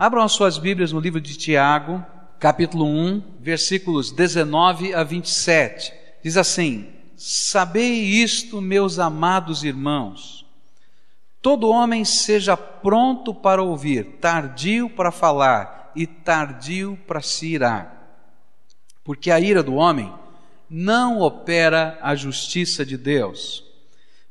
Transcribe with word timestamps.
Abram 0.00 0.22
as 0.22 0.32
suas 0.32 0.56
Bíblias 0.56 0.92
no 0.92 0.98
livro 0.98 1.20
de 1.20 1.36
Tiago, 1.36 2.02
capítulo 2.38 2.86
1, 2.86 3.22
versículos 3.38 4.10
19 4.10 4.94
a 4.94 5.04
27. 5.04 5.92
Diz 6.24 6.38
assim: 6.38 6.88
Sabei 7.18 8.00
isto, 8.00 8.62
meus 8.62 8.98
amados 8.98 9.62
irmãos. 9.62 10.46
Todo 11.42 11.68
homem 11.68 12.02
seja 12.06 12.56
pronto 12.56 13.34
para 13.34 13.62
ouvir, 13.62 14.16
tardio 14.22 14.88
para 14.88 15.12
falar 15.12 15.92
e 15.94 16.06
tardio 16.06 16.98
para 17.06 17.20
se 17.20 17.48
irar. 17.48 18.24
Porque 19.04 19.30
a 19.30 19.38
ira 19.38 19.62
do 19.62 19.74
homem 19.74 20.10
não 20.70 21.20
opera 21.20 21.98
a 22.00 22.14
justiça 22.14 22.86
de 22.86 22.96
Deus. 22.96 23.62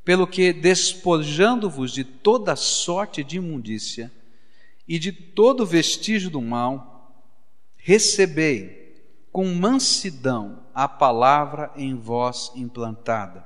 Pelo 0.04 0.26
que, 0.26 0.52
despojando-vos 0.52 1.92
de 1.92 2.04
toda 2.04 2.56
sorte 2.56 3.24
de 3.24 3.38
imundícia 3.38 4.12
e 4.90 4.98
de 4.98 5.12
todo 5.12 5.68
vestígio 5.68 6.32
do 6.32 6.42
mal, 6.42 7.14
recebei 7.78 8.80
com 9.32 9.46
mansidão 9.54 10.64
a 10.74 10.88
palavra 10.88 11.72
em 11.76 11.94
vós 11.94 12.52
implantada, 12.56 13.46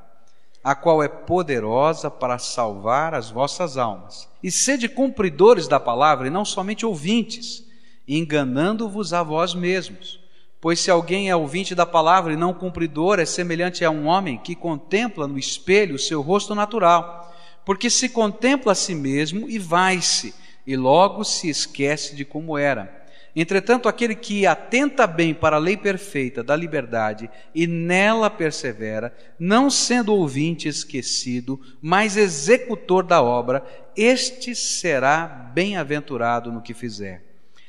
a 0.63 0.73
qual 0.73 1.03
é 1.03 1.09
poderosa 1.09 2.09
para 2.09 2.39
salvar 2.39 3.13
as 3.13 3.29
vossas 3.29 3.77
almas. 3.77 4.29
E 4.41 4.49
sede 4.49 4.87
cumpridores 4.87 5.67
da 5.67 5.81
palavra 5.81 6.27
e 6.27 6.31
não 6.31 6.45
somente 6.45 6.85
ouvintes, 6.85 7.67
enganando-vos 8.07 9.11
a 9.11 9.21
vós 9.21 9.53
mesmos. 9.53 10.21
Pois 10.61 10.79
se 10.79 10.89
alguém 10.89 11.29
é 11.29 11.35
ouvinte 11.35 11.75
da 11.75 11.85
palavra 11.85 12.31
e 12.31 12.37
não 12.37 12.53
cumpridor, 12.53 13.19
é 13.19 13.25
semelhante 13.25 13.83
a 13.83 13.91
um 13.91 14.05
homem 14.05 14.37
que 14.37 14.55
contempla 14.55 15.27
no 15.27 15.37
espelho 15.37 15.95
o 15.95 15.99
seu 15.99 16.21
rosto 16.21 16.55
natural, 16.55 17.35
porque 17.65 17.89
se 17.89 18.07
contempla 18.07 18.71
a 18.71 18.75
si 18.75 18.95
mesmo 18.95 19.49
e 19.49 19.59
vai-se, 19.59 20.33
e 20.65 20.75
logo 20.75 21.23
se 21.23 21.49
esquece 21.49 22.15
de 22.15 22.23
como 22.23 22.57
era. 22.57 23.03
Entretanto, 23.35 23.89
aquele 23.89 24.13
que 24.13 24.45
atenta 24.45 25.07
bem 25.07 25.33
para 25.33 25.55
a 25.55 25.59
lei 25.59 25.75
perfeita 25.75 26.43
da 26.43 26.55
liberdade 26.55 27.29
e 27.53 27.65
nela 27.65 28.29
persevera, 28.29 29.15
não 29.39 29.71
sendo 29.71 30.13
ouvinte 30.13 30.67
esquecido, 30.67 31.59
mas 31.81 32.15
executor 32.15 33.03
da 33.03 33.23
obra, 33.23 33.65
este 33.95 34.53
será 34.53 35.25
bem-aventurado 35.27 36.51
no 36.51 36.61
que 36.61 36.75
fizer. 36.75 37.23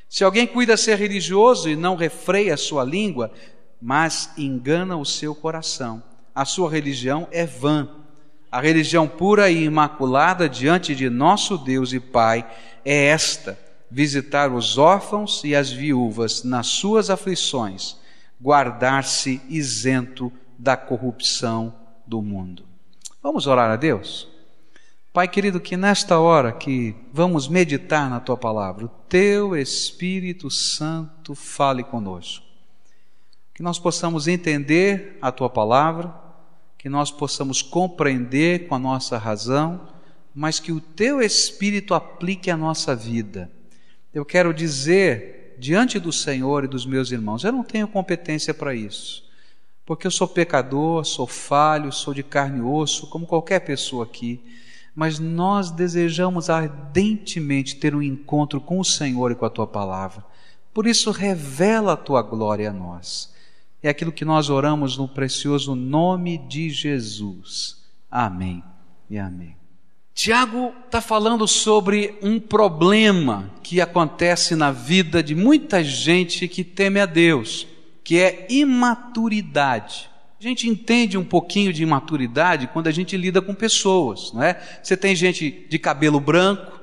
Se 0.06 0.22
alguém 0.22 0.46
cuida 0.46 0.76
ser 0.76 0.98
religioso 0.98 1.68
e 1.68 1.74
não 1.74 1.96
refreia 1.96 2.54
a 2.54 2.58
sua 2.58 2.84
língua, 2.84 3.32
mas 3.80 4.30
engana 4.36 4.96
o 4.96 5.04
seu 5.04 5.34
coração, 5.34 6.02
a 6.34 6.44
sua 6.44 6.70
religião 6.70 7.26
é 7.32 7.46
vã. 7.46 8.03
A 8.54 8.60
religião 8.60 9.08
pura 9.08 9.50
e 9.50 9.64
imaculada 9.64 10.48
diante 10.48 10.94
de 10.94 11.10
nosso 11.10 11.58
Deus 11.58 11.92
e 11.92 11.98
Pai 11.98 12.48
é 12.84 13.06
esta: 13.06 13.58
visitar 13.90 14.52
os 14.52 14.78
órfãos 14.78 15.42
e 15.42 15.56
as 15.56 15.72
viúvas 15.72 16.44
nas 16.44 16.68
suas 16.68 17.10
aflições, 17.10 17.96
guardar-se 18.40 19.42
isento 19.48 20.32
da 20.56 20.76
corrupção 20.76 21.74
do 22.06 22.22
mundo. 22.22 22.64
Vamos 23.20 23.48
orar 23.48 23.72
a 23.72 23.74
Deus? 23.74 24.28
Pai 25.12 25.26
querido, 25.26 25.58
que 25.58 25.76
nesta 25.76 26.20
hora 26.20 26.52
que 26.52 26.94
vamos 27.12 27.48
meditar 27.48 28.08
na 28.08 28.20
tua 28.20 28.36
palavra, 28.36 28.84
o 28.84 28.88
teu 29.08 29.56
Espírito 29.56 30.48
Santo 30.48 31.34
fale 31.34 31.82
conosco. 31.82 32.46
Que 33.52 33.64
nós 33.64 33.80
possamos 33.80 34.28
entender 34.28 35.18
a 35.20 35.32
tua 35.32 35.50
palavra, 35.50 36.22
que 36.84 36.88
nós 36.90 37.10
possamos 37.10 37.62
compreender 37.62 38.68
com 38.68 38.74
a 38.74 38.78
nossa 38.78 39.16
razão, 39.16 39.88
mas 40.34 40.60
que 40.60 40.70
o 40.70 40.82
teu 40.82 41.22
Espírito 41.22 41.94
aplique 41.94 42.50
a 42.50 42.58
nossa 42.58 42.94
vida. 42.94 43.50
Eu 44.12 44.22
quero 44.22 44.52
dizer 44.52 45.56
diante 45.58 45.98
do 45.98 46.12
Senhor 46.12 46.64
e 46.64 46.68
dos 46.68 46.84
meus 46.84 47.10
irmãos, 47.10 47.42
eu 47.42 47.52
não 47.52 47.64
tenho 47.64 47.88
competência 47.88 48.52
para 48.52 48.74
isso, 48.74 49.24
porque 49.86 50.06
eu 50.06 50.10
sou 50.10 50.28
pecador, 50.28 51.06
sou 51.06 51.26
falho, 51.26 51.90
sou 51.90 52.12
de 52.12 52.22
carne 52.22 52.58
e 52.58 52.60
osso, 52.60 53.06
como 53.06 53.26
qualquer 53.26 53.60
pessoa 53.60 54.04
aqui 54.04 54.44
mas 54.94 55.18
nós 55.18 55.72
desejamos 55.72 56.48
ardentemente 56.48 57.76
ter 57.76 57.96
um 57.96 58.02
encontro 58.02 58.60
com 58.60 58.78
o 58.78 58.84
Senhor 58.84 59.32
e 59.32 59.34
com 59.34 59.44
a 59.44 59.50
tua 59.50 59.66
palavra. 59.66 60.24
Por 60.72 60.86
isso, 60.86 61.10
revela 61.10 61.94
a 61.94 61.96
tua 61.96 62.22
glória 62.22 62.70
a 62.70 62.72
nós. 62.72 63.33
É 63.84 63.90
aquilo 63.90 64.10
que 64.10 64.24
nós 64.24 64.48
oramos 64.48 64.96
no 64.96 65.06
precioso 65.06 65.74
nome 65.74 66.38
de 66.38 66.70
Jesus. 66.70 67.84
Amém 68.10 68.64
e 69.10 69.18
amém. 69.18 69.54
Tiago 70.14 70.72
está 70.86 71.02
falando 71.02 71.46
sobre 71.46 72.18
um 72.22 72.40
problema 72.40 73.50
que 73.62 73.82
acontece 73.82 74.56
na 74.56 74.70
vida 74.70 75.22
de 75.22 75.34
muita 75.34 75.84
gente 75.84 76.48
que 76.48 76.64
teme 76.64 76.98
a 76.98 77.04
Deus, 77.04 77.66
que 78.02 78.18
é 78.18 78.46
imaturidade. 78.48 80.08
A 80.40 80.42
gente 80.42 80.66
entende 80.66 81.18
um 81.18 81.24
pouquinho 81.24 81.70
de 81.70 81.82
imaturidade 81.82 82.68
quando 82.68 82.86
a 82.86 82.90
gente 82.90 83.18
lida 83.18 83.42
com 83.42 83.54
pessoas, 83.54 84.32
não 84.32 84.42
é? 84.42 84.58
Você 84.82 84.96
tem 84.96 85.14
gente 85.14 85.66
de 85.68 85.78
cabelo 85.78 86.18
branco, 86.18 86.73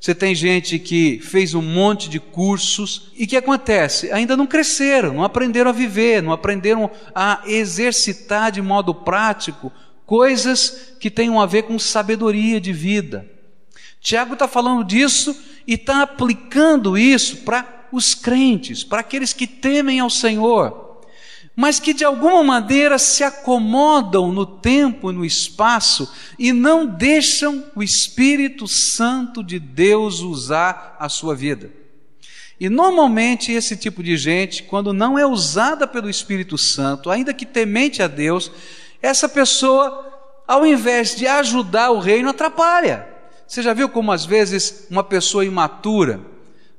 você 0.00 0.14
tem 0.14 0.34
gente 0.34 0.78
que 0.78 1.18
fez 1.20 1.54
um 1.54 1.62
monte 1.62 2.08
de 2.08 2.20
cursos 2.20 3.10
e 3.16 3.26
que 3.26 3.36
acontece? 3.36 4.12
Ainda 4.12 4.36
não 4.36 4.46
cresceram, 4.46 5.12
não 5.12 5.24
aprenderam 5.24 5.70
a 5.70 5.72
viver, 5.72 6.22
não 6.22 6.32
aprenderam 6.32 6.88
a 7.12 7.42
exercitar 7.46 8.52
de 8.52 8.62
modo 8.62 8.94
prático 8.94 9.72
coisas 10.06 10.94
que 11.00 11.10
tenham 11.10 11.40
a 11.40 11.46
ver 11.46 11.64
com 11.64 11.78
sabedoria 11.78 12.60
de 12.60 12.72
vida. 12.72 13.28
Tiago 14.00 14.34
está 14.34 14.46
falando 14.46 14.84
disso 14.84 15.36
e 15.66 15.74
está 15.74 16.02
aplicando 16.02 16.96
isso 16.96 17.38
para 17.38 17.88
os 17.90 18.14
crentes, 18.14 18.84
para 18.84 19.00
aqueles 19.00 19.32
que 19.32 19.46
temem 19.46 19.98
ao 19.98 20.08
Senhor 20.08 20.87
mas 21.58 21.80
que 21.80 21.92
de 21.92 22.04
alguma 22.04 22.40
maneira 22.44 23.00
se 23.00 23.24
acomodam 23.24 24.30
no 24.30 24.46
tempo 24.46 25.10
e 25.10 25.12
no 25.12 25.24
espaço 25.24 26.08
e 26.38 26.52
não 26.52 26.86
deixam 26.86 27.64
o 27.74 27.82
Espírito 27.82 28.68
Santo 28.68 29.42
de 29.42 29.58
Deus 29.58 30.20
usar 30.20 30.96
a 31.00 31.08
sua 31.08 31.34
vida. 31.34 31.68
E 32.60 32.68
normalmente 32.68 33.50
esse 33.50 33.76
tipo 33.76 34.04
de 34.04 34.16
gente, 34.16 34.62
quando 34.62 34.92
não 34.92 35.18
é 35.18 35.26
usada 35.26 35.84
pelo 35.84 36.08
Espírito 36.08 36.56
Santo, 36.56 37.10
ainda 37.10 37.34
que 37.34 37.44
temente 37.44 38.04
a 38.04 38.06
Deus, 38.06 38.52
essa 39.02 39.28
pessoa, 39.28 40.16
ao 40.46 40.64
invés 40.64 41.16
de 41.16 41.26
ajudar 41.26 41.90
o 41.90 41.98
reino, 41.98 42.28
atrapalha. 42.28 43.08
Você 43.48 43.62
já 43.62 43.74
viu 43.74 43.88
como 43.88 44.12
às 44.12 44.24
vezes 44.24 44.86
uma 44.88 45.02
pessoa 45.02 45.44
imatura, 45.44 46.20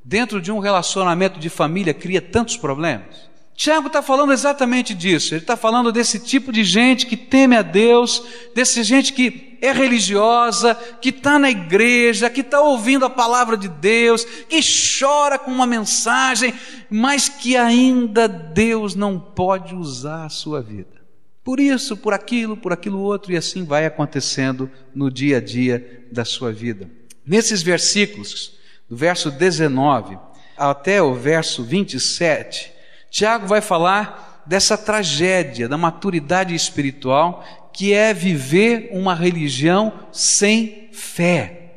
dentro 0.06 0.42
de 0.42 0.54
um 0.54 0.60
relacionamento 0.60 1.38
de 1.38 1.50
família, 1.50 1.94
cria 1.94 2.22
tantos 2.22 2.56
problemas? 2.56 3.29
Tiago 3.60 3.88
está 3.88 4.02
falando 4.02 4.32
exatamente 4.32 4.94
disso. 4.96 5.34
Ele 5.34 5.42
está 5.42 5.58
falando 5.58 5.92
desse 5.92 6.18
tipo 6.18 6.50
de 6.50 6.64
gente 6.64 7.06
que 7.06 7.18
teme 7.18 7.58
a 7.58 7.62
Deus, 7.62 8.24
desse 8.56 8.84
gente 8.84 9.12
que 9.12 9.58
é 9.62 9.74
religiosa, 9.74 10.74
que 11.02 11.10
está 11.10 11.38
na 11.38 11.50
igreja, 11.50 12.30
que 12.30 12.40
está 12.40 12.62
ouvindo 12.62 13.04
a 13.04 13.10
palavra 13.10 13.58
de 13.58 13.68
Deus, 13.68 14.24
que 14.24 14.62
chora 14.98 15.38
com 15.38 15.52
uma 15.52 15.68
mensagem, 15.68 16.54
mas 16.90 17.28
que 17.28 17.58
ainda 17.58 18.30
Deus 18.30 18.96
não 18.96 19.20
pode 19.20 19.76
usar 19.76 20.24
a 20.24 20.30
sua 20.30 20.62
vida. 20.62 21.02
Por 21.44 21.60
isso, 21.60 21.98
por 21.98 22.14
aquilo, 22.14 22.56
por 22.56 22.72
aquilo 22.72 23.02
outro, 23.02 23.34
e 23.34 23.36
assim 23.36 23.66
vai 23.66 23.86
acontecendo 23.86 24.72
no 24.96 25.12
dia 25.12 25.36
a 25.40 25.42
dia 25.42 26.06
da 26.10 26.24
sua 26.24 26.54
vida. 26.54 26.90
Nesses 27.26 27.62
versículos, 27.62 28.58
do 28.90 28.96
verso 28.96 29.30
19 29.30 30.18
até 30.56 31.02
o 31.02 31.14
verso 31.14 31.62
27, 31.62 32.79
Tiago 33.10 33.48
vai 33.48 33.62
falar 33.62 34.44
dessa 34.46 34.78
tragédia 34.78 35.68
da 35.68 35.78
maturidade 35.78 36.56
espiritual 36.56 37.44
que 37.72 37.94
é 37.94 38.14
viver 38.14 38.90
uma 38.92 39.14
religião 39.14 39.94
sem 40.12 40.90
fé. 40.92 41.72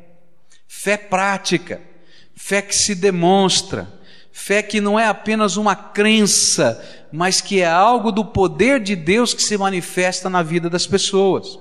Fé 0.67 0.97
prática, 0.97 1.81
fé 2.35 2.61
que 2.61 2.75
se 2.75 2.95
demonstra, 2.95 3.87
fé 4.31 4.61
que 4.61 4.81
não 4.81 4.99
é 4.99 5.07
apenas 5.07 5.55
uma 5.55 5.75
crença, 5.75 6.83
mas 7.11 7.39
que 7.39 7.61
é 7.61 7.67
algo 7.67 8.11
do 8.11 8.25
poder 8.25 8.79
de 8.79 8.95
Deus 8.95 9.33
que 9.33 9.43
se 9.43 9.57
manifesta 9.57 10.29
na 10.29 10.41
vida 10.41 10.69
das 10.69 10.87
pessoas. 10.87 11.59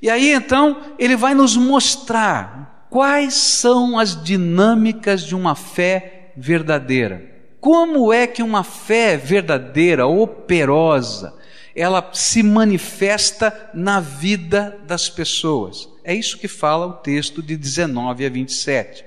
E 0.00 0.08
aí 0.08 0.32
então 0.32 0.94
ele 0.98 1.16
vai 1.16 1.34
nos 1.34 1.56
mostrar 1.56 2.86
quais 2.88 3.34
são 3.34 3.98
as 3.98 4.22
dinâmicas 4.22 5.24
de 5.24 5.34
uma 5.34 5.54
fé 5.54 6.32
verdadeira. 6.36 7.33
Como 7.64 8.12
é 8.12 8.26
que 8.26 8.42
uma 8.42 8.62
fé 8.62 9.16
verdadeira, 9.16 10.06
operosa, 10.06 11.32
ela 11.74 12.10
se 12.12 12.42
manifesta 12.42 13.70
na 13.72 14.00
vida 14.00 14.78
das 14.86 15.08
pessoas? 15.08 15.88
É 16.04 16.14
isso 16.14 16.36
que 16.36 16.46
fala 16.46 16.84
o 16.84 16.92
texto 16.92 17.42
de 17.42 17.56
19 17.56 18.26
a 18.26 18.28
27. 18.28 19.02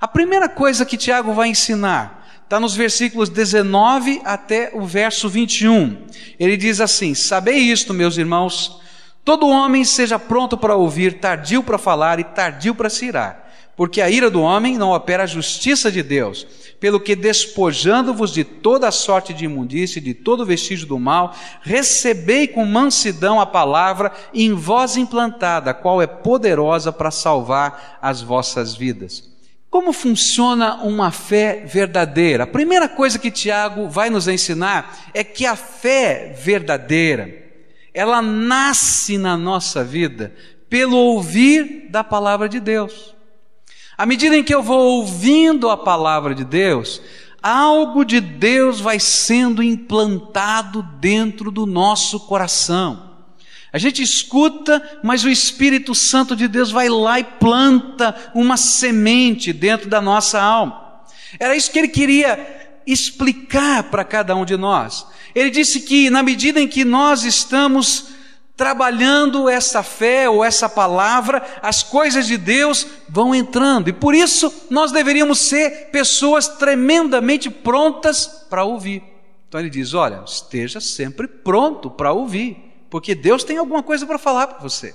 A 0.00 0.06
primeira 0.06 0.48
coisa 0.48 0.86
que 0.86 0.96
Tiago 0.96 1.32
vai 1.32 1.48
ensinar 1.48 2.40
está 2.44 2.60
nos 2.60 2.76
versículos 2.76 3.28
19 3.30 4.22
até 4.24 4.70
o 4.74 4.86
verso 4.86 5.28
21. 5.28 6.06
Ele 6.38 6.56
diz 6.56 6.80
assim: 6.80 7.16
Sabei 7.16 7.58
isto, 7.58 7.92
meus 7.92 8.16
irmãos, 8.16 8.80
todo 9.24 9.48
homem 9.48 9.84
seja 9.84 10.20
pronto 10.20 10.56
para 10.56 10.76
ouvir, 10.76 11.14
tardio 11.14 11.64
para 11.64 11.78
falar 11.78 12.20
e 12.20 12.24
tardio 12.24 12.76
para 12.76 12.88
se 12.88 13.06
irar 13.06 13.47
porque 13.78 14.00
a 14.00 14.10
ira 14.10 14.28
do 14.28 14.42
homem 14.42 14.76
não 14.76 14.90
opera 14.90 15.22
a 15.22 15.26
justiça 15.26 15.88
de 15.88 16.02
Deus, 16.02 16.44
pelo 16.80 16.98
que 16.98 17.14
despojando-vos 17.14 18.32
de 18.32 18.42
toda 18.42 18.90
sorte 18.90 19.32
de 19.32 19.44
imundície, 19.44 20.00
de 20.00 20.14
todo 20.14 20.44
vestígio 20.44 20.84
do 20.84 20.98
mal, 20.98 21.32
recebei 21.62 22.48
com 22.48 22.66
mansidão 22.66 23.40
a 23.40 23.46
palavra 23.46 24.10
em 24.34 24.52
vós 24.52 24.96
implantada, 24.96 25.72
qual 25.72 26.02
é 26.02 26.08
poderosa 26.08 26.90
para 26.92 27.12
salvar 27.12 28.00
as 28.02 28.20
vossas 28.20 28.74
vidas. 28.74 29.30
Como 29.70 29.92
funciona 29.92 30.82
uma 30.82 31.12
fé 31.12 31.64
verdadeira? 31.64 32.42
A 32.42 32.48
primeira 32.48 32.88
coisa 32.88 33.16
que 33.16 33.30
Tiago 33.30 33.88
vai 33.88 34.10
nos 34.10 34.26
ensinar 34.26 35.08
é 35.14 35.22
que 35.22 35.46
a 35.46 35.54
fé 35.54 36.36
verdadeira, 36.36 37.32
ela 37.94 38.20
nasce 38.20 39.16
na 39.16 39.36
nossa 39.36 39.84
vida 39.84 40.34
pelo 40.68 40.96
ouvir 40.96 41.86
da 41.90 42.02
palavra 42.02 42.48
de 42.48 42.58
Deus. 42.58 43.16
À 43.98 44.06
medida 44.06 44.36
em 44.36 44.44
que 44.44 44.54
eu 44.54 44.62
vou 44.62 44.78
ouvindo 44.78 45.68
a 45.68 45.76
palavra 45.76 46.32
de 46.32 46.44
Deus, 46.44 47.02
algo 47.42 48.04
de 48.04 48.20
Deus 48.20 48.78
vai 48.78 49.00
sendo 49.00 49.60
implantado 49.60 50.84
dentro 51.00 51.50
do 51.50 51.66
nosso 51.66 52.20
coração. 52.20 53.08
A 53.72 53.76
gente 53.76 54.00
escuta, 54.00 55.00
mas 55.02 55.24
o 55.24 55.28
Espírito 55.28 55.96
Santo 55.96 56.36
de 56.36 56.46
Deus 56.46 56.70
vai 56.70 56.88
lá 56.88 57.18
e 57.18 57.24
planta 57.24 58.14
uma 58.36 58.56
semente 58.56 59.52
dentro 59.52 59.90
da 59.90 60.00
nossa 60.00 60.40
alma. 60.40 61.02
Era 61.36 61.56
isso 61.56 61.72
que 61.72 61.80
ele 61.80 61.88
queria 61.88 62.78
explicar 62.86 63.82
para 63.90 64.04
cada 64.04 64.36
um 64.36 64.44
de 64.44 64.56
nós. 64.56 65.08
Ele 65.34 65.50
disse 65.50 65.80
que 65.80 66.08
na 66.08 66.22
medida 66.22 66.60
em 66.60 66.68
que 66.68 66.84
nós 66.84 67.24
estamos 67.24 68.10
trabalhando 68.58 69.48
essa 69.48 69.84
fé 69.84 70.28
ou 70.28 70.44
essa 70.44 70.68
palavra, 70.68 71.40
as 71.62 71.84
coisas 71.84 72.26
de 72.26 72.36
Deus 72.36 72.84
vão 73.08 73.32
entrando. 73.32 73.88
E 73.88 73.92
por 73.92 74.16
isso 74.16 74.52
nós 74.68 74.90
deveríamos 74.90 75.38
ser 75.38 75.90
pessoas 75.92 76.48
tremendamente 76.48 77.48
prontas 77.48 78.26
para 78.50 78.64
ouvir. 78.64 79.00
Então 79.48 79.60
ele 79.60 79.70
diz: 79.70 79.94
olha, 79.94 80.24
esteja 80.26 80.80
sempre 80.80 81.28
pronto 81.28 81.88
para 81.88 82.12
ouvir, 82.12 82.56
porque 82.90 83.14
Deus 83.14 83.44
tem 83.44 83.58
alguma 83.58 83.82
coisa 83.82 84.04
para 84.04 84.18
falar 84.18 84.48
para 84.48 84.58
você. 84.58 84.92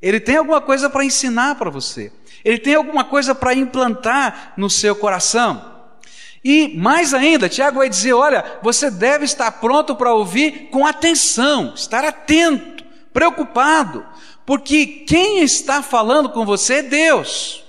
Ele 0.00 0.20
tem 0.20 0.36
alguma 0.36 0.60
coisa 0.60 0.88
para 0.88 1.04
ensinar 1.04 1.56
para 1.56 1.70
você. 1.70 2.12
Ele 2.44 2.58
tem 2.58 2.76
alguma 2.76 3.02
coisa 3.02 3.34
para 3.34 3.52
implantar 3.54 4.52
no 4.56 4.70
seu 4.70 4.94
coração. 4.94 5.77
E 6.50 6.74
mais 6.78 7.12
ainda, 7.12 7.46
Tiago 7.46 7.76
vai 7.76 7.90
dizer: 7.90 8.14
olha, 8.14 8.42
você 8.62 8.90
deve 8.90 9.26
estar 9.26 9.52
pronto 9.60 9.94
para 9.94 10.14
ouvir 10.14 10.70
com 10.70 10.86
atenção, 10.86 11.74
estar 11.74 12.02
atento, 12.06 12.82
preocupado, 13.12 14.06
porque 14.46 14.86
quem 14.86 15.40
está 15.40 15.82
falando 15.82 16.30
com 16.30 16.46
você 16.46 16.76
é 16.76 16.82
Deus. 16.82 17.62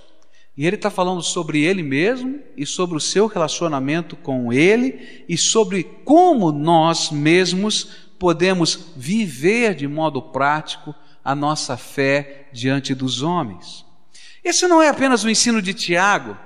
E 0.56 0.66
Ele 0.66 0.78
está 0.78 0.90
falando 0.90 1.22
sobre 1.22 1.62
Ele 1.62 1.84
mesmo 1.84 2.40
e 2.56 2.66
sobre 2.66 2.96
o 2.96 3.02
seu 3.02 3.28
relacionamento 3.28 4.16
com 4.16 4.54
Ele 4.54 5.26
e 5.28 5.38
sobre 5.38 5.84
como 6.06 6.50
nós 6.50 7.12
mesmos 7.12 8.08
podemos 8.18 8.94
viver 8.96 9.76
de 9.76 9.90
modo 9.90 10.22
prático 10.22 10.96
a 11.22 11.36
nossa 11.36 11.76
fé 11.76 12.48
diante 12.54 12.96
dos 12.96 13.24
homens. 13.24 13.86
Esse 14.42 14.70
não 14.70 14.82
é 14.82 14.88
apenas 14.88 15.26
o 15.26 15.30
ensino 15.30 15.62
de 15.62 15.74
Tiago, 15.74 16.38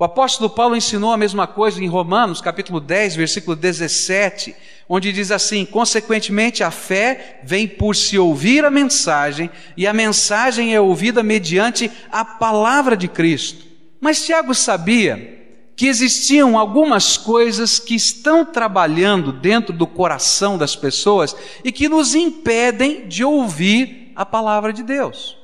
o 0.00 0.04
apóstolo 0.04 0.48
Paulo 0.48 0.74
ensinou 0.74 1.12
a 1.12 1.16
mesma 1.18 1.46
coisa 1.46 1.84
em 1.84 1.86
Romanos, 1.86 2.40
capítulo 2.40 2.80
10, 2.80 3.16
versículo 3.16 3.54
17, 3.54 4.56
onde 4.88 5.12
diz 5.12 5.30
assim: 5.30 5.66
Consequentemente, 5.66 6.64
a 6.64 6.70
fé 6.70 7.38
vem 7.44 7.68
por 7.68 7.94
se 7.94 8.18
ouvir 8.18 8.64
a 8.64 8.70
mensagem, 8.70 9.50
e 9.76 9.86
a 9.86 9.92
mensagem 9.92 10.74
é 10.74 10.80
ouvida 10.80 11.22
mediante 11.22 11.90
a 12.10 12.24
palavra 12.24 12.96
de 12.96 13.08
Cristo. 13.08 13.66
Mas 14.00 14.24
Tiago 14.24 14.54
sabia 14.54 15.38
que 15.76 15.86
existiam 15.86 16.58
algumas 16.58 17.18
coisas 17.18 17.78
que 17.78 17.94
estão 17.94 18.42
trabalhando 18.42 19.34
dentro 19.34 19.70
do 19.70 19.86
coração 19.86 20.56
das 20.56 20.74
pessoas 20.74 21.36
e 21.62 21.70
que 21.70 21.90
nos 21.90 22.14
impedem 22.14 23.06
de 23.06 23.22
ouvir 23.22 24.12
a 24.16 24.24
palavra 24.24 24.72
de 24.72 24.82
Deus 24.82 25.39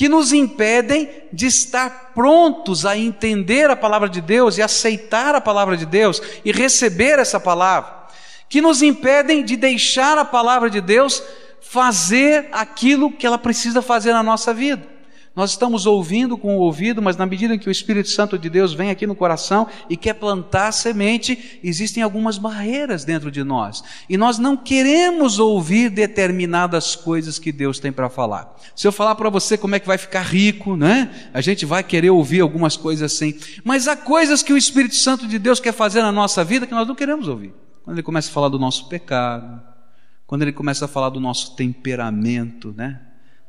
que 0.00 0.08
nos 0.08 0.32
impedem 0.32 1.10
de 1.30 1.44
estar 1.44 2.12
prontos 2.14 2.86
a 2.86 2.96
entender 2.96 3.68
a 3.68 3.76
palavra 3.76 4.08
de 4.08 4.22
Deus 4.22 4.56
e 4.56 4.62
aceitar 4.62 5.34
a 5.34 5.42
palavra 5.42 5.76
de 5.76 5.84
Deus 5.84 6.22
e 6.42 6.50
receber 6.50 7.18
essa 7.18 7.38
palavra, 7.38 8.06
que 8.48 8.62
nos 8.62 8.80
impedem 8.80 9.44
de 9.44 9.56
deixar 9.58 10.16
a 10.16 10.24
palavra 10.24 10.70
de 10.70 10.80
Deus 10.80 11.22
fazer 11.60 12.48
aquilo 12.50 13.12
que 13.12 13.26
ela 13.26 13.36
precisa 13.36 13.82
fazer 13.82 14.14
na 14.14 14.22
nossa 14.22 14.54
vida. 14.54 14.88
Nós 15.40 15.52
estamos 15.52 15.86
ouvindo 15.86 16.36
com 16.36 16.58
o 16.58 16.60
ouvido, 16.60 17.00
mas 17.00 17.16
na 17.16 17.24
medida 17.24 17.54
em 17.54 17.58
que 17.58 17.66
o 17.66 17.72
Espírito 17.72 18.10
Santo 18.10 18.38
de 18.38 18.50
Deus 18.50 18.74
vem 18.74 18.90
aqui 18.90 19.06
no 19.06 19.14
coração 19.14 19.66
e 19.88 19.96
quer 19.96 20.12
plantar 20.12 20.70
semente, 20.70 21.58
existem 21.64 22.02
algumas 22.02 22.36
barreiras 22.36 23.06
dentro 23.06 23.30
de 23.30 23.42
nós. 23.42 23.82
E 24.06 24.18
nós 24.18 24.38
não 24.38 24.54
queremos 24.54 25.38
ouvir 25.38 25.88
determinadas 25.88 26.94
coisas 26.94 27.38
que 27.38 27.50
Deus 27.50 27.78
tem 27.78 27.90
para 27.90 28.10
falar. 28.10 28.54
Se 28.76 28.86
eu 28.86 28.92
falar 28.92 29.14
para 29.14 29.30
você 29.30 29.56
como 29.56 29.74
é 29.74 29.80
que 29.80 29.86
vai 29.86 29.96
ficar 29.96 30.20
rico, 30.20 30.76
né? 30.76 31.10
A 31.32 31.40
gente 31.40 31.64
vai 31.64 31.82
querer 31.82 32.10
ouvir 32.10 32.42
algumas 32.42 32.76
coisas 32.76 33.10
assim. 33.10 33.34
Mas 33.64 33.88
há 33.88 33.96
coisas 33.96 34.42
que 34.42 34.52
o 34.52 34.58
Espírito 34.58 34.96
Santo 34.96 35.26
de 35.26 35.38
Deus 35.38 35.58
quer 35.58 35.72
fazer 35.72 36.02
na 36.02 36.12
nossa 36.12 36.44
vida 36.44 36.66
que 36.66 36.74
nós 36.74 36.86
não 36.86 36.94
queremos 36.94 37.28
ouvir. 37.28 37.54
Quando 37.82 37.96
ele 37.96 38.02
começa 38.02 38.28
a 38.28 38.32
falar 38.34 38.50
do 38.50 38.58
nosso 38.58 38.90
pecado, 38.90 39.58
quando 40.26 40.42
ele 40.42 40.52
começa 40.52 40.84
a 40.84 40.88
falar 40.88 41.08
do 41.08 41.18
nosso 41.18 41.56
temperamento, 41.56 42.74
né? 42.76 43.00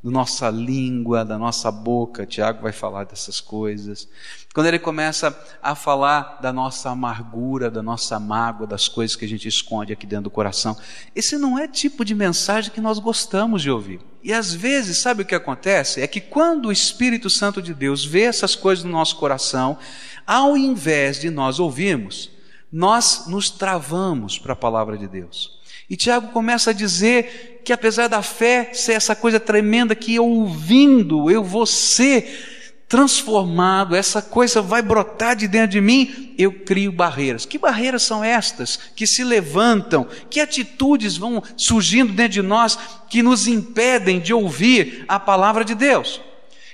Da 0.04 0.10
nossa 0.10 0.50
língua, 0.50 1.24
da 1.24 1.38
nossa 1.38 1.72
boca. 1.72 2.26
Tiago 2.26 2.64
vai 2.64 2.72
falar 2.72 3.04
dessas 3.04 3.40
coisas. 3.40 4.08
Quando 4.54 4.68
ele 4.68 4.80
começa 4.80 5.38
a 5.62 5.76
falar 5.76 6.40
da 6.42 6.52
nossa 6.52 6.90
amargura, 6.90 7.70
da 7.70 7.84
nossa 7.84 8.20
mágoa, 8.20 8.66
das 8.66 8.88
coisas 8.88 9.16
que 9.16 9.26
a 9.26 9.28
gente 9.28 9.48
esconde 9.48 9.94
aqui 9.94 10.06
dentro 10.06 10.26
do 10.26 10.32
coração, 10.32 10.76
esse 11.16 11.38
não 11.38 11.58
é 11.58 11.68
tipo 11.68 12.04
de 12.04 12.16
mensagem 12.16 12.72
que 12.72 12.82
nós 12.82 13.00
gostamos 13.00 13.62
de 13.62 13.70
ouvir. 13.70 14.02
E 14.24 14.34
às 14.34 14.54
vezes, 14.54 14.98
sabe 14.98 15.22
o 15.22 15.26
que 15.26 15.36
acontece? 15.36 16.02
É 16.02 16.08
que 16.08 16.20
quando 16.20 16.68
o 16.68 16.72
Espírito 16.72 17.30
Santo 17.30 17.62
de 17.62 17.74
Deus 17.74 18.04
vê 18.04 18.24
essas 18.24 18.56
coisas 18.56 18.84
no 18.84 18.92
nosso 18.92 19.16
coração, 19.16 19.78
ao 20.26 20.58
invés 20.58 21.20
de 21.20 21.30
nós 21.30 21.60
ouvirmos, 21.60 22.30
nós 22.72 23.26
nos 23.28 23.50
travamos 23.50 24.38
para 24.38 24.54
a 24.54 24.56
palavra 24.56 24.98
de 24.98 25.08
Deus. 25.08 25.60
E 25.90 25.98
Tiago 25.98 26.30
começa 26.30 26.70
a 26.70 26.74
dizer 26.74 27.51
que 27.64 27.74
apesar 27.74 28.08
da 28.08 28.22
fé 28.22 28.72
ser 28.74 28.94
essa 28.94 29.16
coisa 29.16 29.40
tremenda 29.40 29.96
que 29.96 30.20
ouvindo, 30.20 31.30
eu 31.30 31.44
vou 31.44 31.66
ser 31.66 32.52
transformado, 32.92 33.96
essa 33.96 34.22
coisa 34.22 34.62
vai 34.62 34.82
brotar 34.82 35.34
de 35.34 35.48
dentro 35.48 35.70
de 35.70 35.80
mim, 35.80 36.36
eu 36.38 36.52
crio 36.52 36.92
barreiras. 36.92 37.46
Que 37.46 37.58
barreiras 37.58 38.04
são 38.04 38.22
estas 38.22 38.76
que 38.94 39.08
se 39.08 39.24
levantam? 39.24 40.06
Que 40.30 40.42
atitudes 40.42 41.16
vão 41.16 41.42
surgindo 41.56 42.12
dentro 42.12 42.34
de 42.34 42.42
nós 42.42 42.78
que 43.10 43.24
nos 43.24 43.48
impedem 43.48 44.20
de 44.20 44.34
ouvir 44.34 45.06
a 45.08 45.18
palavra 45.18 45.64
de 45.64 45.74
Deus? 45.74 46.20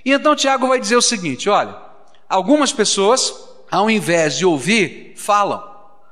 E 0.03 0.11
então 0.11 0.35
Tiago 0.35 0.67
vai 0.67 0.79
dizer 0.79 0.95
o 0.95 1.03
seguinte: 1.03 1.49
olha, 1.49 1.75
algumas 2.27 2.71
pessoas, 2.71 3.31
ao 3.69 3.87
invés 3.87 4.37
de 4.37 4.45
ouvir, 4.45 5.13
falam. 5.15 5.63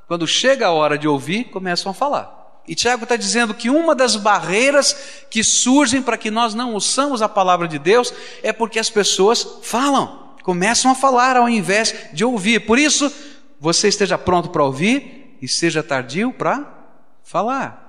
Quando 0.08 0.28
chega 0.28 0.68
a 0.68 0.72
hora 0.72 1.00
de 1.00 1.08
ouvir, 1.08 1.46
começam 1.46 1.92
a 1.92 1.96
falar. 1.96 2.35
E 2.68 2.74
Tiago 2.74 3.04
está 3.04 3.16
dizendo 3.16 3.54
que 3.54 3.70
uma 3.70 3.94
das 3.94 4.16
barreiras 4.16 4.96
que 5.30 5.44
surgem 5.44 6.02
para 6.02 6.18
que 6.18 6.32
nós 6.32 6.54
não 6.54 6.74
ouçamos 6.74 7.22
a 7.22 7.30
palavra 7.30 7.68
de 7.68 7.78
Deus 7.78 8.14
é 8.42 8.52
porque 8.52 8.80
as 8.80 8.90
pessoas 8.90 9.60
falam, 9.62 10.34
começam 10.44 10.92
a 10.92 10.96
falar 10.96 11.38
ao 11.38 11.48
invés 11.48 11.94
de 12.12 12.26
ouvir. 12.26 12.62
Por 12.62 12.80
isso, 12.80 13.12
você 13.60 13.88
esteja 13.88 14.18
pronto 14.18 14.50
para 14.50 14.64
ouvir 14.64 15.38
e 15.42 15.48
seja 15.48 15.84
tardio 15.84 16.34
para 16.34 16.66
falar. 17.24 17.86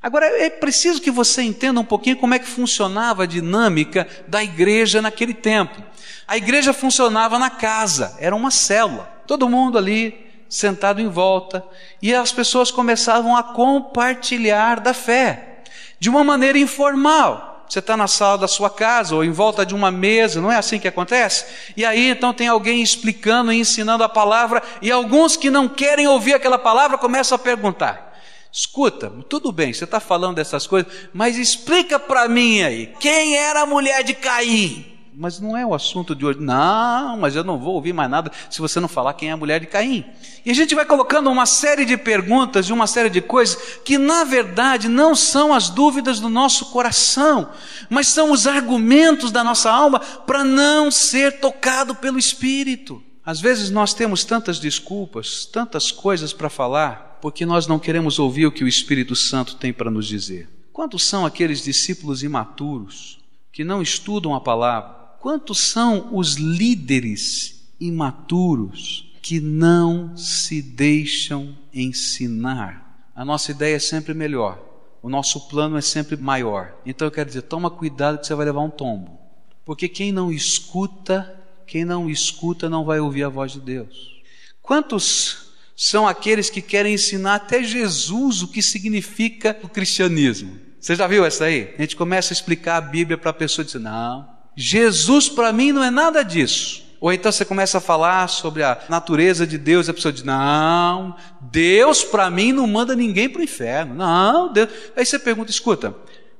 Agora, 0.00 0.26
é 0.26 0.48
preciso 0.48 1.00
que 1.00 1.10
você 1.10 1.42
entenda 1.42 1.80
um 1.80 1.84
pouquinho 1.84 2.16
como 2.16 2.34
é 2.34 2.38
que 2.38 2.46
funcionava 2.46 3.24
a 3.24 3.26
dinâmica 3.26 4.06
da 4.26 4.42
igreja 4.42 5.02
naquele 5.02 5.34
tempo. 5.34 5.82
A 6.26 6.36
igreja 6.36 6.72
funcionava 6.72 7.38
na 7.38 7.50
casa, 7.50 8.16
era 8.18 8.34
uma 8.34 8.50
célula. 8.50 9.04
Todo 9.26 9.48
mundo 9.48 9.76
ali 9.76 10.27
sentado 10.48 11.00
em 11.00 11.08
volta, 11.08 11.64
e 12.00 12.14
as 12.14 12.32
pessoas 12.32 12.70
começavam 12.70 13.36
a 13.36 13.42
compartilhar 13.42 14.80
da 14.80 14.94
fé, 14.94 15.62
de 15.98 16.08
uma 16.08 16.24
maneira 16.24 16.58
informal. 16.58 17.66
Você 17.68 17.80
está 17.80 17.96
na 17.98 18.08
sala 18.08 18.38
da 18.38 18.48
sua 18.48 18.70
casa 18.70 19.14
ou 19.14 19.22
em 19.22 19.30
volta 19.30 19.66
de 19.66 19.74
uma 19.74 19.90
mesa, 19.90 20.40
não 20.40 20.50
é 20.50 20.56
assim 20.56 20.78
que 20.78 20.88
acontece? 20.88 21.44
E 21.76 21.84
aí 21.84 22.08
então 22.08 22.32
tem 22.32 22.48
alguém 22.48 22.80
explicando 22.80 23.52
e 23.52 23.60
ensinando 23.60 24.02
a 24.02 24.08
palavra, 24.08 24.62
e 24.80 24.90
alguns 24.90 25.36
que 25.36 25.50
não 25.50 25.68
querem 25.68 26.08
ouvir 26.08 26.32
aquela 26.32 26.58
palavra 26.58 26.96
começam 26.96 27.36
a 27.36 27.38
perguntar: 27.38 28.18
Escuta, 28.50 29.12
tudo 29.28 29.52
bem, 29.52 29.72
você 29.74 29.84
está 29.84 30.00
falando 30.00 30.36
dessas 30.36 30.66
coisas, 30.66 30.90
mas 31.12 31.36
explica 31.36 31.98
para 31.98 32.26
mim 32.26 32.62
aí, 32.62 32.94
quem 32.98 33.36
era 33.36 33.62
a 33.62 33.66
mulher 33.66 34.02
de 34.02 34.14
Caim? 34.14 34.97
Mas 35.18 35.40
não 35.40 35.56
é 35.56 35.66
o 35.66 35.74
assunto 35.74 36.14
de 36.14 36.24
hoje. 36.24 36.38
Não, 36.38 37.16
mas 37.16 37.34
eu 37.34 37.42
não 37.42 37.58
vou 37.58 37.74
ouvir 37.74 37.92
mais 37.92 38.08
nada 38.08 38.30
se 38.48 38.60
você 38.60 38.78
não 38.78 38.86
falar 38.86 39.14
quem 39.14 39.30
é 39.30 39.32
a 39.32 39.36
mulher 39.36 39.58
de 39.58 39.66
Caim. 39.66 40.04
E 40.46 40.50
a 40.52 40.54
gente 40.54 40.76
vai 40.76 40.84
colocando 40.84 41.28
uma 41.28 41.44
série 41.44 41.84
de 41.84 41.96
perguntas 41.96 42.66
e 42.66 42.72
uma 42.72 42.86
série 42.86 43.10
de 43.10 43.20
coisas 43.20 43.80
que, 43.84 43.98
na 43.98 44.22
verdade, 44.22 44.86
não 44.86 45.16
são 45.16 45.52
as 45.52 45.68
dúvidas 45.68 46.20
do 46.20 46.28
nosso 46.28 46.66
coração, 46.66 47.50
mas 47.90 48.06
são 48.06 48.30
os 48.30 48.46
argumentos 48.46 49.32
da 49.32 49.42
nossa 49.42 49.68
alma 49.68 49.98
para 49.98 50.44
não 50.44 50.88
ser 50.88 51.40
tocado 51.40 51.96
pelo 51.96 52.16
Espírito. 52.16 53.02
Às 53.26 53.40
vezes 53.40 53.70
nós 53.70 53.92
temos 53.92 54.22
tantas 54.22 54.60
desculpas, 54.60 55.44
tantas 55.46 55.90
coisas 55.90 56.32
para 56.32 56.48
falar, 56.48 57.18
porque 57.20 57.44
nós 57.44 57.66
não 57.66 57.80
queremos 57.80 58.20
ouvir 58.20 58.46
o 58.46 58.52
que 58.52 58.62
o 58.62 58.68
Espírito 58.68 59.16
Santo 59.16 59.56
tem 59.56 59.72
para 59.72 59.90
nos 59.90 60.06
dizer. 60.06 60.48
Quantos 60.72 61.02
são 61.02 61.26
aqueles 61.26 61.64
discípulos 61.64 62.22
imaturos 62.22 63.18
que 63.52 63.64
não 63.64 63.82
estudam 63.82 64.32
a 64.32 64.40
palavra? 64.40 64.97
Quantos 65.20 65.58
são 65.58 66.16
os 66.16 66.34
líderes 66.34 67.68
imaturos 67.80 69.12
que 69.20 69.40
não 69.40 70.16
se 70.16 70.62
deixam 70.62 71.56
ensinar? 71.74 73.10
A 73.14 73.24
nossa 73.24 73.50
ideia 73.50 73.76
é 73.76 73.80
sempre 73.80 74.14
melhor, 74.14 74.64
o 75.02 75.08
nosso 75.08 75.48
plano 75.48 75.76
é 75.76 75.80
sempre 75.80 76.16
maior. 76.16 76.72
Então 76.86 77.06
eu 77.06 77.10
quero 77.10 77.28
dizer, 77.28 77.42
toma 77.42 77.68
cuidado 77.68 78.18
que 78.18 78.26
você 78.26 78.34
vai 78.34 78.46
levar 78.46 78.60
um 78.60 78.70
tombo. 78.70 79.18
Porque 79.64 79.88
quem 79.88 80.12
não 80.12 80.32
escuta, 80.32 81.36
quem 81.66 81.84
não 81.84 82.08
escuta 82.08 82.70
não 82.70 82.84
vai 82.84 83.00
ouvir 83.00 83.24
a 83.24 83.28
voz 83.28 83.52
de 83.52 83.60
Deus. 83.60 84.22
Quantos 84.62 85.52
são 85.76 86.06
aqueles 86.06 86.48
que 86.48 86.62
querem 86.62 86.94
ensinar 86.94 87.34
até 87.34 87.62
Jesus 87.62 88.42
o 88.42 88.48
que 88.48 88.62
significa 88.62 89.58
o 89.64 89.68
cristianismo? 89.68 90.58
Você 90.80 90.94
já 90.94 91.08
viu 91.08 91.24
essa 91.24 91.46
aí? 91.46 91.74
A 91.76 91.82
gente 91.82 91.96
começa 91.96 92.32
a 92.32 92.36
explicar 92.36 92.76
a 92.76 92.80
Bíblia 92.80 93.18
para 93.18 93.30
a 93.30 93.34
pessoa 93.34 93.64
e 93.64 93.66
diz: 93.66 93.74
Não, 93.74 94.37
Jesus 94.60 95.28
para 95.28 95.52
mim 95.52 95.70
não 95.70 95.84
é 95.84 95.90
nada 95.90 96.24
disso. 96.24 96.82
Ou 97.00 97.12
então 97.12 97.30
você 97.30 97.44
começa 97.44 97.78
a 97.78 97.80
falar 97.80 98.28
sobre 98.28 98.64
a 98.64 98.76
natureza 98.88 99.46
de 99.46 99.56
Deus 99.56 99.86
e 99.86 99.92
a 99.92 99.94
pessoa 99.94 100.12
diz: 100.12 100.24
Não, 100.24 101.14
Deus 101.40 102.02
para 102.02 102.28
mim 102.28 102.50
não 102.50 102.66
manda 102.66 102.96
ninguém 102.96 103.28
para 103.28 103.40
o 103.40 103.44
inferno. 103.44 103.94
Não, 103.94 104.52
Deus. 104.52 104.68
Aí 104.96 105.06
você 105.06 105.16
pergunta: 105.16 105.52
Escuta, 105.52 105.94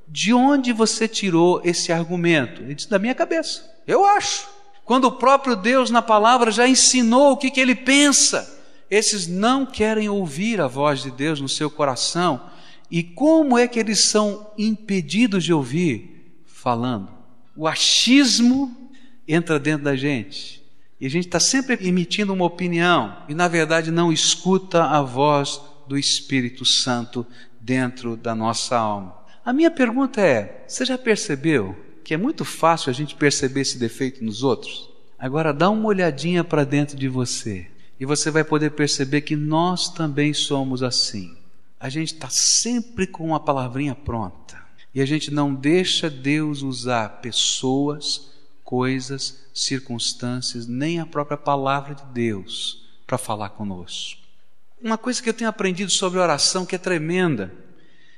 de 0.09 0.35
onde 0.35 0.73
você 0.73 1.07
tirou 1.07 1.63
esse 1.65 1.93
argumento? 1.93 2.61
Ele 2.61 2.75
diz: 2.75 2.87
Da 2.87 2.99
minha 2.99 3.15
cabeça. 3.15 3.65
Eu 3.87 4.05
acho. 4.05 4.49
Quando 4.85 5.05
o 5.05 5.13
próprio 5.13 5.55
Deus 5.55 5.89
na 5.89 6.03
palavra 6.03 6.51
já 6.51 6.67
ensinou 6.67 7.31
o 7.31 7.37
que, 7.37 7.53
que 7.53 7.61
ele 7.61 7.77
pensa. 7.77 8.57
Esses 8.91 9.29
não 9.29 9.65
querem 9.65 10.09
ouvir 10.09 10.61
a 10.61 10.67
voz 10.67 11.03
de 11.03 11.11
Deus 11.13 11.41
no 11.41 11.49
seu 11.49 11.71
coração 11.71 12.41
e 12.91 13.03
como 13.03 13.59
é 13.59 13.69
que 13.69 13.79
eles 13.79 14.01
são 14.01 14.51
impedidos 14.57 15.45
de 15.45 15.53
ouvir? 15.53 16.43
Falando. 16.47 17.18
O 17.59 17.67
achismo 17.67 18.93
entra 19.27 19.59
dentro 19.59 19.83
da 19.83 19.97
gente. 19.97 20.63
E 21.01 21.07
a 21.07 21.11
gente 21.11 21.27
está 21.27 21.41
sempre 21.41 21.77
emitindo 21.81 22.33
uma 22.33 22.45
opinião 22.45 23.25
e, 23.29 23.35
na 23.35 23.49
verdade, 23.49 23.91
não 23.91 24.13
escuta 24.13 24.85
a 24.85 25.03
voz 25.03 25.61
do 25.89 25.99
Espírito 25.99 26.65
Santo 26.65 27.27
dentro 27.61 28.17
da 28.17 28.33
nossa 28.33 28.77
alma. 28.79 29.13
A 29.45 29.53
minha 29.53 29.73
pergunta 29.73 30.21
é: 30.21 30.65
você 30.69 30.85
já 30.85 30.97
percebeu 30.97 31.75
que 32.05 32.15
é 32.15 32.17
muito 32.17 32.45
fácil 32.45 32.91
a 32.91 32.93
gente 32.93 33.17
perceber 33.17 33.63
esse 33.63 33.77
defeito 33.77 34.25
nos 34.25 34.45
outros? 34.45 34.89
Agora 35.19 35.53
dá 35.53 35.69
uma 35.69 35.89
olhadinha 35.89 36.45
para 36.45 36.63
dentro 36.63 36.97
de 36.97 37.09
você 37.09 37.67
e 37.99 38.07
você 38.07 38.31
vai 38.31 38.45
poder 38.45 38.71
perceber 38.71 39.23
que 39.23 39.35
nós 39.35 39.89
também 39.89 40.33
somos 40.33 40.81
assim 40.81 41.37
a 41.81 41.89
gente 41.89 42.15
está 42.15 42.29
sempre 42.29 43.07
com 43.07 43.27
uma 43.27 43.39
palavrinha 43.39 43.95
pronta 43.95 44.58
e 44.95 45.01
a 45.01 45.07
gente 45.07 45.31
não 45.31 45.55
deixa 45.55 46.09
Deus 46.09 46.63
usar 46.63 47.21
pessoas, 47.21 48.31
coisas, 48.65 49.45
circunstâncias, 49.55 50.67
nem 50.67 51.01
a 51.01 51.07
própria 51.07 51.37
palavra 51.37 51.95
de 51.95 52.05
Deus 52.07 52.87
para 53.07 53.19
falar 53.19 53.51
conosco. 53.51 54.21
Uma 54.81 54.99
coisa 54.99 55.23
que 55.23 55.29
eu 55.29 55.35
tenho 55.35 55.51
aprendido 55.51 55.91
sobre 55.91 56.19
oração 56.19 56.65
que 56.65 56.75
é 56.75 56.79
tremenda 56.79 57.53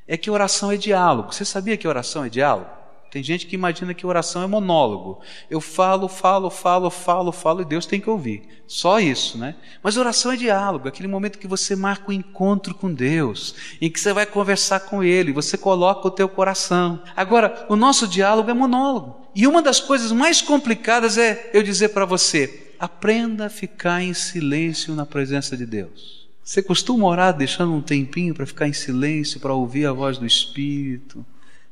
é 0.06 0.16
que 0.16 0.30
oração 0.30 0.72
é 0.72 0.76
diálogo. 0.76 1.32
Você 1.32 1.44
sabia 1.44 1.76
que 1.76 1.88
oração 1.88 2.24
é 2.24 2.28
diálogo? 2.28 2.79
Tem 3.10 3.22
gente 3.24 3.46
que 3.46 3.56
imagina 3.56 3.92
que 3.92 4.06
oração 4.06 4.42
é 4.42 4.46
monólogo. 4.46 5.20
Eu 5.50 5.60
falo, 5.60 6.06
falo, 6.06 6.48
falo, 6.48 6.90
falo, 6.90 7.32
falo 7.32 7.62
e 7.62 7.64
Deus 7.64 7.84
tem 7.84 8.00
que 8.00 8.08
ouvir. 8.08 8.42
Só 8.68 9.00
isso, 9.00 9.36
né? 9.36 9.56
Mas 9.82 9.96
oração 9.96 10.30
é 10.30 10.36
diálogo, 10.36 10.86
aquele 10.86 11.08
momento 11.08 11.38
que 11.38 11.48
você 11.48 11.74
marca 11.74 12.04
o 12.06 12.10
um 12.10 12.16
encontro 12.16 12.72
com 12.72 12.92
Deus, 12.92 13.56
em 13.80 13.90
que 13.90 13.98
você 13.98 14.12
vai 14.12 14.26
conversar 14.26 14.80
com 14.80 15.02
Ele, 15.02 15.32
você 15.32 15.58
coloca 15.58 16.06
o 16.06 16.10
teu 16.10 16.28
coração. 16.28 17.02
Agora, 17.16 17.66
o 17.68 17.74
nosso 17.74 18.06
diálogo 18.06 18.48
é 18.48 18.54
monólogo. 18.54 19.26
E 19.34 19.44
uma 19.44 19.60
das 19.60 19.80
coisas 19.80 20.12
mais 20.12 20.40
complicadas 20.40 21.18
é 21.18 21.50
eu 21.52 21.64
dizer 21.64 21.88
para 21.88 22.04
você: 22.04 22.74
aprenda 22.78 23.46
a 23.46 23.50
ficar 23.50 24.02
em 24.02 24.14
silêncio 24.14 24.94
na 24.94 25.04
presença 25.04 25.56
de 25.56 25.66
Deus. 25.66 26.28
Você 26.44 26.62
costuma 26.62 27.06
orar 27.06 27.36
deixando 27.36 27.72
um 27.72 27.82
tempinho 27.82 28.34
para 28.34 28.46
ficar 28.46 28.68
em 28.68 28.72
silêncio, 28.72 29.40
para 29.40 29.54
ouvir 29.54 29.86
a 29.86 29.92
voz 29.92 30.16
do 30.16 30.26
Espírito? 30.26 31.24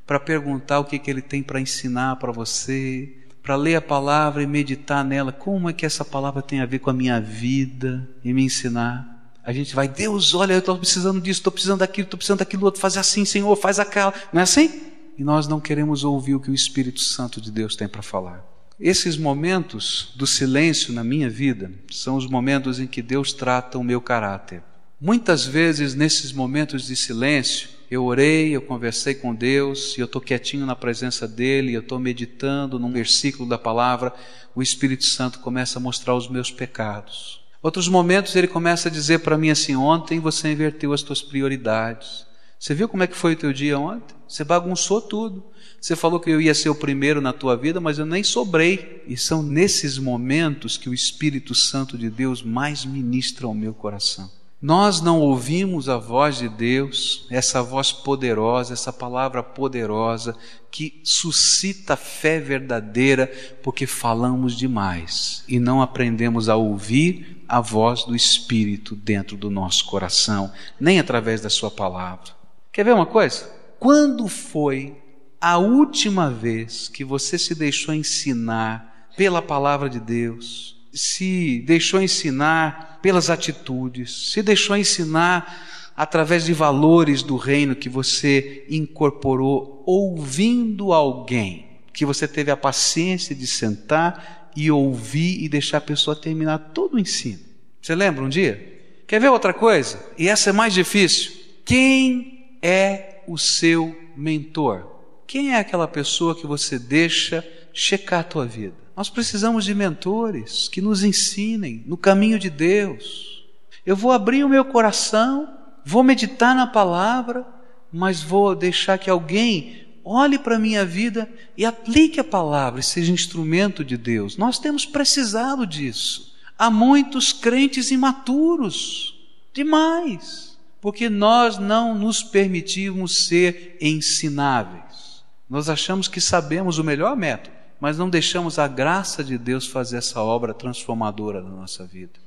Para 0.09 0.19
perguntar 0.19 0.81
o 0.81 0.87
que, 0.87 0.99
que 0.99 1.11
ele 1.11 1.21
tem 1.21 1.43
para 1.43 1.61
ensinar 1.61 2.17
para 2.17 2.33
você, 2.33 3.15
para 3.43 3.55
ler 3.57 3.75
a 3.75 3.81
palavra 3.83 4.43
e 4.43 4.47
meditar 4.47 5.05
nela. 5.05 5.31
Como 5.31 5.69
é 5.69 5.73
que 5.75 5.85
essa 5.85 6.03
palavra 6.03 6.41
tem 6.41 6.61
a 6.61 6.67
ver 6.67 6.79
com 6.79 6.88
a 6.88 6.95
minha 6.95 7.21
vida 7.21 8.09
e 8.25 8.33
me 8.33 8.43
ensinar? 8.43 9.37
A 9.45 9.53
gente 9.53 9.75
vai, 9.75 9.87
Deus, 9.87 10.33
olha, 10.33 10.55
eu 10.55 10.61
estou 10.61 10.79
precisando 10.79 11.21
disso, 11.21 11.41
estou 11.41 11.53
precisando 11.53 11.81
daquilo, 11.81 12.07
estou 12.07 12.17
precisando 12.17 12.38
daquilo 12.38 12.65
outro, 12.65 12.81
faz 12.81 12.97
assim, 12.97 13.27
Senhor, 13.27 13.55
faz 13.55 13.79
aquela. 13.79 14.15
Não 14.33 14.41
é 14.41 14.45
assim? 14.45 14.81
E 15.19 15.23
nós 15.23 15.47
não 15.47 15.61
queremos 15.61 16.05
ouvir 16.05 16.35
o 16.37 16.41
que 16.41 16.50
o 16.50 16.55
Espírito 16.55 17.00
Santo 17.00 17.38
de 17.38 17.53
Deus 17.53 17.77
tem 17.77 17.87
para 17.87 18.00
falar. 18.00 18.43
Esses 18.81 19.19
momentos 19.19 20.15
do 20.17 20.27
silêncio 20.27 20.91
na 20.95 21.05
minha 21.05 21.29
vida 21.29 21.71
são 21.91 22.17
os 22.17 22.27
momentos 22.27 22.81
em 22.81 22.87
que 22.87 23.03
Deus 23.03 23.35
trata 23.35 23.77
o 23.77 23.85
meu 23.85 24.00
caráter. 24.00 24.62
Muitas 24.99 25.45
vezes, 25.45 25.95
nesses 25.95 26.33
momentos 26.33 26.87
de 26.87 26.97
silêncio, 26.97 27.77
eu 27.90 28.04
orei, 28.04 28.54
eu 28.54 28.61
conversei 28.61 29.14
com 29.14 29.35
Deus, 29.35 29.97
e 29.97 30.00
eu 30.00 30.04
estou 30.04 30.21
quietinho 30.21 30.66
na 30.66 30.76
presença 30.76 31.26
dEle, 31.26 31.73
eu 31.73 31.80
estou 31.80 31.99
meditando 31.99 32.78
num 32.78 32.92
versículo 32.92 33.49
da 33.49 33.57
palavra, 33.57 34.12
o 34.54 34.62
Espírito 34.62 35.04
Santo 35.04 35.38
começa 35.38 35.78
a 35.78 35.83
mostrar 35.83 36.14
os 36.14 36.28
meus 36.28 36.50
pecados. 36.50 37.40
Outros 37.62 37.88
momentos 37.88 38.37
ele 38.37 38.47
começa 38.47 38.88
a 38.88 38.92
dizer 38.92 39.21
para 39.21 39.38
mim 39.38 39.50
assim: 39.50 39.75
ontem 39.75 40.21
você 40.21 40.52
inverteu 40.52 40.92
as 40.92 41.02
tuas 41.02 41.23
prioridades. 41.23 42.26
Você 42.59 42.75
viu 42.75 42.88
como 42.88 43.02
é 43.02 43.07
que 43.07 43.16
foi 43.16 43.35
o 43.35 43.37
teu 43.37 43.52
dia 43.52 43.78
ontem? 43.78 44.16
Você 44.28 44.45
bagunçou 44.45 45.00
tudo. 45.00 45.45
Você 45.80 45.95
falou 45.95 46.18
que 46.18 46.28
eu 46.28 46.40
ia 46.40 46.54
ser 46.54 46.68
o 46.68 46.75
primeiro 46.75 47.21
na 47.21 47.33
tua 47.33 47.57
vida, 47.57 47.80
mas 47.80 47.99
eu 47.99 48.07
nem 48.07 48.23
sobrei. 48.25 49.02
E 49.07 49.16
são 49.16 49.42
nesses 49.42 49.97
momentos 49.97 50.76
que 50.76 50.88
o 50.88 50.95
Espírito 50.95 51.54
Santo 51.54 51.97
de 51.97 52.11
Deus 52.11 52.42
mais 52.42 52.85
ministra 52.85 53.47
ao 53.47 53.54
meu 53.54 53.73
coração. 53.73 54.38
Nós 54.61 55.00
não 55.00 55.21
ouvimos 55.21 55.88
a 55.88 55.99
voz 55.99 56.38
de 56.38 56.49
Deus, 56.49 57.27
essa 57.31 57.62
voz 57.62 57.93
poderosa, 57.93 58.73
essa 58.73 58.93
palavra 58.93 59.41
poderosa 59.41 60.37
que 60.69 61.00
suscita 61.05 61.95
fé 61.95 62.41
verdadeira, 62.41 63.29
porque 63.62 63.87
falamos 63.87 64.57
demais 64.57 65.45
e 65.47 65.61
não 65.61 65.81
aprendemos 65.81 66.49
a 66.49 66.57
ouvir 66.57 67.45
a 67.47 67.61
voz 67.61 68.03
do 68.03 68.17
Espírito 68.17 68.97
dentro 68.97 69.37
do 69.37 69.49
nosso 69.49 69.85
coração, 69.87 70.53
nem 70.81 70.99
através 70.99 71.41
da 71.41 71.49
Sua 71.49 71.71
palavra. 71.71 72.33
Quer 72.73 72.85
ver 72.85 72.95
uma 72.95 73.07
coisa? 73.07 73.49
Quando 73.79 74.27
foi 74.27 74.97
a 75.41 75.57
última 75.57 76.33
vez 76.33 76.88
que 76.88 77.05
você 77.05 77.38
se 77.38 77.55
deixou 77.55 77.95
ensinar 77.95 79.09
pela 79.17 79.41
palavra 79.41 79.88
de 79.88 80.00
Deus? 80.00 80.77
Se 80.99 81.62
deixou 81.64 82.02
ensinar 82.02 82.99
pelas 83.00 83.31
atitudes, 83.31 84.33
se 84.33 84.43
deixou 84.43 84.76
ensinar 84.76 85.93
através 85.97 86.45
de 86.45 86.52
valores 86.52 87.23
do 87.23 87.37
reino 87.37 87.76
que 87.76 87.88
você 87.88 88.64
incorporou 88.69 89.83
ouvindo 89.87 90.93
alguém, 90.93 91.67
que 91.93 92.05
você 92.05 92.26
teve 92.26 92.50
a 92.50 92.57
paciência 92.57 93.35
de 93.35 93.47
sentar 93.47 94.50
e 94.57 94.71
ouvir 94.73 95.43
e 95.43 95.49
deixar 95.49 95.78
a 95.78 95.83
pessoa 95.83 96.17
terminar 96.17 96.59
todo 96.75 96.95
o 96.95 96.99
ensino. 96.99 97.40
Você 97.81 97.95
lembra 97.95 98.25
um 98.25 98.28
dia? 98.28 98.81
Quer 99.07 99.21
ver 99.21 99.28
outra 99.28 99.55
coisa? 99.55 100.05
E 100.19 100.28
essa 100.28 100.50
é 100.50 100.52
mais 100.52 100.75
difícil. 100.75 101.33
Quem 101.64 102.57
é 102.61 103.23
o 103.28 103.38
seu 103.38 103.97
mentor? 104.17 104.85
Quem 105.28 105.55
é 105.55 105.59
aquela 105.59 105.87
pessoa 105.87 106.35
que 106.35 106.47
você 106.47 106.76
deixa 106.76 107.47
checar 107.73 108.21
a 108.21 108.25
tua 108.25 108.47
vida? 108.47 108.88
Nós 108.99 109.09
precisamos 109.09 109.64
de 109.64 109.76
mentores 109.76 110.67
que 110.67 110.81
nos 110.81 111.05
ensinem 111.05 111.85
no 111.87 111.97
caminho 111.97 112.37
de 112.37 112.50
Deus. 112.50 113.45
Eu 113.87 113.95
vou 113.95 114.11
abrir 114.11 114.43
o 114.43 114.49
meu 114.49 114.64
coração, 114.64 115.49
vou 115.85 116.02
meditar 116.02 116.52
na 116.52 116.67
palavra, 116.67 117.47
mas 117.93 118.21
vou 118.21 118.57
deixar 118.57 118.99
que 118.99 119.09
alguém 119.09 119.87
olhe 120.05 120.37
para 120.37 120.57
a 120.57 120.59
minha 120.59 120.85
vida 120.85 121.31
e 121.57 121.64
aplique 121.64 122.19
a 122.19 122.25
palavra 122.25 122.81
e 122.81 122.83
seja 122.83 123.12
instrumento 123.12 123.85
de 123.85 123.97
Deus. 123.97 124.37
Nós 124.37 124.59
temos 124.59 124.85
precisado 124.85 125.64
disso. 125.64 126.35
Há 126.59 126.69
muitos 126.69 127.33
crentes 127.33 127.93
imaturos, 127.93 129.17
demais, 129.55 130.59
porque 130.81 131.09
nós 131.09 131.57
não 131.57 131.95
nos 131.95 132.21
permitimos 132.21 133.28
ser 133.28 133.76
ensináveis. 133.81 135.23
Nós 135.49 135.69
achamos 135.69 136.09
que 136.09 136.21
sabemos 136.21 136.78
o 136.78 136.85
melhor 136.85 137.17
método 137.17 137.58
mas 137.80 137.97
não 137.97 138.11
deixamos 138.11 138.58
a 138.58 138.66
graça 138.66 139.23
de 139.23 139.38
Deus 139.38 139.66
fazer 139.66 139.99
essa 139.99 140.20
obra 140.20 140.52
transformadora 140.52 141.40
na 141.40 141.50
nossa 141.50 141.85
vida. 141.85 142.18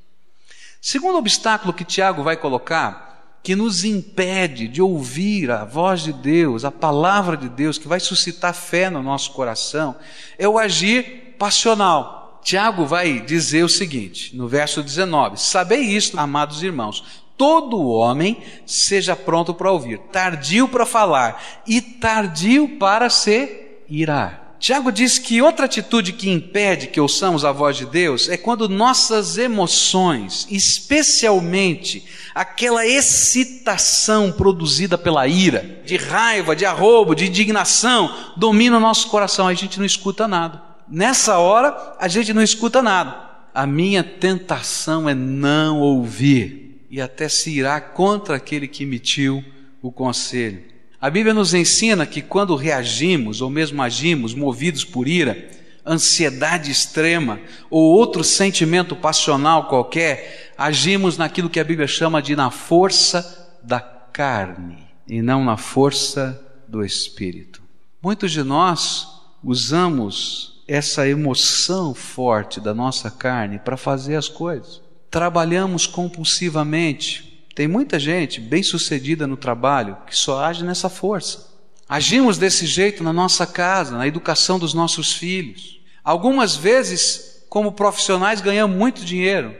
Segundo 0.81 1.17
obstáculo 1.17 1.73
que 1.73 1.85
Tiago 1.85 2.23
vai 2.23 2.35
colocar, 2.35 3.39
que 3.43 3.55
nos 3.55 3.83
impede 3.83 4.67
de 4.67 4.81
ouvir 4.81 5.49
a 5.51 5.65
voz 5.65 6.01
de 6.01 6.13
Deus, 6.13 6.63
a 6.63 6.71
palavra 6.71 7.35
de 7.35 7.49
Deus, 7.49 7.77
que 7.77 7.87
vai 7.87 7.99
suscitar 7.99 8.53
fé 8.53 8.89
no 8.89 9.01
nosso 9.01 9.31
coração, 9.31 9.95
é 10.37 10.47
o 10.47 10.57
agir 10.57 11.35
passional. 11.37 12.39
Tiago 12.43 12.85
vai 12.85 13.19
dizer 13.19 13.63
o 13.63 13.69
seguinte, 13.69 14.35
no 14.35 14.47
verso 14.47 14.81
19: 14.81 15.37
Sabei 15.39 15.81
isto, 15.81 16.19
amados 16.19 16.63
irmãos, 16.63 17.03
todo 17.37 17.87
homem 17.87 18.41
seja 18.65 19.15
pronto 19.15 19.53
para 19.53 19.71
ouvir, 19.71 19.99
tardio 20.11 20.67
para 20.67 20.85
falar 20.85 21.61
e 21.67 21.81
tardio 21.81 22.77
para 22.77 23.09
se 23.09 23.79
irar. 23.89 24.40
Tiago 24.61 24.91
diz 24.91 25.17
que 25.17 25.41
outra 25.41 25.65
atitude 25.65 26.13
que 26.13 26.29
impede 26.29 26.85
que 26.85 27.01
ouçamos 27.01 27.43
a 27.43 27.51
voz 27.51 27.75
de 27.75 27.83
Deus 27.83 28.29
é 28.29 28.37
quando 28.37 28.69
nossas 28.69 29.39
emoções, 29.39 30.45
especialmente 30.51 32.05
aquela 32.35 32.85
excitação 32.85 34.31
produzida 34.31 34.99
pela 34.99 35.27
ira, 35.27 35.81
de 35.83 35.97
raiva, 35.97 36.55
de 36.55 36.63
arrobo, 36.63 37.15
de 37.15 37.25
indignação, 37.25 38.15
domina 38.37 38.77
o 38.77 38.79
nosso 38.79 39.09
coração, 39.09 39.47
a 39.47 39.53
gente 39.55 39.79
não 39.79 39.85
escuta 39.85 40.27
nada. 40.27 40.61
Nessa 40.87 41.39
hora, 41.39 41.95
a 41.99 42.07
gente 42.07 42.31
não 42.31 42.43
escuta 42.43 42.83
nada. 42.83 43.31
A 43.55 43.65
minha 43.65 44.03
tentação 44.03 45.09
é 45.09 45.15
não 45.15 45.79
ouvir 45.79 46.85
e 46.87 47.01
até 47.01 47.27
se 47.27 47.49
irar 47.49 47.93
contra 47.93 48.35
aquele 48.35 48.67
que 48.67 48.83
emitiu 48.83 49.43
o 49.81 49.91
conselho. 49.91 50.70
A 51.01 51.09
Bíblia 51.09 51.33
nos 51.33 51.55
ensina 51.55 52.05
que 52.05 52.21
quando 52.21 52.55
reagimos 52.55 53.41
ou 53.41 53.49
mesmo 53.49 53.81
agimos 53.81 54.35
movidos 54.35 54.85
por 54.85 55.07
ira, 55.07 55.49
ansiedade 55.83 56.69
extrema 56.69 57.39
ou 57.71 57.81
outro 57.81 58.23
sentimento 58.23 58.95
passional 58.95 59.67
qualquer, 59.67 60.53
agimos 60.55 61.17
naquilo 61.17 61.49
que 61.49 61.59
a 61.59 61.63
Bíblia 61.63 61.87
chama 61.87 62.21
de 62.21 62.35
na 62.35 62.51
força 62.51 63.57
da 63.63 63.79
carne 63.79 64.77
e 65.07 65.23
não 65.23 65.43
na 65.43 65.57
força 65.57 66.39
do 66.67 66.85
espírito. 66.85 67.63
Muitos 67.99 68.31
de 68.31 68.43
nós 68.43 69.07
usamos 69.43 70.61
essa 70.67 71.07
emoção 71.07 71.95
forte 71.95 72.61
da 72.61 72.75
nossa 72.75 73.09
carne 73.09 73.57
para 73.57 73.75
fazer 73.75 74.15
as 74.15 74.29
coisas. 74.29 74.81
Trabalhamos 75.09 75.87
compulsivamente, 75.87 77.30
tem 77.53 77.67
muita 77.67 77.99
gente 77.99 78.39
bem-sucedida 78.39 79.27
no 79.27 79.35
trabalho 79.35 79.97
que 80.07 80.15
só 80.15 80.43
age 80.43 80.63
nessa 80.63 80.89
força. 80.89 81.49
Agimos 81.87 82.37
desse 82.37 82.65
jeito 82.65 83.03
na 83.03 83.11
nossa 83.11 83.45
casa, 83.45 83.97
na 83.97 84.07
educação 84.07 84.57
dos 84.57 84.73
nossos 84.73 85.11
filhos. 85.11 85.81
Algumas 86.03 86.55
vezes, 86.55 87.45
como 87.49 87.73
profissionais, 87.73 88.39
ganhamos 88.39 88.77
muito 88.77 89.03
dinheiro, 89.03 89.53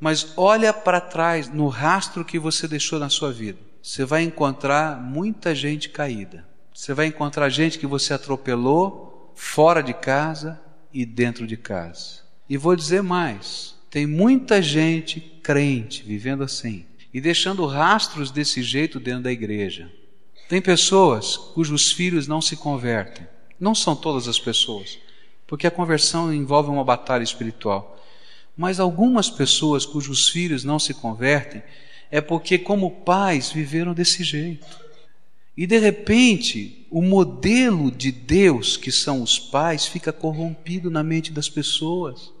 mas 0.00 0.32
olha 0.36 0.72
para 0.72 1.00
trás 1.00 1.48
no 1.48 1.68
rastro 1.68 2.24
que 2.24 2.38
você 2.38 2.66
deixou 2.66 2.98
na 2.98 3.10
sua 3.10 3.30
vida. 3.30 3.58
Você 3.82 4.04
vai 4.04 4.22
encontrar 4.22 4.98
muita 4.98 5.54
gente 5.54 5.90
caída. 5.90 6.46
Você 6.72 6.94
vai 6.94 7.06
encontrar 7.06 7.50
gente 7.50 7.78
que 7.78 7.86
você 7.86 8.14
atropelou 8.14 9.32
fora 9.36 9.82
de 9.82 9.92
casa 9.92 10.58
e 10.92 11.04
dentro 11.04 11.46
de 11.46 11.58
casa. 11.58 12.20
E 12.48 12.56
vou 12.56 12.74
dizer 12.74 13.02
mais: 13.02 13.74
tem 13.90 14.06
muita 14.06 14.62
gente 14.62 15.20
crente 15.42 16.02
vivendo 16.02 16.42
assim 16.42 16.86
e 17.14 17.20
deixando 17.20 17.64
rastros 17.64 18.32
desse 18.32 18.60
jeito 18.60 18.98
dentro 18.98 19.22
da 19.22 19.32
igreja. 19.32 19.88
Tem 20.48 20.60
pessoas 20.60 21.36
cujos 21.36 21.92
filhos 21.92 22.26
não 22.26 22.42
se 22.42 22.56
convertem. 22.56 23.24
Não 23.58 23.72
são 23.72 23.94
todas 23.94 24.26
as 24.26 24.40
pessoas, 24.40 24.98
porque 25.46 25.64
a 25.64 25.70
conversão 25.70 26.34
envolve 26.34 26.68
uma 26.68 26.82
batalha 26.82 27.22
espiritual. 27.22 28.04
Mas 28.56 28.80
algumas 28.80 29.30
pessoas 29.30 29.86
cujos 29.86 30.28
filhos 30.28 30.64
não 30.64 30.80
se 30.80 30.92
convertem 30.92 31.62
é 32.10 32.20
porque, 32.20 32.58
como 32.58 32.90
pais, 32.90 33.50
viveram 33.50 33.94
desse 33.94 34.24
jeito. 34.24 34.66
E 35.56 35.68
de 35.68 35.78
repente, 35.78 36.84
o 36.90 37.00
modelo 37.00 37.92
de 37.92 38.10
Deus, 38.10 38.76
que 38.76 38.90
são 38.90 39.22
os 39.22 39.38
pais, 39.38 39.86
fica 39.86 40.12
corrompido 40.12 40.90
na 40.90 41.04
mente 41.04 41.30
das 41.30 41.48
pessoas 41.48 42.33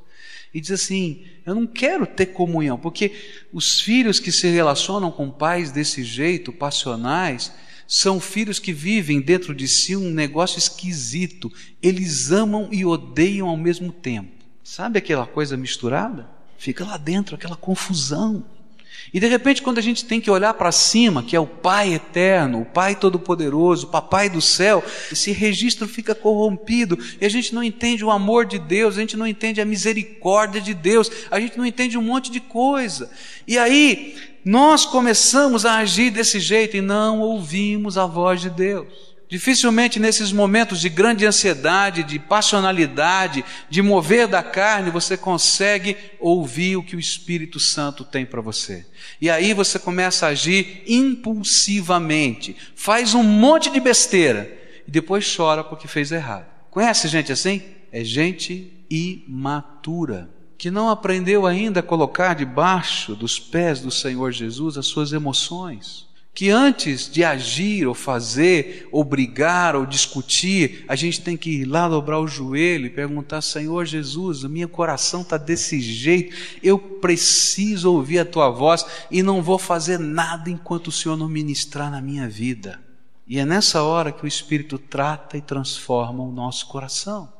e 0.54 0.60
diz 0.60 0.70
assim: 0.70 1.24
Eu 1.44 1.54
não 1.54 1.66
quero 1.66 2.06
ter 2.06 2.26
comunhão, 2.26 2.78
porque 2.78 3.12
os 3.52 3.80
filhos 3.80 4.20
que 4.20 4.30
se 4.30 4.48
relacionam 4.48 5.10
com 5.10 5.28
pais 5.28 5.72
desse 5.72 6.04
jeito, 6.04 6.52
passionais, 6.52 7.52
são 7.86 8.20
filhos 8.20 8.58
que 8.60 8.72
vivem 8.72 9.20
dentro 9.20 9.54
de 9.54 9.66
si 9.66 9.96
um 9.96 10.10
negócio 10.10 10.58
esquisito. 10.58 11.52
Eles 11.82 12.30
amam 12.30 12.68
e 12.70 12.84
odeiam 12.84 13.48
ao 13.48 13.56
mesmo 13.56 13.92
tempo. 13.92 14.30
Sabe 14.62 14.98
aquela 14.98 15.26
coisa 15.26 15.56
misturada? 15.56 16.30
Fica 16.56 16.84
lá 16.84 16.96
dentro 16.96 17.34
aquela 17.34 17.56
confusão. 17.56 18.46
E 19.14 19.20
de 19.20 19.28
repente, 19.28 19.62
quando 19.62 19.78
a 19.78 19.82
gente 19.82 20.04
tem 20.04 20.20
que 20.20 20.28
olhar 20.28 20.52
para 20.54 20.72
cima, 20.72 21.22
que 21.22 21.36
é 21.36 21.40
o 21.40 21.46
Pai 21.46 21.94
eterno, 21.94 22.62
o 22.62 22.64
Pai 22.64 22.96
todo-poderoso, 22.96 23.86
o 23.86 23.90
Papai 23.90 24.28
do 24.28 24.40
céu, 24.40 24.82
esse 25.12 25.30
registro 25.30 25.86
fica 25.86 26.16
corrompido 26.16 26.98
e 27.20 27.24
a 27.24 27.28
gente 27.28 27.54
não 27.54 27.62
entende 27.62 28.04
o 28.04 28.10
amor 28.10 28.44
de 28.44 28.58
Deus, 28.58 28.96
a 28.96 29.00
gente 29.00 29.16
não 29.16 29.24
entende 29.24 29.60
a 29.60 29.64
misericórdia 29.64 30.60
de 30.60 30.74
Deus, 30.74 31.08
a 31.30 31.38
gente 31.38 31.56
não 31.56 31.64
entende 31.64 31.96
um 31.96 32.02
monte 32.02 32.28
de 32.28 32.40
coisa. 32.40 33.08
E 33.46 33.56
aí, 33.56 34.16
nós 34.44 34.84
começamos 34.84 35.64
a 35.64 35.76
agir 35.76 36.10
desse 36.10 36.40
jeito 36.40 36.76
e 36.76 36.80
não 36.80 37.20
ouvimos 37.20 37.96
a 37.96 38.06
voz 38.06 38.40
de 38.40 38.50
Deus. 38.50 39.13
Dificilmente 39.28 39.98
nesses 39.98 40.30
momentos 40.30 40.80
de 40.80 40.88
grande 40.88 41.24
ansiedade, 41.24 42.02
de 42.02 42.18
passionalidade, 42.18 43.44
de 43.70 43.80
mover 43.80 44.28
da 44.28 44.42
carne, 44.42 44.90
você 44.90 45.16
consegue 45.16 45.96
ouvir 46.20 46.76
o 46.76 46.82
que 46.82 46.94
o 46.94 47.00
Espírito 47.00 47.58
Santo 47.58 48.04
tem 48.04 48.26
para 48.26 48.42
você. 48.42 48.86
E 49.20 49.30
aí 49.30 49.54
você 49.54 49.78
começa 49.78 50.26
a 50.26 50.30
agir 50.30 50.82
impulsivamente, 50.86 52.54
faz 52.76 53.14
um 53.14 53.22
monte 53.22 53.70
de 53.70 53.80
besteira 53.80 54.56
e 54.86 54.90
depois 54.90 55.34
chora 55.34 55.64
porque 55.64 55.88
fez 55.88 56.12
errado. 56.12 56.46
Conhece 56.70 57.08
gente 57.08 57.32
assim? 57.32 57.62
É 57.90 58.04
gente 58.04 58.72
imatura, 58.90 60.28
que 60.58 60.70
não 60.70 60.90
aprendeu 60.90 61.46
ainda 61.46 61.80
a 61.80 61.82
colocar 61.82 62.34
debaixo 62.34 63.16
dos 63.16 63.40
pés 63.40 63.80
do 63.80 63.90
Senhor 63.90 64.30
Jesus 64.30 64.76
as 64.76 64.86
suas 64.86 65.12
emoções 65.12 66.06
que 66.34 66.50
antes 66.50 67.08
de 67.08 67.22
agir 67.22 67.86
ou 67.86 67.94
fazer, 67.94 68.88
ou 68.90 69.04
brigar 69.04 69.76
ou 69.76 69.86
discutir, 69.86 70.84
a 70.88 70.96
gente 70.96 71.20
tem 71.20 71.36
que 71.36 71.60
ir 71.60 71.64
lá 71.64 71.88
dobrar 71.88 72.18
o 72.18 72.26
joelho 72.26 72.86
e 72.86 72.90
perguntar: 72.90 73.40
Senhor 73.40 73.84
Jesus, 73.84 74.42
o 74.42 74.48
meu 74.48 74.68
coração 74.68 75.22
está 75.22 75.36
desse 75.36 75.80
jeito, 75.80 76.36
eu 76.60 76.76
preciso 76.76 77.92
ouvir 77.92 78.18
a 78.18 78.24
tua 78.24 78.50
voz 78.50 78.84
e 79.10 79.22
não 79.22 79.40
vou 79.40 79.58
fazer 79.58 79.98
nada 79.98 80.50
enquanto 80.50 80.88
o 80.88 80.92
Senhor 80.92 81.16
não 81.16 81.28
ministrar 81.28 81.88
na 81.88 82.00
minha 82.00 82.28
vida. 82.28 82.80
E 83.26 83.38
é 83.38 83.44
nessa 83.46 83.82
hora 83.82 84.10
que 84.10 84.24
o 84.24 84.28
Espírito 84.28 84.76
trata 84.76 85.36
e 85.36 85.40
transforma 85.40 86.22
o 86.24 86.32
nosso 86.32 86.66
coração. 86.66 87.32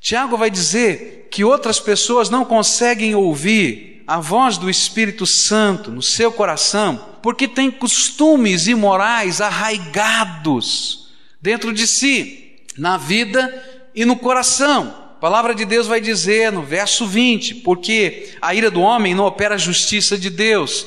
Tiago 0.00 0.36
vai 0.36 0.50
dizer 0.50 1.28
que 1.30 1.44
outras 1.44 1.78
pessoas 1.78 2.30
não 2.30 2.44
conseguem 2.44 3.14
ouvir 3.14 4.02
a 4.06 4.18
voz 4.18 4.56
do 4.56 4.70
Espírito 4.70 5.26
Santo 5.26 5.90
no 5.90 6.02
seu 6.02 6.32
coração 6.32 7.10
porque 7.22 7.46
tem 7.46 7.70
costumes 7.70 8.66
imorais 8.66 9.40
arraigados 9.40 11.10
dentro 11.40 11.72
de 11.72 11.86
si, 11.86 12.56
na 12.76 12.96
vida 12.96 13.62
e 13.94 14.04
no 14.04 14.16
coração. 14.16 14.94
A 15.16 15.20
palavra 15.20 15.54
de 15.54 15.64
Deus 15.64 15.86
vai 15.86 16.00
dizer 16.00 16.50
no 16.50 16.62
verso 16.62 17.06
20: 17.06 17.56
porque 17.56 18.30
a 18.40 18.54
ira 18.54 18.70
do 18.70 18.80
homem 18.80 19.14
não 19.14 19.24
opera 19.24 19.56
a 19.56 19.58
justiça 19.58 20.16
de 20.16 20.30
Deus. 20.30 20.86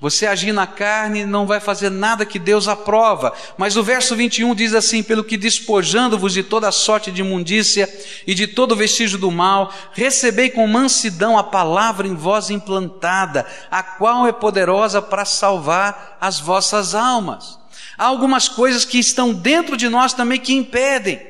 Você 0.00 0.26
agir 0.26 0.52
na 0.52 0.66
carne 0.66 1.26
não 1.26 1.46
vai 1.46 1.60
fazer 1.60 1.90
nada 1.90 2.24
que 2.24 2.38
Deus 2.38 2.66
aprova. 2.68 3.34
Mas 3.58 3.76
o 3.76 3.82
verso 3.82 4.16
21 4.16 4.54
diz 4.54 4.72
assim: 4.72 5.02
Pelo 5.02 5.22
que 5.22 5.36
despojando-vos 5.36 6.32
de 6.32 6.42
toda 6.42 6.72
sorte 6.72 7.12
de 7.12 7.20
imundícia 7.20 7.86
e 8.26 8.32
de 8.32 8.46
todo 8.46 8.74
vestígio 8.74 9.18
do 9.18 9.30
mal, 9.30 9.70
recebei 9.92 10.48
com 10.48 10.66
mansidão 10.66 11.36
a 11.36 11.44
palavra 11.44 12.08
em 12.08 12.14
vós 12.14 12.48
implantada, 12.48 13.46
a 13.70 13.82
qual 13.82 14.26
é 14.26 14.32
poderosa 14.32 15.02
para 15.02 15.26
salvar 15.26 16.16
as 16.18 16.40
vossas 16.40 16.94
almas. 16.94 17.58
Há 17.98 18.06
algumas 18.06 18.48
coisas 18.48 18.86
que 18.86 18.98
estão 18.98 19.34
dentro 19.34 19.76
de 19.76 19.90
nós 19.90 20.14
também 20.14 20.40
que 20.40 20.54
impedem. 20.54 21.20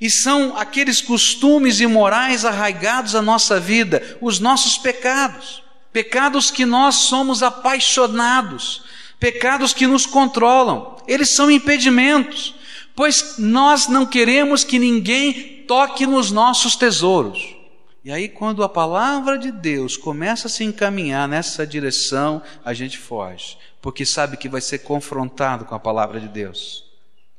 E 0.00 0.08
são 0.08 0.56
aqueles 0.56 1.00
costumes 1.00 1.80
imorais 1.80 2.44
arraigados 2.44 3.16
à 3.16 3.22
nossa 3.22 3.58
vida, 3.58 4.16
os 4.20 4.38
nossos 4.38 4.78
pecados 4.78 5.61
pecados 5.92 6.50
que 6.50 6.64
nós 6.64 6.96
somos 6.96 7.42
apaixonados, 7.42 8.82
pecados 9.20 9.72
que 9.74 9.86
nos 9.86 10.06
controlam. 10.06 10.96
Eles 11.06 11.28
são 11.28 11.50
impedimentos, 11.50 12.54
pois 12.94 13.36
nós 13.38 13.88
não 13.88 14.06
queremos 14.06 14.64
que 14.64 14.78
ninguém 14.78 15.64
toque 15.68 16.06
nos 16.06 16.30
nossos 16.30 16.74
tesouros. 16.74 17.54
E 18.04 18.10
aí, 18.10 18.28
quando 18.28 18.64
a 18.64 18.68
palavra 18.68 19.38
de 19.38 19.52
Deus 19.52 19.96
começa 19.96 20.48
a 20.48 20.50
se 20.50 20.64
encaminhar 20.64 21.28
nessa 21.28 21.64
direção, 21.64 22.42
a 22.64 22.74
gente 22.74 22.98
foge, 22.98 23.56
porque 23.80 24.04
sabe 24.04 24.36
que 24.36 24.48
vai 24.48 24.60
ser 24.60 24.78
confrontado 24.78 25.64
com 25.64 25.74
a 25.74 25.80
palavra 25.80 26.18
de 26.18 26.28
Deus. 26.28 26.90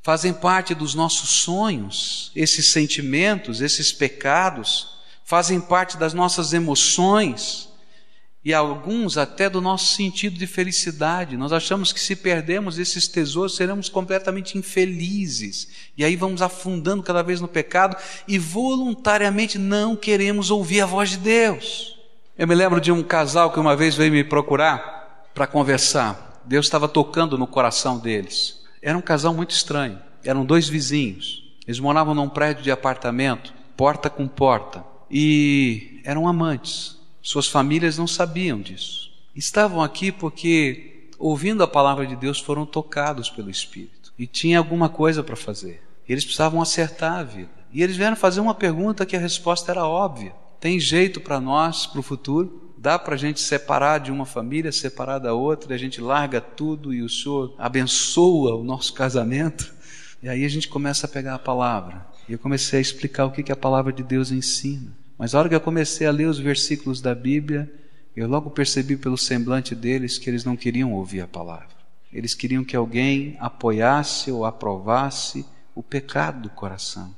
fazem 0.02 0.34
parte 0.34 0.74
dos 0.74 0.94
nossos 0.94 1.30
sonhos, 1.30 2.30
esses 2.36 2.66
sentimentos, 2.68 3.62
esses 3.62 3.90
pecados, 3.90 4.98
fazem 5.24 5.58
parte 5.58 5.96
das 5.96 6.12
nossas 6.12 6.52
emoções 6.52 7.70
e 8.44 8.52
alguns 8.52 9.16
até 9.16 9.48
do 9.48 9.60
nosso 9.60 9.94
sentido 9.94 10.36
de 10.36 10.46
felicidade. 10.46 11.36
Nós 11.36 11.52
achamos 11.52 11.92
que 11.92 12.00
se 12.00 12.14
perdermos 12.14 12.78
esses 12.78 13.08
tesouros 13.08 13.56
seremos 13.56 13.88
completamente 13.88 14.58
infelizes. 14.58 15.68
E 15.96 16.04
aí 16.04 16.14
vamos 16.14 16.42
afundando 16.42 17.02
cada 17.02 17.22
vez 17.22 17.40
no 17.40 17.48
pecado 17.48 17.96
e 18.28 18.38
voluntariamente 18.38 19.58
não 19.58 19.96
queremos 19.96 20.50
ouvir 20.50 20.82
a 20.82 20.86
voz 20.86 21.10
de 21.10 21.16
Deus. 21.16 21.98
Eu 22.36 22.46
me 22.46 22.54
lembro 22.54 22.80
de 22.80 22.92
um 22.92 23.02
casal 23.02 23.50
que 23.50 23.60
uma 23.60 23.74
vez 23.74 23.94
veio 23.94 24.12
me 24.12 24.22
procurar 24.22 25.24
para 25.34 25.46
conversar. 25.46 26.42
Deus 26.44 26.66
estava 26.66 26.86
tocando 26.86 27.38
no 27.38 27.46
coração 27.46 27.98
deles. 27.98 28.62
Era 28.82 28.98
um 28.98 29.02
casal 29.02 29.32
muito 29.32 29.52
estranho. 29.52 29.98
Eram 30.22 30.44
dois 30.44 30.68
vizinhos. 30.68 31.44
Eles 31.66 31.80
moravam 31.80 32.14
num 32.14 32.28
prédio 32.28 32.62
de 32.62 32.70
apartamento, 32.70 33.54
porta 33.74 34.10
com 34.10 34.28
porta. 34.28 34.84
E 35.10 36.02
eram 36.04 36.28
amantes. 36.28 36.98
Suas 37.24 37.48
famílias 37.48 37.96
não 37.96 38.06
sabiam 38.06 38.60
disso. 38.60 39.10
Estavam 39.34 39.82
aqui 39.82 40.12
porque, 40.12 41.08
ouvindo 41.18 41.62
a 41.62 41.66
palavra 41.66 42.06
de 42.06 42.14
Deus, 42.14 42.38
foram 42.38 42.66
tocados 42.66 43.30
pelo 43.30 43.48
Espírito. 43.48 44.12
E 44.18 44.26
tinha 44.26 44.58
alguma 44.58 44.90
coisa 44.90 45.22
para 45.22 45.34
fazer. 45.34 45.82
Eles 46.06 46.22
precisavam 46.22 46.60
acertar 46.60 47.14
a 47.14 47.22
vida. 47.22 47.48
E 47.72 47.82
eles 47.82 47.96
vieram 47.96 48.14
fazer 48.14 48.40
uma 48.40 48.54
pergunta 48.54 49.06
que 49.06 49.16
a 49.16 49.18
resposta 49.18 49.72
era 49.72 49.86
óbvia. 49.86 50.34
Tem 50.60 50.78
jeito 50.78 51.18
para 51.18 51.40
nós, 51.40 51.86
para 51.86 51.98
o 51.98 52.02
futuro? 52.02 52.74
Dá 52.76 52.98
para 52.98 53.14
a 53.14 53.18
gente 53.18 53.40
separar 53.40 54.00
de 54.00 54.12
uma 54.12 54.26
família, 54.26 54.70
separar 54.70 55.18
da 55.18 55.32
outra, 55.32 55.72
e 55.72 55.74
a 55.74 55.78
gente 55.78 56.02
larga 56.02 56.42
tudo 56.42 56.92
e 56.92 57.02
o 57.02 57.08
Senhor 57.08 57.54
abençoa 57.56 58.54
o 58.54 58.62
nosso 58.62 58.92
casamento? 58.92 59.72
E 60.22 60.28
aí 60.28 60.44
a 60.44 60.48
gente 60.50 60.68
começa 60.68 61.06
a 61.06 61.08
pegar 61.10 61.36
a 61.36 61.38
palavra. 61.38 62.06
E 62.28 62.34
eu 62.34 62.38
comecei 62.38 62.80
a 62.80 62.82
explicar 62.82 63.24
o 63.24 63.30
que, 63.30 63.42
que 63.42 63.52
a 63.52 63.56
palavra 63.56 63.90
de 63.90 64.02
Deus 64.02 64.30
ensina. 64.30 64.92
Mas 65.18 65.34
a 65.34 65.38
hora 65.38 65.48
que 65.48 65.54
eu 65.54 65.60
comecei 65.60 66.06
a 66.06 66.12
ler 66.12 66.26
os 66.26 66.38
versículos 66.38 67.00
da 67.00 67.14
Bíblia, 67.14 67.72
eu 68.16 68.28
logo 68.28 68.50
percebi 68.50 68.96
pelo 68.96 69.16
semblante 69.16 69.74
deles 69.74 70.18
que 70.18 70.28
eles 70.28 70.44
não 70.44 70.56
queriam 70.56 70.92
ouvir 70.92 71.20
a 71.20 71.28
palavra. 71.28 71.74
Eles 72.12 72.34
queriam 72.34 72.64
que 72.64 72.76
alguém 72.76 73.36
apoiasse 73.40 74.30
ou 74.30 74.44
aprovasse 74.44 75.44
o 75.74 75.82
pecado 75.82 76.42
do 76.42 76.50
coração. 76.50 77.14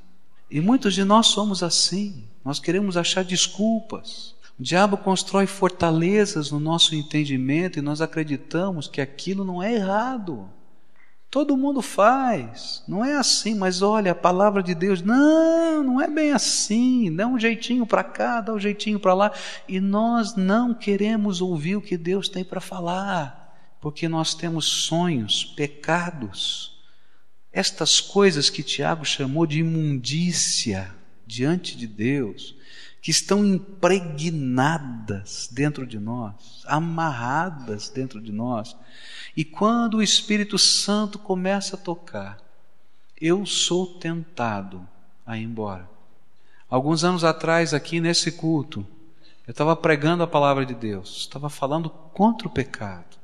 E 0.49 0.59
muitos 0.59 0.93
de 0.93 1.03
nós 1.03 1.27
somos 1.27 1.61
assim. 1.61 2.23
Nós 2.43 2.59
queremos 2.59 2.97
achar 2.97 3.23
desculpas. 3.23 4.35
O 4.59 4.63
diabo 4.63 4.97
constrói 4.97 5.45
fortalezas 5.45 6.49
no 6.49 6.59
nosso 6.59 6.95
entendimento 6.95 7.77
e 7.77 7.81
nós 7.81 8.01
acreditamos 8.01 8.87
que 8.87 9.01
aquilo 9.01 9.45
não 9.45 9.61
é 9.61 9.75
errado. 9.75 10.49
Todo 11.37 11.55
mundo 11.55 11.83
faz, 11.83 12.83
não 12.87 13.05
é 13.05 13.13
assim, 13.13 13.53
mas 13.53 13.83
olha, 13.83 14.11
a 14.11 14.15
palavra 14.15 14.63
de 14.63 14.73
Deus, 14.73 15.03
não, 15.03 15.83
não 15.83 16.01
é 16.01 16.09
bem 16.09 16.31
assim, 16.31 17.15
dá 17.15 17.27
um 17.27 17.39
jeitinho 17.39 17.85
para 17.85 18.03
cá, 18.03 18.41
dá 18.41 18.51
um 18.51 18.59
jeitinho 18.59 18.99
para 18.99 19.13
lá, 19.13 19.31
e 19.67 19.79
nós 19.79 20.35
não 20.35 20.73
queremos 20.73 21.39
ouvir 21.39 21.75
o 21.75 21.81
que 21.81 21.95
Deus 21.95 22.27
tem 22.27 22.43
para 22.43 22.59
falar, 22.59 23.77
porque 23.79 24.09
nós 24.09 24.33
temos 24.33 24.65
sonhos, 24.65 25.45
pecados, 25.45 26.81
estas 27.53 28.01
coisas 28.01 28.49
que 28.49 28.63
Tiago 28.63 29.05
chamou 29.05 29.45
de 29.45 29.59
imundícia 29.59 30.91
diante 31.23 31.77
de 31.77 31.85
Deus, 31.85 32.55
que 33.07 33.11
estão 33.11 33.45
impregnadas 33.45 35.47
dentro 35.49 35.87
de 35.87 35.97
nós, 35.97 36.61
amarradas 36.65 37.87
dentro 37.87 38.19
de 38.19 38.33
nós. 38.33 38.75
E 39.33 39.45
quando 39.45 39.93
o 39.93 40.03
Espírito 40.03 40.57
Santo 40.57 41.17
começa 41.17 41.77
a 41.77 41.79
tocar, 41.79 42.37
eu 43.17 43.45
sou 43.45 43.97
tentado 43.97 44.85
a 45.25 45.37
ir 45.37 45.43
embora. 45.43 45.89
Alguns 46.69 47.05
anos 47.05 47.23
atrás, 47.23 47.73
aqui 47.73 48.01
nesse 48.01 48.29
culto, 48.29 48.85
eu 49.47 49.51
estava 49.51 49.73
pregando 49.73 50.23
a 50.23 50.27
palavra 50.27 50.65
de 50.65 50.75
Deus, 50.75 51.19
estava 51.19 51.49
falando 51.49 51.89
contra 51.89 52.45
o 52.45 52.51
pecado. 52.51 53.15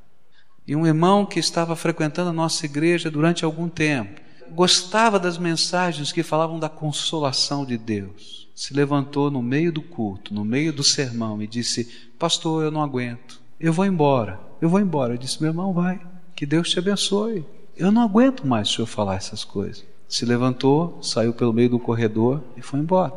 E 0.66 0.78
um 0.78 0.88
irmão 0.88 1.26
que 1.26 1.42
estava 1.42 1.76
frequentando 1.76 2.30
a 2.30 2.34
nossa 2.34 2.66
igreja 2.66 3.12
durante 3.12 3.44
algum 3.44 3.68
tempo, 3.68 4.22
gostava 4.52 5.20
das 5.20 5.38
mensagens 5.38 6.14
que 6.14 6.24
falavam 6.24 6.58
da 6.58 6.70
consolação 6.70 7.66
de 7.66 7.78
Deus 7.78 8.43
se 8.56 8.74
levantou 8.74 9.32
no 9.32 9.42
meio 9.42 9.72
do 9.72 9.82
culto, 9.82 10.34
no 10.34 10.46
meio 10.46 10.72
do 10.72 10.84
sermão 10.84 11.42
e 11.42 11.48
disse: 11.48 11.86
Pastor, 12.20 12.64
eu 12.64 12.72
não 12.72 12.82
aguento, 12.82 13.42
eu 13.60 13.74
vou 13.74 13.86
embora, 13.86 14.40
eu 14.62 14.70
vou 14.70 14.80
embora. 14.80 15.14
Eu 15.14 15.18
disse: 15.18 15.42
Meu 15.42 15.52
irmão, 15.52 15.74
vai, 15.74 16.00
que 16.36 16.46
Deus 16.46 16.70
te 16.70 16.80
abençoe. 16.80 17.46
Eu 17.76 17.92
não 17.92 18.04
aguento 18.04 18.46
mais 18.46 18.70
o 18.70 18.74
senhor 18.74 18.88
falar 18.88 19.16
essas 19.16 19.44
coisas. 19.44 19.84
Se 20.08 20.26
levantou, 20.26 21.02
saiu 21.02 21.34
pelo 21.34 21.54
meio 21.54 21.72
do 21.72 21.80
corredor 21.80 22.44
e 22.56 22.62
foi 22.62 22.80
embora. 22.80 23.14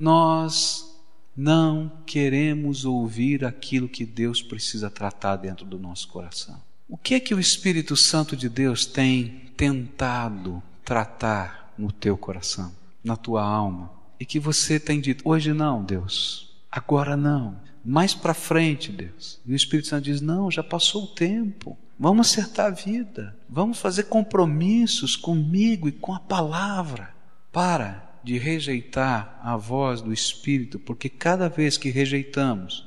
Nós 0.00 0.88
não 1.36 1.92
queremos 2.06 2.84
ouvir 2.84 3.44
aquilo 3.44 3.88
que 3.88 4.06
Deus 4.06 4.42
precisa 4.42 4.88
tratar 4.88 5.36
dentro 5.36 5.66
do 5.66 5.78
nosso 5.78 6.08
coração. 6.08 6.58
O 6.88 6.96
que 6.96 7.14
é 7.14 7.20
que 7.20 7.34
o 7.34 7.40
Espírito 7.40 7.94
Santo 7.94 8.34
de 8.34 8.48
Deus 8.48 8.86
tem 8.86 9.50
tentado 9.56 10.62
tratar 10.84 11.74
no 11.76 11.92
teu 11.92 12.16
coração, 12.16 12.72
na 13.04 13.16
tua 13.16 13.44
alma? 13.44 13.97
E 14.18 14.24
que 14.24 14.38
você 14.38 14.78
tem 14.78 15.00
dito: 15.00 15.28
hoje 15.28 15.52
não, 15.52 15.82
Deus, 15.82 16.50
agora 16.70 17.16
não, 17.16 17.60
mais 17.84 18.14
para 18.14 18.34
frente, 18.34 18.92
Deus. 18.92 19.40
E 19.46 19.52
o 19.52 19.56
Espírito 19.56 19.88
Santo 19.88 20.04
diz: 20.04 20.20
não, 20.20 20.50
já 20.50 20.62
passou 20.62 21.04
o 21.04 21.08
tempo. 21.08 21.76
Vamos 21.98 22.28
acertar 22.28 22.66
a 22.66 22.70
vida, 22.70 23.36
vamos 23.48 23.80
fazer 23.80 24.04
compromissos 24.04 25.16
comigo 25.16 25.88
e 25.88 25.92
com 25.92 26.14
a 26.14 26.20
palavra. 26.20 27.12
Para 27.50 28.08
de 28.22 28.38
rejeitar 28.38 29.40
a 29.42 29.56
voz 29.56 30.00
do 30.00 30.12
Espírito, 30.12 30.78
porque 30.78 31.08
cada 31.08 31.48
vez 31.48 31.76
que 31.76 31.90
rejeitamos, 31.90 32.86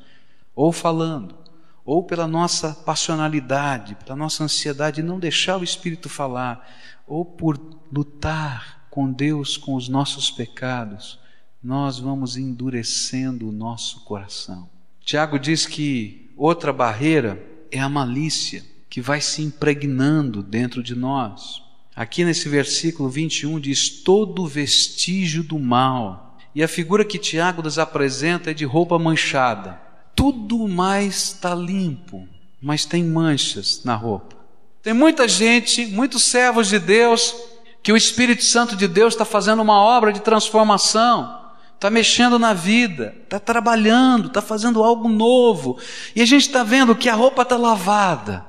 ou 0.56 0.72
falando, 0.72 1.36
ou 1.84 2.04
pela 2.04 2.28
nossa 2.28 2.74
passionalidade, 2.74 3.96
pela 3.96 4.16
nossa 4.16 4.44
ansiedade 4.44 4.98
de 4.98 5.08
não 5.08 5.20
deixar 5.20 5.58
o 5.58 5.64
Espírito 5.64 6.08
falar, 6.08 6.66
ou 7.08 7.26
por 7.26 7.60
lutar 7.92 8.86
com 8.90 9.12
Deus 9.12 9.58
com 9.58 9.76
os 9.76 9.90
nossos 9.90 10.30
pecados, 10.30 11.20
nós 11.64 12.00
vamos 12.00 12.38
endurecendo 12.38 13.48
o 13.48 13.52
nosso 13.52 14.02
coração. 14.02 14.68
Tiago 15.04 15.38
diz 15.38 15.66
que 15.66 16.32
outra 16.36 16.74
barreira 16.74 17.42
é 17.72 17.80
a 17.80 17.90
malícia, 17.90 18.64
que 18.90 19.00
vai 19.00 19.22
se 19.22 19.42
impregnando 19.42 20.42
dentro 20.42 20.82
de 20.82 20.96
nós. 20.96 21.62
Aqui 21.96 22.26
nesse 22.26 22.50
versículo 22.50 23.10
21 23.10 23.60
diz: 23.60 23.90
todo 23.90 24.48
vestígio 24.48 25.44
do 25.44 25.60
mal. 25.60 26.38
E 26.54 26.64
a 26.64 26.68
figura 26.68 27.06
que 27.06 27.18
Tiago 27.18 27.62
nos 27.62 27.78
apresenta 27.80 28.52
é 28.52 28.54
de 28.54 28.66
roupa 28.66 28.98
manchada. 29.00 29.80
Tudo 30.16 30.68
mais 30.68 31.16
está 31.16 31.56
limpo, 31.56 32.28
mas 32.62 32.86
tem 32.86 33.04
manchas 33.04 33.84
na 33.86 33.96
roupa. 33.96 34.36
Tem 34.82 34.94
muita 34.94 35.28
gente, 35.28 35.86
muitos 35.86 36.24
servos 36.24 36.68
de 36.68 36.80
Deus, 36.80 37.36
que 37.82 37.94
o 37.94 37.98
Espírito 37.98 38.44
Santo 38.44 38.76
de 38.76 38.88
Deus 38.88 39.14
está 39.14 39.24
fazendo 39.24 39.62
uma 39.62 39.80
obra 39.80 40.12
de 40.12 40.20
transformação 40.20 41.41
está 41.82 41.90
mexendo 41.90 42.38
na 42.38 42.54
vida, 42.54 43.16
está 43.24 43.40
trabalhando, 43.40 44.28
está 44.28 44.40
fazendo 44.40 44.84
algo 44.84 45.10
novo. 45.10 45.80
E 46.16 46.22
a 46.22 46.26
gente 46.26 46.46
está 46.46 46.64
vendo 46.64 46.96
que 46.96 47.10
a 47.10 47.16
roupa 47.16 47.42
está 47.42 47.58
lavada. 47.58 48.46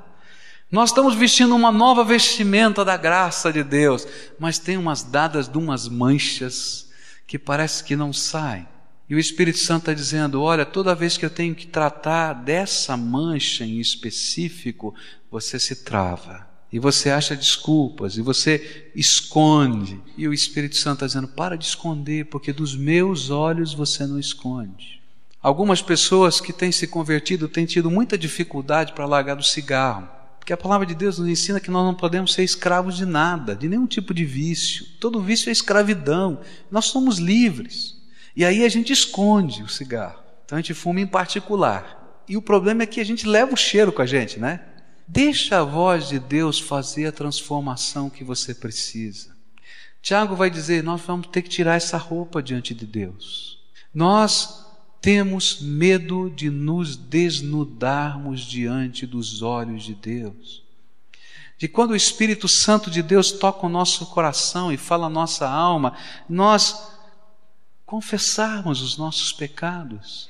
Nós 0.70 0.90
estamos 0.90 1.14
vestindo 1.14 1.56
uma 1.56 1.72
nova 1.72 2.04
vestimenta 2.04 2.84
da 2.84 2.94
graça 2.94 3.50
de 3.50 3.64
Deus, 3.64 4.06
mas 4.38 4.58
tem 4.58 4.76
umas 4.76 5.02
dadas 5.02 5.48
de 5.48 5.56
umas 5.56 5.88
manchas 5.88 6.90
que 7.26 7.38
parece 7.38 7.82
que 7.82 7.96
não 7.96 8.12
saem. 8.12 8.68
E 9.08 9.14
o 9.14 9.18
Espírito 9.18 9.58
Santo 9.58 9.84
está 9.84 9.94
dizendo: 9.94 10.42
olha, 10.42 10.66
toda 10.66 10.94
vez 10.94 11.16
que 11.16 11.24
eu 11.24 11.30
tenho 11.30 11.54
que 11.54 11.66
tratar 11.66 12.34
dessa 12.34 12.98
mancha 12.98 13.64
em 13.64 13.80
específico, 13.80 14.94
você 15.30 15.58
se 15.58 15.76
trava 15.76 16.51
e 16.72 16.78
você 16.78 17.10
acha 17.10 17.36
desculpas, 17.36 18.16
e 18.16 18.22
você 18.22 18.90
esconde. 18.94 20.00
E 20.16 20.26
o 20.26 20.32
Espírito 20.32 20.76
Santo 20.76 20.94
está 20.94 21.06
dizendo: 21.06 21.28
para 21.28 21.56
de 21.56 21.66
esconder, 21.66 22.26
porque 22.26 22.52
dos 22.52 22.74
meus 22.74 23.28
olhos 23.28 23.74
você 23.74 24.06
não 24.06 24.18
esconde. 24.18 25.02
Algumas 25.42 25.82
pessoas 25.82 26.40
que 26.40 26.52
têm 26.52 26.72
se 26.72 26.86
convertido 26.86 27.48
têm 27.48 27.66
tido 27.66 27.90
muita 27.90 28.16
dificuldade 28.16 28.92
para 28.92 29.04
largar 29.04 29.34
do 29.34 29.42
cigarro, 29.42 30.08
porque 30.38 30.52
a 30.52 30.56
palavra 30.56 30.86
de 30.86 30.94
Deus 30.94 31.18
nos 31.18 31.28
ensina 31.28 31.60
que 31.60 31.70
nós 31.70 31.84
não 31.84 31.94
podemos 31.94 32.32
ser 32.32 32.42
escravos 32.42 32.96
de 32.96 33.04
nada, 33.04 33.54
de 33.54 33.68
nenhum 33.68 33.86
tipo 33.86 34.14
de 34.14 34.24
vício. 34.24 34.86
Todo 34.98 35.20
vício 35.20 35.50
é 35.50 35.52
escravidão. 35.52 36.40
Nós 36.70 36.86
somos 36.86 37.18
livres. 37.18 37.96
E 38.34 38.44
aí 38.44 38.64
a 38.64 38.68
gente 38.68 38.92
esconde 38.92 39.62
o 39.62 39.68
cigarro. 39.68 40.18
Então 40.44 40.56
a 40.56 40.60
gente 40.60 40.74
fuma 40.74 41.00
em 41.00 41.06
particular. 41.06 42.22
E 42.28 42.36
o 42.36 42.42
problema 42.42 42.82
é 42.82 42.86
que 42.86 43.00
a 43.00 43.04
gente 43.04 43.26
leva 43.26 43.52
o 43.52 43.56
cheiro 43.56 43.92
com 43.92 44.02
a 44.02 44.06
gente, 44.06 44.40
né? 44.40 44.60
Deixa 45.06 45.60
a 45.60 45.64
voz 45.64 46.08
de 46.08 46.18
Deus 46.18 46.58
fazer 46.58 47.06
a 47.06 47.12
transformação 47.12 48.08
que 48.08 48.24
você 48.24 48.54
precisa. 48.54 49.36
Tiago 50.00 50.34
vai 50.34 50.50
dizer: 50.50 50.82
nós 50.82 51.00
vamos 51.02 51.28
ter 51.28 51.42
que 51.42 51.48
tirar 51.48 51.76
essa 51.76 51.96
roupa 51.96 52.42
diante 52.42 52.74
de 52.74 52.86
Deus. 52.86 53.58
Nós 53.94 54.66
temos 55.00 55.60
medo 55.60 56.30
de 56.30 56.48
nos 56.48 56.96
desnudarmos 56.96 58.40
diante 58.42 59.06
dos 59.06 59.42
olhos 59.42 59.82
de 59.82 59.94
Deus. 59.94 60.62
de 61.58 61.68
quando 61.68 61.92
o 61.92 61.96
Espírito 61.96 62.48
Santo 62.48 62.90
de 62.90 63.02
Deus 63.02 63.30
toca 63.30 63.66
o 63.66 63.70
nosso 63.70 64.06
coração 64.06 64.72
e 64.72 64.76
fala 64.76 65.06
a 65.06 65.10
nossa 65.10 65.48
alma, 65.48 65.96
nós 66.28 66.90
confessarmos 67.86 68.82
os 68.82 68.96
nossos 68.96 69.32
pecados. 69.32 70.28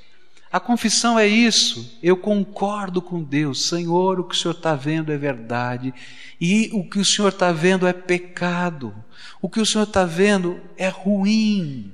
A 0.53 0.61
confissão 0.61 1.19
é 1.19 1.27
isso. 1.27 1.99
Eu 2.03 2.17
concordo 2.17 3.01
com 3.01 3.23
Deus. 3.23 3.69
Senhor, 3.69 4.21
o 4.21 4.25
que 4.25 4.35
o 4.35 4.39
Senhor 4.39 4.55
está 4.55 4.75
vendo 4.75 5.11
é 5.11 5.17
verdade. 5.17 5.95
E 6.41 6.69
o 6.73 6.85
que 6.85 6.99
o 6.99 7.05
Senhor 7.05 7.29
está 7.29 7.51
vendo 7.53 7.87
é 7.87 7.93
pecado. 7.93 8.95
O 9.41 9.49
que 9.49 9.61
o 9.61 9.67
Senhor 9.67 9.85
está 9.85 10.05
vendo 10.05 10.61
é 10.77 10.89
ruim. 10.89 11.93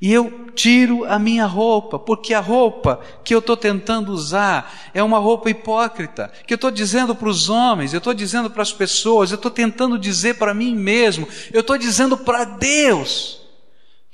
E 0.00 0.10
eu 0.10 0.46
tiro 0.54 1.04
a 1.04 1.18
minha 1.18 1.44
roupa, 1.44 1.98
porque 1.98 2.32
a 2.32 2.40
roupa 2.40 3.00
que 3.22 3.34
eu 3.34 3.40
estou 3.40 3.54
tentando 3.54 4.10
usar 4.12 4.90
é 4.94 5.02
uma 5.02 5.18
roupa 5.18 5.50
hipócrita, 5.50 6.32
que 6.46 6.54
eu 6.54 6.56
estou 6.56 6.70
dizendo 6.70 7.14
para 7.14 7.28
os 7.28 7.50
homens, 7.50 7.92
eu 7.92 7.98
estou 7.98 8.14
dizendo 8.14 8.48
para 8.48 8.62
as 8.62 8.72
pessoas, 8.72 9.30
eu 9.30 9.34
estou 9.34 9.50
tentando 9.50 9.98
dizer 9.98 10.38
para 10.38 10.54
mim 10.54 10.74
mesmo, 10.74 11.28
eu 11.52 11.60
estou 11.60 11.76
dizendo 11.76 12.16
para 12.16 12.44
Deus 12.44 13.40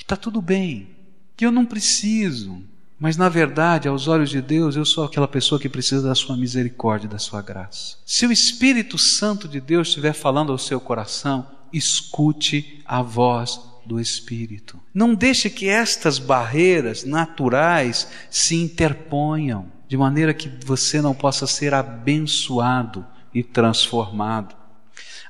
está 0.07 0.17
tudo 0.17 0.41
bem, 0.41 0.89
que 1.37 1.45
eu 1.45 1.51
não 1.51 1.67
preciso. 1.67 2.63
Mas 2.99 3.17
na 3.17 3.29
verdade, 3.29 3.89
aos 3.89 4.09
olhos 4.09 4.31
de 4.31 4.41
Deus, 4.41 4.75
eu 4.75 4.85
sou 4.85 5.05
aquela 5.05 5.29
pessoa 5.29 5.61
que 5.61 5.69
precisa 5.69 6.09
da 6.09 6.15
sua 6.15 6.37
misericórdia, 6.37 7.09
da 7.09 7.19
sua 7.19 7.43
graça. 7.43 7.99
Se 8.07 8.27
o 8.27 8.33
Espírito 8.33 8.97
Santo 8.97 9.47
de 9.47 9.61
Deus 9.61 9.89
estiver 9.89 10.15
falando 10.15 10.51
ao 10.51 10.59
seu 10.59 10.81
coração, 10.81 11.47
escute 11.73 12.83
a 12.87 13.03
voz 13.03 13.61
do 13.85 14.01
Espírito. 14.01 14.81
Não 14.95 15.15
deixe 15.15 15.51
que 15.51 15.69
estas 15.69 16.19
barreiras 16.19 17.05
naturais 17.05 18.09
se 18.31 18.57
interponham, 18.57 19.67
de 19.87 19.97
maneira 19.97 20.35
que 20.35 20.51
você 20.65 21.01
não 21.01 21.15
possa 21.15 21.47
ser 21.47 21.75
abençoado 21.75 23.07
e 23.33 23.43
transformado. 23.43 24.57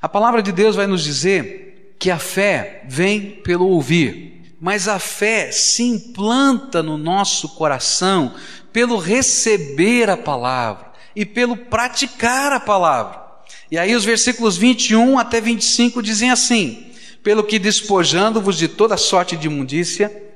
A 0.01 0.07
palavra 0.07 0.41
de 0.41 0.51
Deus 0.51 0.75
vai 0.75 0.87
nos 0.87 1.03
dizer 1.03 1.95
que 1.99 2.09
a 2.09 2.17
fé 2.17 2.85
vem 2.87 3.31
pelo 3.31 3.67
ouvir 3.67 4.36
mas 4.59 4.87
a 4.87 4.99
fé 4.99 5.51
se 5.51 5.83
implanta 5.83 6.81
no 6.81 6.97
nosso 6.97 7.49
coração 7.49 8.33
pelo 8.73 8.97
receber 8.97 10.09
a 10.09 10.17
palavra 10.17 10.91
e 11.15 11.25
pelo 11.25 11.55
praticar 11.55 12.51
a 12.51 12.59
palavra. 12.59 13.21
E 13.71 13.77
aí 13.77 13.95
os 13.95 14.05
versículos 14.05 14.57
21 14.57 15.19
até 15.19 15.39
25 15.39 16.01
dizem 16.01 16.31
assim: 16.31 16.91
Pelo 17.23 17.43
que 17.43 17.59
despojando-vos 17.59 18.57
de 18.57 18.67
toda 18.67 18.97
sorte 18.97 19.35
de 19.35 19.47
imundícia, 19.47 20.26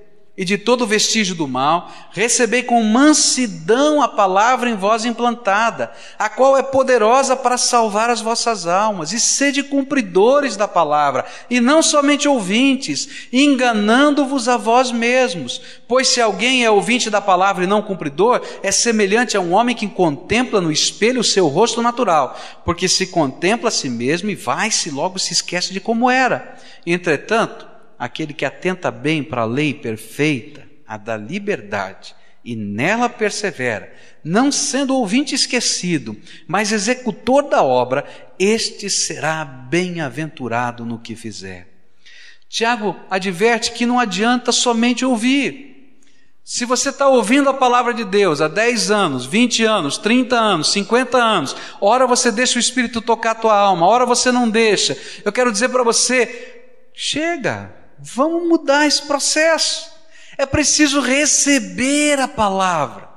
e 0.41 0.43
de 0.43 0.57
todo 0.57 0.87
vestígio 0.87 1.35
do 1.35 1.47
mal, 1.47 1.91
recebei 2.09 2.63
com 2.63 2.81
mansidão 2.81 4.01
a 4.01 4.07
palavra 4.07 4.71
em 4.71 4.75
vós 4.75 5.05
implantada, 5.05 5.91
a 6.17 6.29
qual 6.29 6.57
é 6.57 6.63
poderosa 6.63 7.35
para 7.35 7.59
salvar 7.59 8.09
as 8.09 8.21
vossas 8.21 8.65
almas, 8.65 9.13
e 9.13 9.19
sede 9.19 9.61
cumpridores 9.61 10.57
da 10.57 10.67
palavra, 10.67 11.25
e 11.47 11.61
não 11.61 11.83
somente 11.83 12.27
ouvintes, 12.27 13.27
enganando-vos 13.31 14.49
a 14.49 14.57
vós 14.57 14.91
mesmos. 14.91 15.61
Pois 15.87 16.07
se 16.07 16.19
alguém 16.19 16.65
é 16.65 16.71
ouvinte 16.71 17.11
da 17.11 17.21
palavra 17.21 17.63
e 17.63 17.67
não 17.67 17.83
cumpridor, 17.83 18.41
é 18.63 18.71
semelhante 18.71 19.37
a 19.37 19.39
um 19.39 19.53
homem 19.53 19.75
que 19.75 19.87
contempla 19.87 20.59
no 20.59 20.71
espelho 20.71 21.21
o 21.21 21.23
seu 21.23 21.47
rosto 21.49 21.83
natural, 21.83 22.35
porque 22.65 22.87
se 22.87 23.05
contempla 23.05 23.67
a 23.67 23.71
si 23.71 23.91
mesmo 23.91 24.31
e 24.31 24.35
vai-se 24.35 24.89
logo 24.89 25.19
se 25.19 25.33
esquece 25.33 25.71
de 25.71 25.79
como 25.79 26.09
era. 26.09 26.57
Entretanto, 26.83 27.69
aquele 28.01 28.33
que 28.33 28.43
atenta 28.43 28.89
bem 28.89 29.23
para 29.23 29.43
a 29.43 29.45
lei 29.45 29.75
perfeita, 29.75 30.67
a 30.87 30.97
da 30.97 31.15
liberdade, 31.15 32.15
e 32.43 32.55
nela 32.55 33.07
persevera, 33.07 33.93
não 34.23 34.51
sendo 34.51 34.95
ouvinte 34.95 35.35
esquecido, 35.35 36.17
mas 36.47 36.71
executor 36.71 37.43
da 37.47 37.61
obra, 37.61 38.03
este 38.39 38.89
será 38.89 39.45
bem-aventurado 39.45 40.83
no 40.83 40.97
que 40.97 41.15
fizer. 41.15 41.67
Tiago 42.49 42.99
adverte 43.07 43.71
que 43.71 43.85
não 43.85 43.99
adianta 43.99 44.51
somente 44.51 45.05
ouvir. 45.05 45.99
Se 46.43 46.65
você 46.65 46.89
está 46.89 47.07
ouvindo 47.07 47.51
a 47.51 47.53
palavra 47.53 47.93
de 47.93 48.03
Deus 48.03 48.41
há 48.41 48.47
10 48.47 48.89
anos, 48.89 49.27
20 49.27 49.63
anos, 49.63 49.99
30 49.99 50.35
anos, 50.35 50.71
50 50.71 51.19
anos, 51.19 51.55
ora 51.79 52.07
você 52.07 52.31
deixa 52.31 52.57
o 52.57 52.59
Espírito 52.59 52.99
tocar 52.99 53.31
a 53.31 53.35
tua 53.35 53.55
alma, 53.55 53.85
ora 53.85 54.07
você 54.07 54.31
não 54.31 54.49
deixa. 54.49 54.97
Eu 55.23 55.31
quero 55.31 55.51
dizer 55.51 55.69
para 55.69 55.83
você, 55.83 56.63
chega, 56.95 57.79
Vamos 58.01 58.47
mudar 58.47 58.87
esse 58.87 59.03
processo. 59.03 59.91
É 60.37 60.45
preciso 60.45 60.99
receber 61.01 62.19
a 62.19 62.27
palavra 62.27 63.09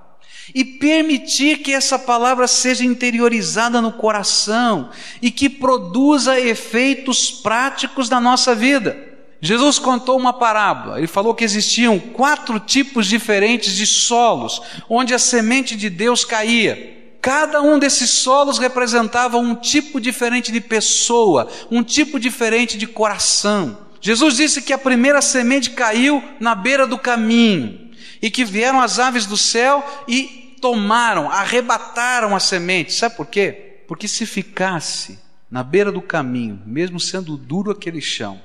e 0.55 0.64
permitir 0.64 1.59
que 1.59 1.73
essa 1.73 1.99
palavra 1.99 2.47
seja 2.47 2.85
interiorizada 2.85 3.81
no 3.81 3.92
coração 3.92 4.90
e 5.23 5.31
que 5.31 5.49
produza 5.49 6.38
efeitos 6.38 7.31
práticos 7.31 8.11
na 8.11 8.20
nossa 8.20 8.55
vida. 8.55 9.14
Jesus 9.40 9.79
contou 9.79 10.18
uma 10.18 10.33
parábola, 10.33 10.99
ele 10.99 11.07
falou 11.07 11.35
que 11.35 11.44
existiam 11.44 11.99
quatro 11.99 12.59
tipos 12.59 13.07
diferentes 13.07 13.75
de 13.75 13.87
solos 13.87 14.62
onde 14.88 15.14
a 15.14 15.18
semente 15.18 15.77
de 15.77 15.90
Deus 15.90 16.25
caía. 16.25 16.92
Cada 17.20 17.62
um 17.62 17.79
desses 17.79 18.11
solos 18.11 18.59
representava 18.59 19.38
um 19.38 19.55
tipo 19.55 20.01
diferente 20.01 20.53
de 20.53 20.61
pessoa, 20.61 21.49
um 21.70 21.83
tipo 21.83 22.20
diferente 22.20 22.77
de 22.77 22.87
coração. 22.87 23.84
Jesus 24.05 24.37
disse 24.37 24.61
que 24.61 24.75
a 24.75 24.77
primeira 24.77 25.23
semente 25.23 25.71
caiu 25.71 26.23
na 26.38 26.55
beira 26.55 26.87
do 26.87 26.99
caminho 26.99 27.90
e 28.21 28.31
que 28.31 28.45
vieram 28.45 28.79
as 28.79 28.99
aves 28.99 29.25
do 29.25 29.35
céu 29.35 29.83
e 30.07 30.59
tomaram, 30.61 31.31
arrebataram 31.31 32.37
a 32.37 32.38
semente. 32.38 32.93
Sabe 32.93 33.17
por 33.17 33.25
quê? 33.25 33.83
Porque 33.88 34.07
se 34.07 34.27
ficasse 34.27 35.19
na 35.51 35.62
beira 35.62 35.90
do 35.90 36.03
caminho, 36.03 36.62
mesmo 36.67 37.01
sendo 37.01 37.35
duro 37.38 37.71
aquele 37.71 38.03
chão, 38.03 38.38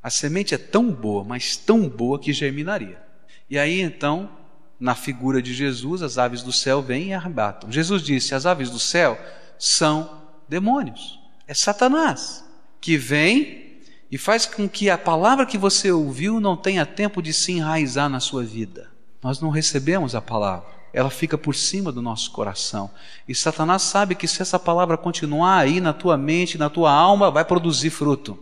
a 0.00 0.08
semente 0.10 0.54
é 0.54 0.58
tão 0.58 0.92
boa, 0.92 1.24
mas 1.24 1.56
tão 1.56 1.88
boa 1.88 2.16
que 2.16 2.32
germinaria. 2.32 3.02
E 3.50 3.58
aí 3.58 3.80
então, 3.80 4.30
na 4.78 4.94
figura 4.94 5.42
de 5.42 5.52
Jesus, 5.52 6.02
as 6.02 6.18
aves 6.18 6.40
do 6.40 6.52
céu 6.52 6.80
vêm 6.80 7.08
e 7.08 7.14
arrebatam. 7.14 7.72
Jesus 7.72 8.00
disse: 8.00 8.32
as 8.32 8.46
aves 8.46 8.70
do 8.70 8.78
céu 8.78 9.20
são 9.58 10.22
demônios, 10.48 11.18
é 11.48 11.52
Satanás 11.52 12.44
que 12.80 12.96
vem 12.96 13.63
e 14.14 14.16
faz 14.16 14.46
com 14.46 14.68
que 14.68 14.88
a 14.88 14.96
palavra 14.96 15.44
que 15.44 15.58
você 15.58 15.90
ouviu 15.90 16.38
não 16.38 16.56
tenha 16.56 16.86
tempo 16.86 17.20
de 17.20 17.32
se 17.32 17.50
enraizar 17.50 18.08
na 18.08 18.20
sua 18.20 18.44
vida. 18.44 18.88
Nós 19.20 19.40
não 19.40 19.50
recebemos 19.50 20.14
a 20.14 20.22
palavra, 20.22 20.68
ela 20.92 21.10
fica 21.10 21.36
por 21.36 21.52
cima 21.52 21.90
do 21.90 22.00
nosso 22.00 22.30
coração. 22.30 22.88
E 23.26 23.34
Satanás 23.34 23.82
sabe 23.82 24.14
que 24.14 24.28
se 24.28 24.40
essa 24.40 24.56
palavra 24.56 24.96
continuar 24.96 25.58
aí 25.58 25.80
na 25.80 25.92
tua 25.92 26.16
mente, 26.16 26.56
na 26.56 26.70
tua 26.70 26.92
alma, 26.92 27.28
vai 27.28 27.44
produzir 27.44 27.90
fruto. 27.90 28.38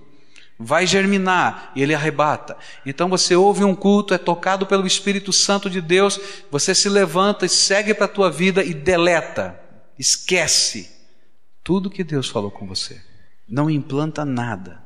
Vai 0.58 0.86
germinar 0.86 1.72
e 1.74 1.80
ele 1.80 1.94
arrebata. 1.94 2.54
Então 2.84 3.08
você 3.08 3.34
ouve 3.34 3.64
um 3.64 3.74
culto, 3.74 4.12
é 4.12 4.18
tocado 4.18 4.66
pelo 4.66 4.86
Espírito 4.86 5.32
Santo 5.32 5.70
de 5.70 5.80
Deus, 5.80 6.20
você 6.50 6.74
se 6.74 6.90
levanta 6.90 7.46
e 7.46 7.48
segue 7.48 7.94
para 7.94 8.04
a 8.04 8.08
tua 8.08 8.30
vida 8.30 8.62
e 8.62 8.74
deleta, 8.74 9.58
esquece 9.98 10.90
tudo 11.64 11.88
que 11.88 12.04
Deus 12.04 12.28
falou 12.28 12.50
com 12.50 12.66
você. 12.66 13.00
Não 13.48 13.70
implanta 13.70 14.22
nada. 14.22 14.81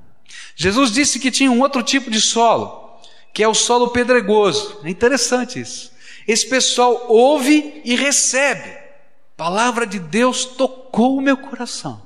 Jesus 0.55 0.91
disse 0.91 1.19
que 1.19 1.31
tinha 1.31 1.51
um 1.51 1.61
outro 1.61 1.83
tipo 1.83 2.11
de 2.11 2.21
solo, 2.21 2.99
que 3.33 3.43
é 3.43 3.49
o 3.49 3.55
solo 3.55 3.89
pedregoso. 3.89 4.81
É 4.85 4.89
interessante 4.89 5.61
isso. 5.61 5.93
Esse 6.27 6.49
pessoal 6.49 7.07
ouve 7.09 7.81
e 7.85 7.95
recebe. 7.95 8.71
A 8.71 9.37
palavra 9.37 9.87
de 9.87 9.99
Deus 9.99 10.45
tocou 10.45 11.19
o 11.19 11.21
meu 11.21 11.37
coração. 11.37 12.03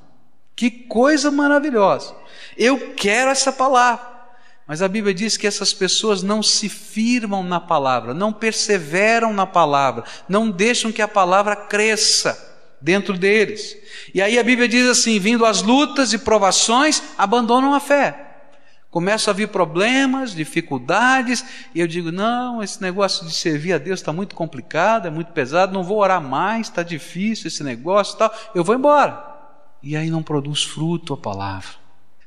Que 0.55 0.69
coisa 0.69 1.31
maravilhosa. 1.31 2.13
Eu 2.57 2.93
quero 2.93 3.31
essa 3.31 3.51
palavra. 3.51 4.11
Mas 4.67 4.81
a 4.81 4.87
Bíblia 4.87 5.13
diz 5.13 5.37
que 5.37 5.47
essas 5.47 5.73
pessoas 5.73 6.21
não 6.21 6.43
se 6.43 6.69
firmam 6.69 7.43
na 7.43 7.59
palavra, 7.59 8.13
não 8.13 8.31
perseveram 8.31 9.33
na 9.33 9.45
palavra, 9.45 10.03
não 10.29 10.49
deixam 10.49 10.91
que 10.91 11.01
a 11.01 11.07
palavra 11.07 11.55
cresça 11.55 12.50
dentro 12.81 13.17
deles. 13.17 13.77
E 14.13 14.21
aí 14.21 14.39
a 14.39 14.43
Bíblia 14.43 14.67
diz 14.67 14.87
assim: 14.87 15.19
vindo 15.19 15.45
as 15.45 15.61
lutas 15.61 16.13
e 16.13 16.17
provações, 16.17 17.01
abandonam 17.17 17.73
a 17.73 17.79
fé. 17.79 18.27
Começam 18.89 19.31
a 19.31 19.35
vir 19.35 19.47
problemas, 19.47 20.35
dificuldades, 20.35 21.45
e 21.73 21.79
eu 21.79 21.87
digo: 21.87 22.11
não, 22.11 22.61
esse 22.61 22.81
negócio 22.81 23.25
de 23.25 23.33
servir 23.33 23.73
a 23.73 23.77
Deus 23.77 23.99
está 23.99 24.11
muito 24.11 24.35
complicado, 24.35 25.07
é 25.07 25.11
muito 25.11 25.31
pesado, 25.31 25.73
não 25.73 25.83
vou 25.83 25.99
orar 25.99 26.21
mais, 26.21 26.67
está 26.67 26.83
difícil 26.83 27.47
esse 27.47 27.63
negócio 27.63 28.17
tal, 28.17 28.33
eu 28.53 28.63
vou 28.63 28.75
embora. 28.75 29.29
E 29.81 29.95
aí 29.95 30.09
não 30.09 30.21
produz 30.21 30.63
fruto 30.63 31.13
a 31.13 31.17
palavra. 31.17 31.80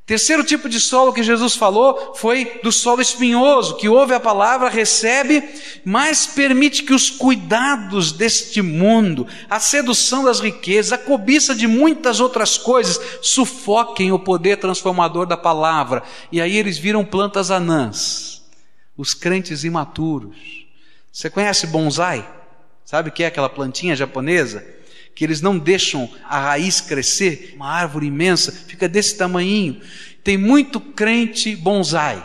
Terceiro 0.06 0.44
tipo 0.44 0.68
de 0.68 0.78
solo 0.78 1.14
que 1.14 1.22
Jesus 1.22 1.56
falou 1.56 2.14
foi 2.14 2.60
do 2.62 2.70
solo 2.70 3.00
espinhoso, 3.00 3.76
que 3.76 3.88
ouve 3.88 4.12
a 4.12 4.20
palavra, 4.20 4.68
recebe, 4.68 5.42
mas 5.82 6.26
permite 6.26 6.82
que 6.82 6.92
os 6.92 7.08
cuidados 7.08 8.12
deste 8.12 8.60
mundo, 8.60 9.26
a 9.48 9.58
sedução 9.58 10.22
das 10.22 10.40
riquezas, 10.40 10.92
a 10.92 10.98
cobiça 10.98 11.54
de 11.54 11.66
muitas 11.66 12.20
outras 12.20 12.58
coisas, 12.58 13.00
sufoquem 13.22 14.12
o 14.12 14.18
poder 14.18 14.58
transformador 14.58 15.24
da 15.24 15.38
palavra. 15.38 16.02
E 16.30 16.38
aí 16.38 16.54
eles 16.54 16.76
viram 16.76 17.02
plantas 17.02 17.50
anãs, 17.50 18.42
os 18.98 19.14
crentes 19.14 19.64
imaturos. 19.64 20.36
Você 21.10 21.30
conhece 21.30 21.66
bonsai? 21.66 22.28
Sabe 22.84 23.08
o 23.08 23.12
que 23.12 23.24
é 23.24 23.28
aquela 23.28 23.48
plantinha 23.48 23.96
japonesa? 23.96 24.83
Que 25.14 25.24
eles 25.24 25.40
não 25.40 25.58
deixam 25.58 26.10
a 26.24 26.38
raiz 26.40 26.80
crescer, 26.80 27.54
uma 27.56 27.68
árvore 27.68 28.06
imensa, 28.06 28.50
fica 28.50 28.88
desse 28.88 29.16
tamanhinho. 29.16 29.80
Tem 30.22 30.36
muito 30.36 30.80
crente 30.80 31.54
bonsai, 31.54 32.24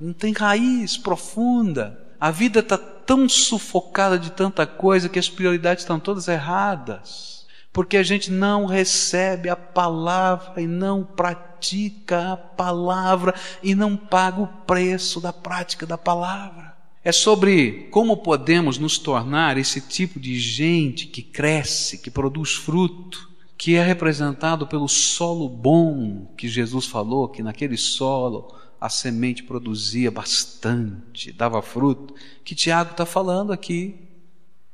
não 0.00 0.12
tem 0.12 0.32
raiz 0.32 0.96
profunda. 0.96 2.00
A 2.18 2.30
vida 2.30 2.60
está 2.60 2.78
tão 2.78 3.28
sufocada 3.28 4.18
de 4.18 4.30
tanta 4.30 4.66
coisa 4.66 5.08
que 5.08 5.18
as 5.18 5.28
prioridades 5.28 5.82
estão 5.82 5.98
todas 5.98 6.28
erradas. 6.28 7.46
Porque 7.72 7.96
a 7.96 8.02
gente 8.02 8.30
não 8.30 8.66
recebe 8.66 9.48
a 9.48 9.56
palavra 9.56 10.60
e 10.60 10.66
não 10.66 11.04
pratica 11.04 12.32
a 12.32 12.36
palavra 12.36 13.34
e 13.62 13.74
não 13.74 13.96
paga 13.96 14.40
o 14.40 14.46
preço 14.46 15.20
da 15.20 15.32
prática 15.32 15.86
da 15.86 15.96
palavra. 15.96 16.69
É 17.02 17.12
sobre 17.12 17.88
como 17.90 18.18
podemos 18.18 18.76
nos 18.76 18.98
tornar 18.98 19.56
esse 19.56 19.80
tipo 19.80 20.20
de 20.20 20.38
gente 20.38 21.06
que 21.06 21.22
cresce, 21.22 21.98
que 21.98 22.10
produz 22.10 22.54
fruto, 22.54 23.30
que 23.56 23.74
é 23.74 23.82
representado 23.82 24.66
pelo 24.66 24.88
solo 24.88 25.48
bom 25.48 26.32
que 26.36 26.48
Jesus 26.48 26.86
falou, 26.86 27.28
que 27.28 27.42
naquele 27.42 27.76
solo 27.76 28.54
a 28.80 28.88
semente 28.88 29.42
produzia 29.42 30.10
bastante, 30.10 31.32
dava 31.32 31.60
fruto, 31.60 32.14
que 32.44 32.54
Tiago 32.54 32.92
está 32.92 33.04
falando 33.04 33.52
aqui. 33.52 33.96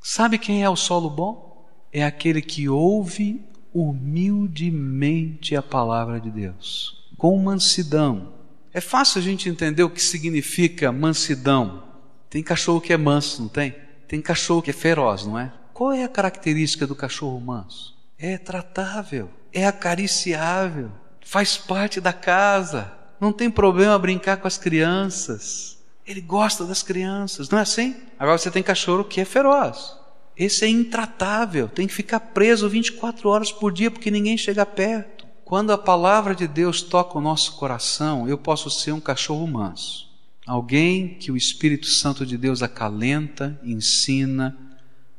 Sabe 0.00 0.38
quem 0.38 0.62
é 0.62 0.70
o 0.70 0.76
solo 0.76 1.10
bom? 1.10 1.66
É 1.92 2.04
aquele 2.04 2.40
que 2.40 2.68
ouve 2.68 3.44
humildemente 3.74 5.56
a 5.56 5.62
palavra 5.62 6.20
de 6.20 6.30
Deus, 6.30 7.08
com 7.18 7.36
mansidão. 7.38 8.32
É 8.72 8.80
fácil 8.80 9.20
a 9.20 9.24
gente 9.24 9.48
entender 9.48 9.82
o 9.82 9.90
que 9.90 10.02
significa 10.02 10.92
mansidão. 10.92 11.85
Tem 12.28 12.42
cachorro 12.42 12.80
que 12.80 12.92
é 12.92 12.96
manso, 12.96 13.42
não 13.42 13.48
tem? 13.48 13.74
Tem 14.08 14.20
cachorro 14.20 14.62
que 14.62 14.70
é 14.70 14.72
feroz, 14.72 15.26
não 15.26 15.38
é? 15.38 15.52
Qual 15.72 15.92
é 15.92 16.04
a 16.04 16.08
característica 16.08 16.86
do 16.86 16.94
cachorro 16.94 17.40
manso? 17.40 17.94
É 18.18 18.38
tratável, 18.38 19.28
é 19.52 19.66
acariciável, 19.66 20.90
faz 21.20 21.56
parte 21.56 22.00
da 22.00 22.12
casa, 22.12 22.92
não 23.20 23.32
tem 23.32 23.50
problema 23.50 23.98
brincar 23.98 24.38
com 24.38 24.46
as 24.46 24.56
crianças. 24.56 25.78
Ele 26.06 26.20
gosta 26.20 26.64
das 26.64 26.82
crianças, 26.82 27.48
não 27.48 27.58
é 27.58 27.62
assim? 27.62 27.96
Agora 28.18 28.38
você 28.38 28.50
tem 28.50 28.62
cachorro 28.62 29.04
que 29.04 29.20
é 29.20 29.24
feroz. 29.24 29.96
Esse 30.36 30.64
é 30.64 30.68
intratável, 30.68 31.68
tem 31.68 31.86
que 31.86 31.94
ficar 31.94 32.20
preso 32.20 32.68
24 32.68 33.28
horas 33.28 33.50
por 33.50 33.72
dia 33.72 33.90
porque 33.90 34.10
ninguém 34.10 34.36
chega 34.36 34.64
perto. 34.66 35.26
Quando 35.44 35.72
a 35.72 35.78
palavra 35.78 36.34
de 36.34 36.46
Deus 36.46 36.82
toca 36.82 37.16
o 37.16 37.20
nosso 37.20 37.56
coração, 37.56 38.28
eu 38.28 38.36
posso 38.36 38.68
ser 38.68 38.92
um 38.92 39.00
cachorro 39.00 39.46
manso. 39.46 40.05
Alguém 40.46 41.14
que 41.14 41.32
o 41.32 41.36
Espírito 41.36 41.86
Santo 41.86 42.24
de 42.24 42.38
Deus 42.38 42.62
acalenta, 42.62 43.58
ensina, 43.64 44.56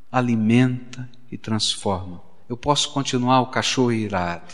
alimenta 0.10 1.10
e 1.30 1.38
transforma. 1.38 2.24
Eu 2.48 2.56
posso 2.56 2.92
continuar 2.94 3.42
o 3.42 3.48
cachorro 3.48 3.92
irado 3.92 4.54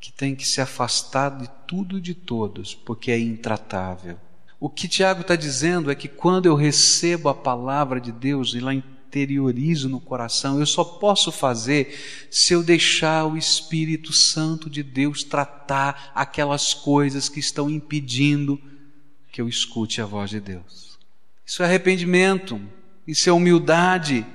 que 0.00 0.10
tem 0.10 0.34
que 0.34 0.48
se 0.48 0.60
afastar 0.60 1.38
de 1.38 1.48
tudo 1.66 1.98
e 1.98 2.00
de 2.00 2.14
todos, 2.14 2.74
porque 2.74 3.10
é 3.10 3.18
intratável. 3.18 4.18
O 4.58 4.68
que 4.68 4.88
Tiago 4.88 5.20
está 5.20 5.36
dizendo 5.36 5.90
é 5.90 5.94
que 5.94 6.08
quando 6.08 6.46
eu 6.46 6.54
recebo 6.54 7.28
a 7.28 7.34
palavra 7.34 8.00
de 8.00 8.10
Deus 8.10 8.54
e 8.54 8.60
lá 8.60 8.72
interiorizo 8.72 9.88
no 9.88 10.00
coração, 10.00 10.58
eu 10.58 10.66
só 10.66 10.84
posso 10.84 11.30
fazer 11.30 12.28
se 12.30 12.54
eu 12.54 12.62
deixar 12.62 13.26
o 13.26 13.36
Espírito 13.36 14.12
Santo 14.12 14.70
de 14.70 14.82
Deus 14.82 15.22
tratar 15.22 16.12
aquelas 16.14 16.72
coisas 16.72 17.28
que 17.28 17.40
estão 17.40 17.68
impedindo 17.68 18.60
que 19.30 19.40
eu 19.40 19.48
escute 19.48 20.00
a 20.00 20.06
voz 20.06 20.30
de 20.30 20.40
Deus. 20.40 20.98
Isso 21.46 21.62
é 21.62 21.66
arrependimento, 21.66 22.60
isso 23.06 23.28
é 23.28 23.32
humildade, 23.32 24.26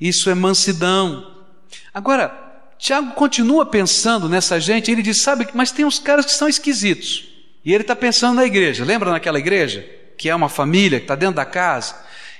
isso 0.00 0.30
é 0.30 0.34
mansidão. 0.34 1.44
Agora, 1.92 2.42
Tiago 2.78 3.12
continua 3.12 3.64
pensando 3.64 4.28
nessa 4.28 4.58
gente, 4.58 4.90
ele 4.90 5.02
diz: 5.02 5.18
sabe, 5.18 5.46
mas 5.54 5.70
tem 5.70 5.84
uns 5.84 5.98
caras 5.98 6.24
que 6.24 6.32
são 6.32 6.48
esquisitos. 6.48 7.28
E 7.64 7.72
ele 7.72 7.82
está 7.82 7.94
pensando 7.94 8.36
na 8.36 8.44
igreja, 8.44 8.84
lembra 8.84 9.10
naquela 9.10 9.38
igreja? 9.38 9.88
Que 10.18 10.28
é 10.28 10.34
uma 10.34 10.48
família, 10.48 10.98
que 10.98 11.04
está 11.04 11.14
dentro 11.14 11.36
da 11.36 11.44
casa. 11.44 11.94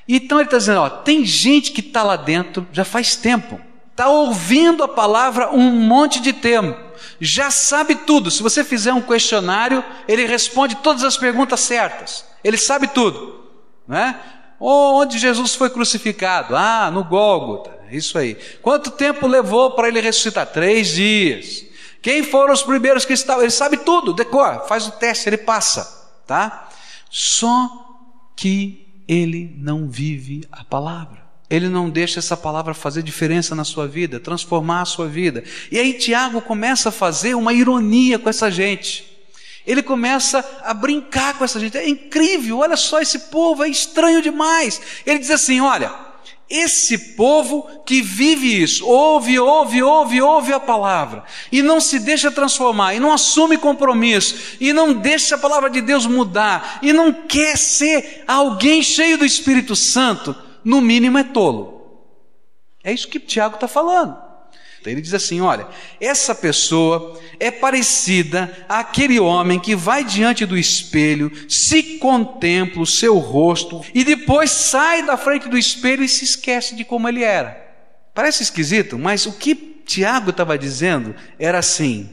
Então 0.09 0.38
ele 0.38 0.46
está 0.46 0.59
dizendo: 0.59 0.81
ó, 0.81 0.90
tem 0.90 1.25
gente 1.25 1.70
que 1.72 1.81
está 1.81 2.03
lá 2.03 2.16
dentro 2.16 2.66
já 2.72 2.85
faz 2.85 3.14
tempo, 3.14 3.61
está 3.93 4.09
ouvindo 4.09 4.83
a 4.83 4.89
palavra 4.89 5.55
um 5.55 5.71
monte 5.71 6.21
de 6.21 6.33
tempo, 6.33 6.79
já 7.21 7.51
sabe 7.51 7.95
tudo. 7.95 8.31
Se 8.31 8.43
você 8.43 8.65
fizer 8.65 8.93
um 8.93 9.01
questionário, 9.01 9.85
ele 10.09 10.27
responde 10.27 10.77
todas 10.77 11.05
as 11.05 11.17
perguntas 11.17 11.61
certas, 11.61 12.25
ele 12.43 12.57
sabe 12.57 12.89
tudo, 12.89 13.47
né? 13.87 14.19
Onde 14.59 15.19
Jesus 15.19 15.55
foi 15.55 15.71
crucificado? 15.71 16.55
Ah, 16.57 16.91
no 16.91 17.03
Gólgota. 17.03 17.73
Isso 17.91 18.17
aí. 18.17 18.37
Quanto 18.63 18.93
tempo 18.93 19.27
levou 19.27 19.73
para 19.73 19.89
ele 19.89 20.01
ressuscitar? 20.01 20.47
Três 20.47 20.89
dias. 20.95 21.65
Quem 22.01 22.23
foram 22.23 22.53
os 22.53 22.63
primeiros 22.63 23.05
que 23.05 23.13
estavam? 23.13 23.43
Ele 23.43 23.51
sabe 23.51 23.77
tudo, 23.77 24.13
decora, 24.13 24.61
faz 24.61 24.87
o 24.87 24.93
teste, 24.93 25.29
ele 25.29 25.37
passa, 25.37 26.11
tá? 26.27 26.69
Só 27.11 27.71
que 28.35 29.05
ele 29.07 29.55
não 29.59 29.89
vive 29.89 30.47
a 30.51 30.65
palavra. 30.65 31.22
Ele 31.53 31.69
não 31.69 31.91
deixa 31.91 32.19
essa 32.19 32.35
palavra 32.35 32.73
fazer 32.73 33.03
diferença 33.03 33.55
na 33.55 33.62
sua 33.62 33.87
vida, 33.87 34.19
transformar 34.19 34.81
a 34.81 34.87
sua 34.87 35.07
vida. 35.07 35.45
E 35.71 35.79
aí 35.79 35.93
Tiago 35.93 36.41
começa 36.41 36.88
a 36.88 36.93
fazer 36.93 37.35
uma 37.35 37.53
ironia 37.53 38.19
com 38.19 38.31
essa 38.31 38.51
gente. 38.51 39.05
Ele 39.67 39.83
começa 39.83 40.43
a 40.65 40.73
brincar 40.73 41.37
com 41.37 41.45
essa 41.45 41.61
gente. 41.61 41.77
É 41.77 41.87
incrível, 41.87 42.61
olha 42.61 42.75
só, 42.75 43.03
esse 43.03 43.19
povo 43.31 43.62
é 43.62 43.69
estranho 43.69 44.23
demais. 44.23 44.81
Ele 45.05 45.19
diz 45.19 45.31
assim: 45.31 45.61
olha, 45.61 45.93
esse 46.49 47.17
povo 47.17 47.69
que 47.85 48.01
vive 48.01 48.62
isso, 48.62 48.87
ouve, 48.87 49.38
ouve, 49.38 49.83
ouve, 49.83 50.23
ouve 50.23 50.55
a 50.55 50.61
palavra, 50.61 51.23
e 51.53 51.61
não 51.61 51.83
se 51.83 51.99
deixa 51.99 52.31
transformar, 52.31 52.95
e 52.95 53.01
não 53.01 53.12
assume 53.12 53.59
compromisso, 53.59 54.57
e 54.59 54.73
não 54.73 54.95
deixa 54.95 55.35
a 55.35 55.38
palavra 55.38 55.69
de 55.69 55.83
Deus 55.83 56.07
mudar, 56.07 56.79
e 56.81 56.95
não 56.95 57.12
quer 57.12 57.59
ser 57.59 58.25
alguém 58.27 58.83
cheio 58.83 59.19
do 59.19 59.27
Espírito 59.27 59.77
Santo, 59.77 60.35
no 60.64 60.81
mínimo 60.81 61.18
é 61.18 61.25
tolo. 61.25 61.83
É 62.85 62.92
isso 62.92 63.09
que 63.09 63.20
Tiago 63.20 63.55
está 63.55 63.68
falando. 63.68 64.16
Ele 64.90 65.01
diz 65.01 65.14
assim: 65.14 65.40
olha, 65.40 65.66
essa 66.01 66.35
pessoa 66.35 67.20
é 67.38 67.51
parecida 67.51 68.66
àquele 68.68 69.20
homem 69.20 69.61
que 69.61 69.77
vai 69.77 70.05
diante 70.05 70.44
do 70.44 70.59
espelho, 70.59 71.31
se 71.48 71.98
contempla 71.98 72.83
o 72.83 72.87
seu 72.87 73.18
rosto 73.18 73.81
e 73.94 74.03
depois 74.03 74.51
sai 74.51 75.05
da 75.05 75.16
frente 75.16 75.48
do 75.48 75.57
espelho 75.57 76.03
e 76.03 76.09
se 76.09 76.25
esquece 76.25 76.75
de 76.75 76.85
como 76.85 77.09
ele 77.09 77.22
era. 77.22 77.61
Parece 78.14 78.42
esquisito, 78.42 78.98
mas 78.98 79.25
o 79.27 79.33
que 79.33 79.55
Tiago 79.55 80.31
estava 80.31 80.59
dizendo 80.59 81.14
era 81.38 81.59
assim: 81.59 82.11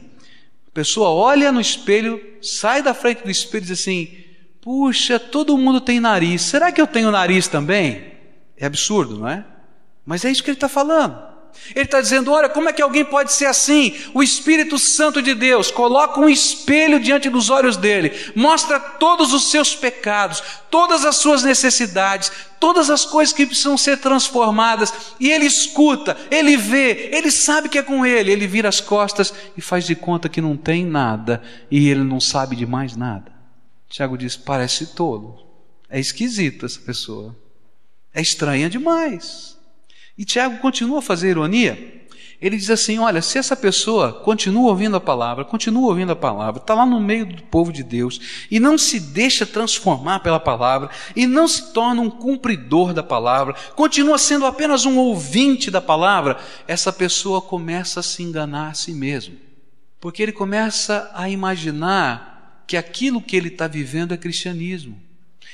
a 0.68 0.70
pessoa 0.72 1.10
olha 1.10 1.50
no 1.50 1.60
espelho, 1.60 2.20
sai 2.40 2.82
da 2.82 2.94
frente 2.94 3.24
do 3.24 3.30
espelho 3.30 3.64
e 3.64 3.66
diz 3.66 3.80
assim: 3.80 4.16
puxa, 4.60 5.18
todo 5.18 5.58
mundo 5.58 5.80
tem 5.80 5.98
nariz, 5.98 6.42
será 6.42 6.70
que 6.70 6.80
eu 6.80 6.86
tenho 6.86 7.10
nariz 7.10 7.48
também? 7.48 8.10
É 8.60 8.66
absurdo, 8.66 9.18
não 9.18 9.28
é? 9.28 9.44
Mas 10.04 10.24
é 10.24 10.30
isso 10.30 10.44
que 10.44 10.50
ele 10.50 10.56
está 10.56 10.68
falando. 10.68 11.30
Ele 11.74 11.84
está 11.84 12.00
dizendo: 12.00 12.30
olha, 12.30 12.48
como 12.48 12.68
é 12.68 12.72
que 12.72 12.82
alguém 12.82 13.04
pode 13.04 13.32
ser 13.32 13.46
assim? 13.46 13.96
O 14.14 14.22
Espírito 14.22 14.78
Santo 14.78 15.20
de 15.20 15.34
Deus 15.34 15.70
coloca 15.70 16.20
um 16.20 16.28
espelho 16.28 17.00
diante 17.00 17.28
dos 17.28 17.50
olhos 17.50 17.76
dele, 17.76 18.12
mostra 18.34 18.78
todos 18.78 19.32
os 19.32 19.50
seus 19.50 19.74
pecados, 19.74 20.42
todas 20.70 21.04
as 21.04 21.16
suas 21.16 21.42
necessidades, 21.42 22.30
todas 22.58 22.90
as 22.90 23.04
coisas 23.04 23.34
que 23.34 23.46
precisam 23.46 23.76
ser 23.76 23.98
transformadas, 23.98 24.92
e 25.18 25.30
ele 25.30 25.46
escuta, 25.46 26.16
ele 26.30 26.56
vê, 26.56 27.10
ele 27.12 27.30
sabe 27.30 27.68
que 27.68 27.78
é 27.78 27.82
com 27.82 28.04
ele, 28.06 28.30
ele 28.30 28.46
vira 28.46 28.68
as 28.68 28.80
costas 28.80 29.32
e 29.56 29.60
faz 29.60 29.86
de 29.86 29.94
conta 29.94 30.28
que 30.28 30.40
não 30.40 30.56
tem 30.56 30.84
nada, 30.84 31.42
e 31.70 31.88
ele 31.88 32.04
não 32.04 32.20
sabe 32.20 32.56
de 32.56 32.66
mais 32.66 32.96
nada. 32.96 33.32
Tiago 33.88 34.16
diz: 34.16 34.36
parece 34.36 34.94
tolo, 34.94 35.46
é 35.88 35.98
esquisito 35.98 36.64
essa 36.64 36.80
pessoa, 36.80 37.36
é 38.12 38.20
estranha 38.20 38.68
demais. 38.68 39.56
E 40.16 40.24
Tiago 40.24 40.58
continua 40.58 40.98
a 40.98 41.02
fazer 41.02 41.30
ironia. 41.30 42.00
Ele 42.40 42.56
diz 42.56 42.70
assim: 42.70 42.98
olha, 42.98 43.20
se 43.20 43.36
essa 43.36 43.54
pessoa 43.54 44.12
continua 44.12 44.70
ouvindo 44.70 44.96
a 44.96 45.00
palavra, 45.00 45.44
continua 45.44 45.88
ouvindo 45.88 46.12
a 46.12 46.16
palavra, 46.16 46.60
está 46.60 46.74
lá 46.74 46.86
no 46.86 46.98
meio 46.98 47.26
do 47.26 47.42
povo 47.42 47.70
de 47.70 47.82
Deus 47.82 48.46
e 48.50 48.58
não 48.58 48.78
se 48.78 48.98
deixa 48.98 49.44
transformar 49.44 50.20
pela 50.20 50.40
palavra 50.40 50.88
e 51.14 51.26
não 51.26 51.46
se 51.46 51.72
torna 51.72 52.00
um 52.00 52.08
cumpridor 52.08 52.94
da 52.94 53.02
palavra, 53.02 53.54
continua 53.76 54.16
sendo 54.16 54.46
apenas 54.46 54.86
um 54.86 54.96
ouvinte 54.96 55.70
da 55.70 55.82
palavra, 55.82 56.38
essa 56.66 56.92
pessoa 56.92 57.42
começa 57.42 58.00
a 58.00 58.02
se 58.02 58.22
enganar 58.22 58.70
a 58.70 58.74
si 58.74 58.92
mesmo, 58.92 59.36
porque 60.00 60.22
ele 60.22 60.32
começa 60.32 61.10
a 61.14 61.28
imaginar 61.28 62.64
que 62.66 62.76
aquilo 62.76 63.20
que 63.20 63.36
ele 63.36 63.48
está 63.48 63.66
vivendo 63.66 64.14
é 64.14 64.16
cristianismo. 64.16 64.98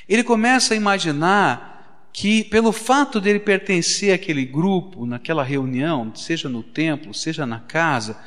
Ele 0.08 0.22
começa 0.22 0.74
a 0.74 0.76
imaginar 0.76 1.75
que 2.18 2.42
pelo 2.44 2.72
fato 2.72 3.20
dele 3.20 3.38
pertencer 3.38 4.14
àquele 4.14 4.42
grupo, 4.42 5.04
naquela 5.04 5.44
reunião, 5.44 6.14
seja 6.14 6.48
no 6.48 6.62
templo, 6.62 7.12
seja 7.12 7.44
na 7.44 7.60
casa, 7.60 8.18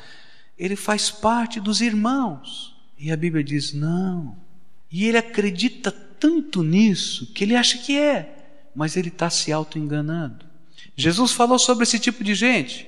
ele 0.56 0.76
faz 0.76 1.10
parte 1.10 1.58
dos 1.58 1.80
irmãos. 1.80 2.72
E 2.96 3.10
a 3.10 3.16
Bíblia 3.16 3.42
diz: 3.42 3.72
não. 3.72 4.36
E 4.92 5.06
ele 5.06 5.18
acredita 5.18 5.90
tanto 5.90 6.62
nisso 6.62 7.32
que 7.34 7.42
ele 7.42 7.56
acha 7.56 7.78
que 7.78 7.98
é, 7.98 8.32
mas 8.76 8.96
ele 8.96 9.08
está 9.08 9.28
se 9.28 9.50
auto-enganando. 9.50 10.46
Jesus 10.94 11.32
falou 11.32 11.58
sobre 11.58 11.82
esse 11.82 11.98
tipo 11.98 12.22
de 12.22 12.36
gente. 12.36 12.86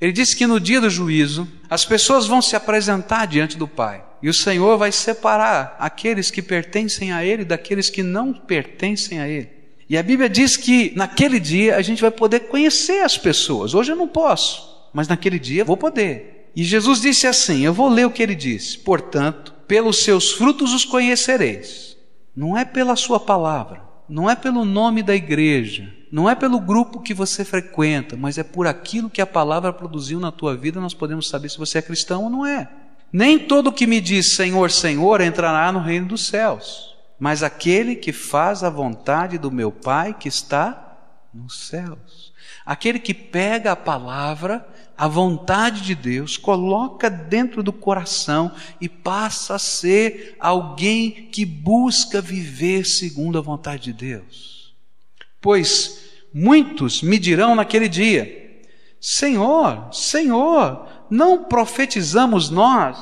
Ele 0.00 0.10
disse 0.10 0.34
que 0.34 0.46
no 0.46 0.58
dia 0.58 0.80
do 0.80 0.88
juízo, 0.88 1.46
as 1.68 1.84
pessoas 1.84 2.26
vão 2.26 2.40
se 2.40 2.56
apresentar 2.56 3.26
diante 3.26 3.58
do 3.58 3.68
Pai. 3.68 4.02
E 4.22 4.28
o 4.30 4.34
Senhor 4.34 4.78
vai 4.78 4.90
separar 4.90 5.76
aqueles 5.78 6.30
que 6.30 6.40
pertencem 6.40 7.12
a 7.12 7.22
Ele 7.22 7.44
daqueles 7.44 7.90
que 7.90 8.02
não 8.02 8.32
pertencem 8.32 9.20
a 9.20 9.28
Ele. 9.28 9.59
E 9.90 9.98
a 9.98 10.04
Bíblia 10.04 10.28
diz 10.28 10.56
que 10.56 10.92
naquele 10.94 11.40
dia 11.40 11.74
a 11.74 11.82
gente 11.82 12.00
vai 12.00 12.12
poder 12.12 12.46
conhecer 12.46 13.02
as 13.02 13.18
pessoas. 13.18 13.74
Hoje 13.74 13.90
eu 13.90 13.96
não 13.96 14.06
posso, 14.06 14.88
mas 14.94 15.08
naquele 15.08 15.36
dia 15.36 15.62
eu 15.62 15.66
vou 15.66 15.76
poder. 15.76 16.52
E 16.54 16.62
Jesus 16.62 17.00
disse 17.00 17.26
assim: 17.26 17.62
Eu 17.62 17.74
vou 17.74 17.88
ler 17.88 18.06
o 18.06 18.10
que 18.12 18.22
ele 18.22 18.36
disse. 18.36 18.78
Portanto, 18.78 19.52
pelos 19.66 20.04
seus 20.04 20.30
frutos 20.30 20.72
os 20.72 20.84
conhecereis. 20.84 21.96
Não 22.36 22.56
é 22.56 22.64
pela 22.64 22.94
sua 22.94 23.18
palavra, 23.18 23.82
não 24.08 24.30
é 24.30 24.36
pelo 24.36 24.64
nome 24.64 25.02
da 25.02 25.16
igreja, 25.16 25.92
não 26.12 26.30
é 26.30 26.36
pelo 26.36 26.60
grupo 26.60 27.00
que 27.00 27.12
você 27.12 27.44
frequenta, 27.44 28.16
mas 28.16 28.38
é 28.38 28.44
por 28.44 28.68
aquilo 28.68 29.10
que 29.10 29.20
a 29.20 29.26
palavra 29.26 29.72
produziu 29.72 30.20
na 30.20 30.30
tua 30.30 30.56
vida, 30.56 30.80
nós 30.80 30.94
podemos 30.94 31.28
saber 31.28 31.48
se 31.48 31.58
você 31.58 31.78
é 31.78 31.82
cristão 31.82 32.22
ou 32.22 32.30
não 32.30 32.46
é. 32.46 32.70
Nem 33.12 33.40
todo 33.40 33.72
que 33.72 33.88
me 33.88 34.00
diz 34.00 34.26
Senhor, 34.26 34.70
Senhor 34.70 35.20
entrará 35.20 35.72
no 35.72 35.80
reino 35.80 36.06
dos 36.06 36.28
céus, 36.28 36.89
mas 37.20 37.42
aquele 37.42 37.94
que 37.94 38.14
faz 38.14 38.64
a 38.64 38.70
vontade 38.70 39.36
do 39.36 39.50
meu 39.50 39.70
Pai 39.70 40.16
que 40.18 40.26
está 40.26 40.96
nos 41.32 41.68
céus. 41.68 42.32
Aquele 42.64 42.98
que 42.98 43.12
pega 43.12 43.72
a 43.72 43.76
palavra, 43.76 44.66
a 44.96 45.06
vontade 45.06 45.82
de 45.82 45.94
Deus, 45.94 46.38
coloca 46.38 47.10
dentro 47.10 47.62
do 47.62 47.74
coração 47.74 48.52
e 48.80 48.88
passa 48.88 49.56
a 49.56 49.58
ser 49.58 50.34
alguém 50.40 51.28
que 51.30 51.44
busca 51.44 52.22
viver 52.22 52.86
segundo 52.86 53.38
a 53.38 53.42
vontade 53.42 53.84
de 53.84 53.92
Deus. 53.92 54.74
Pois 55.42 56.00
muitos 56.32 57.02
me 57.02 57.18
dirão 57.18 57.54
naquele 57.54 57.88
dia: 57.88 58.62
Senhor, 58.98 59.92
Senhor, 59.92 60.86
não 61.10 61.44
profetizamos 61.44 62.48
nós 62.48 62.96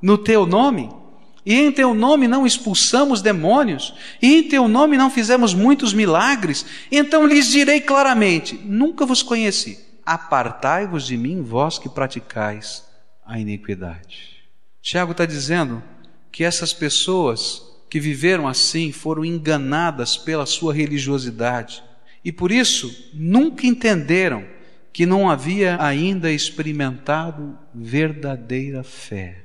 no 0.00 0.16
teu 0.16 0.46
nome? 0.46 0.90
E 1.44 1.54
em 1.54 1.70
teu 1.70 1.94
nome 1.94 2.26
não 2.26 2.46
expulsamos 2.46 3.20
demônios, 3.20 3.94
e 4.20 4.36
em 4.36 4.42
teu 4.48 4.66
nome 4.66 4.96
não 4.96 5.10
fizemos 5.10 5.52
muitos 5.52 5.92
milagres. 5.92 6.64
Então 6.90 7.26
lhes 7.26 7.48
direi 7.48 7.80
claramente: 7.80 8.58
Nunca 8.64 9.04
vos 9.04 9.22
conheci. 9.22 9.78
Apartai-vos 10.06 11.06
de 11.06 11.16
mim, 11.16 11.42
vós 11.42 11.78
que 11.78 11.88
praticais 11.88 12.84
a 13.26 13.38
iniquidade. 13.38 14.34
Tiago 14.82 15.12
está 15.12 15.24
dizendo 15.24 15.82
que 16.30 16.44
essas 16.44 16.72
pessoas 16.72 17.62
que 17.88 18.00
viveram 18.00 18.48
assim 18.48 18.92
foram 18.92 19.24
enganadas 19.24 20.16
pela 20.16 20.46
sua 20.46 20.74
religiosidade 20.74 21.82
e 22.24 22.32
por 22.32 22.50
isso 22.50 23.10
nunca 23.12 23.66
entenderam 23.66 24.44
que 24.92 25.04
não 25.04 25.28
havia 25.28 25.76
ainda 25.80 26.32
experimentado 26.32 27.58
verdadeira 27.74 28.82
fé. 28.82 29.43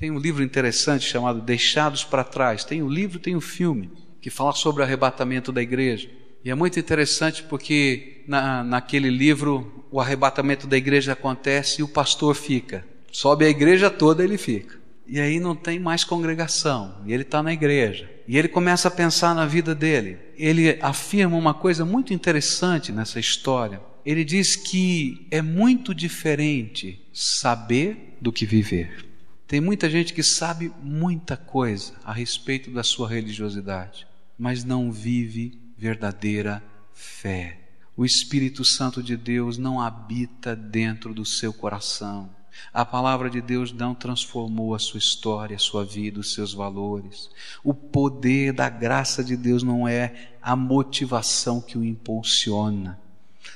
Tem 0.00 0.10
um 0.10 0.18
livro 0.18 0.42
interessante 0.42 1.04
chamado 1.04 1.42
Deixados 1.42 2.04
para 2.04 2.24
Trás. 2.24 2.64
Tem 2.64 2.80
o 2.80 2.86
um 2.86 2.88
livro, 2.88 3.18
tem 3.18 3.34
o 3.34 3.38
um 3.38 3.42
filme 3.42 3.90
que 4.18 4.30
fala 4.30 4.52
sobre 4.52 4.80
o 4.80 4.84
arrebatamento 4.86 5.52
da 5.52 5.60
igreja. 5.60 6.08
E 6.42 6.50
é 6.50 6.54
muito 6.54 6.80
interessante 6.80 7.42
porque 7.42 8.24
na, 8.26 8.64
naquele 8.64 9.10
livro 9.10 9.84
o 9.90 10.00
arrebatamento 10.00 10.66
da 10.66 10.78
igreja 10.78 11.12
acontece 11.12 11.82
e 11.82 11.84
o 11.84 11.88
pastor 11.88 12.34
fica. 12.34 12.82
Sobe 13.12 13.44
a 13.44 13.50
igreja 13.50 13.90
toda, 13.90 14.24
ele 14.24 14.38
fica 14.38 14.80
e 15.06 15.20
aí 15.20 15.40
não 15.40 15.56
tem 15.56 15.80
mais 15.80 16.04
congregação, 16.04 17.02
e 17.04 17.12
ele 17.12 17.24
está 17.24 17.42
na 17.42 17.52
igreja, 17.52 18.08
e 18.28 18.38
ele 18.38 18.46
começa 18.46 18.86
a 18.86 18.92
pensar 18.92 19.34
na 19.34 19.44
vida 19.44 19.74
dele. 19.74 20.18
Ele 20.36 20.78
afirma 20.80 21.36
uma 21.36 21.52
coisa 21.52 21.84
muito 21.84 22.14
interessante 22.14 22.92
nessa 22.92 23.18
história. 23.18 23.80
Ele 24.06 24.22
diz 24.22 24.54
que 24.54 25.26
é 25.28 25.42
muito 25.42 25.92
diferente 25.92 27.04
saber 27.12 28.16
do 28.20 28.30
que 28.30 28.46
viver. 28.46 29.09
Tem 29.50 29.60
muita 29.60 29.90
gente 29.90 30.14
que 30.14 30.22
sabe 30.22 30.72
muita 30.80 31.36
coisa 31.36 31.94
a 32.04 32.12
respeito 32.12 32.70
da 32.70 32.84
sua 32.84 33.08
religiosidade, 33.08 34.06
mas 34.38 34.62
não 34.62 34.92
vive 34.92 35.60
verdadeira 35.76 36.62
fé. 36.94 37.58
O 37.96 38.04
Espírito 38.04 38.64
Santo 38.64 39.02
de 39.02 39.16
Deus 39.16 39.58
não 39.58 39.80
habita 39.80 40.54
dentro 40.54 41.12
do 41.12 41.24
seu 41.24 41.52
coração. 41.52 42.30
A 42.72 42.84
palavra 42.84 43.28
de 43.28 43.40
Deus 43.40 43.72
não 43.72 43.92
transformou 43.92 44.72
a 44.72 44.78
sua 44.78 44.98
história, 44.98 45.56
a 45.56 45.58
sua 45.58 45.84
vida, 45.84 46.20
os 46.20 46.32
seus 46.32 46.54
valores. 46.54 47.28
O 47.64 47.74
poder 47.74 48.52
da 48.52 48.68
graça 48.68 49.24
de 49.24 49.36
Deus 49.36 49.64
não 49.64 49.88
é 49.88 50.30
a 50.40 50.54
motivação 50.54 51.60
que 51.60 51.76
o 51.76 51.84
impulsiona. 51.84 53.00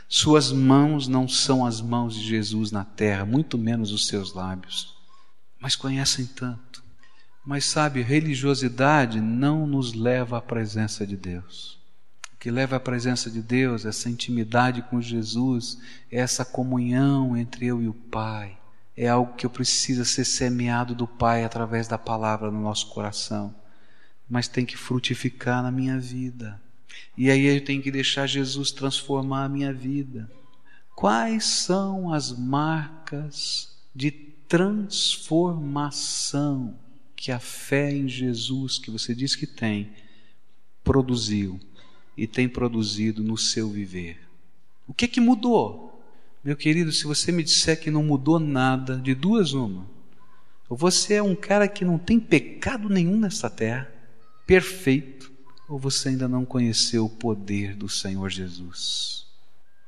Suas 0.08 0.50
mãos 0.50 1.06
não 1.06 1.28
são 1.28 1.64
as 1.64 1.80
mãos 1.80 2.16
de 2.16 2.26
Jesus 2.26 2.72
na 2.72 2.84
terra, 2.84 3.24
muito 3.24 3.56
menos 3.56 3.92
os 3.92 4.08
seus 4.08 4.34
lábios. 4.34 4.93
Mas 5.64 5.74
conhecem 5.74 6.26
tanto. 6.26 6.84
Mas 7.42 7.64
sabe, 7.64 8.02
religiosidade 8.02 9.18
não 9.18 9.66
nos 9.66 9.94
leva 9.94 10.36
à 10.36 10.42
presença 10.42 11.06
de 11.06 11.16
Deus. 11.16 11.80
O 12.34 12.36
que 12.36 12.50
leva 12.50 12.76
à 12.76 12.80
presença 12.80 13.30
de 13.30 13.40
Deus, 13.40 13.86
essa 13.86 14.10
intimidade 14.10 14.82
com 14.82 15.00
Jesus, 15.00 15.78
é 16.12 16.20
essa 16.20 16.44
comunhão 16.44 17.34
entre 17.34 17.64
eu 17.64 17.82
e 17.82 17.88
o 17.88 17.94
Pai 17.94 18.58
é 18.96 19.08
algo 19.08 19.34
que 19.34 19.44
eu 19.44 19.50
preciso 19.50 20.04
ser 20.04 20.24
semeado 20.24 20.94
do 20.94 21.06
Pai 21.06 21.44
através 21.44 21.88
da 21.88 21.98
palavra 21.98 22.50
no 22.50 22.60
nosso 22.60 22.88
coração, 22.90 23.54
mas 24.28 24.46
tem 24.46 24.64
que 24.64 24.76
frutificar 24.76 25.62
na 25.62 25.70
minha 25.70 25.98
vida. 25.98 26.60
E 27.16 27.30
aí 27.30 27.44
eu 27.44 27.64
tenho 27.64 27.82
que 27.82 27.90
deixar 27.90 28.26
Jesus 28.26 28.70
transformar 28.70 29.44
a 29.44 29.48
minha 29.48 29.72
vida. 29.72 30.30
Quais 30.94 31.44
são 31.44 32.12
as 32.12 32.30
marcas 32.30 33.76
de 33.94 34.33
transformação 34.54 36.78
que 37.16 37.32
a 37.32 37.40
fé 37.40 37.90
em 37.90 38.06
Jesus, 38.06 38.78
que 38.78 38.88
você 38.88 39.12
diz 39.12 39.34
que 39.34 39.48
tem, 39.48 39.90
produziu 40.84 41.58
e 42.16 42.28
tem 42.28 42.48
produzido 42.48 43.24
no 43.24 43.36
seu 43.36 43.68
viver? 43.68 44.20
O 44.86 44.94
que 44.94 45.08
que 45.08 45.20
mudou? 45.20 46.00
Meu 46.44 46.56
querido, 46.56 46.92
se 46.92 47.04
você 47.04 47.32
me 47.32 47.42
disser 47.42 47.80
que 47.80 47.90
não 47.90 48.04
mudou 48.04 48.38
nada, 48.38 48.96
de 48.96 49.12
duas 49.12 49.54
uma, 49.54 49.90
ou 50.68 50.76
você 50.76 51.14
é 51.14 51.22
um 51.22 51.34
cara 51.34 51.66
que 51.66 51.84
não 51.84 51.98
tem 51.98 52.20
pecado 52.20 52.88
nenhum 52.88 53.18
nessa 53.18 53.50
terra, 53.50 53.92
perfeito, 54.46 55.32
ou 55.68 55.80
você 55.80 56.10
ainda 56.10 56.28
não 56.28 56.44
conheceu 56.44 57.06
o 57.06 57.10
poder 57.10 57.74
do 57.74 57.88
Senhor 57.88 58.30
Jesus. 58.30 59.26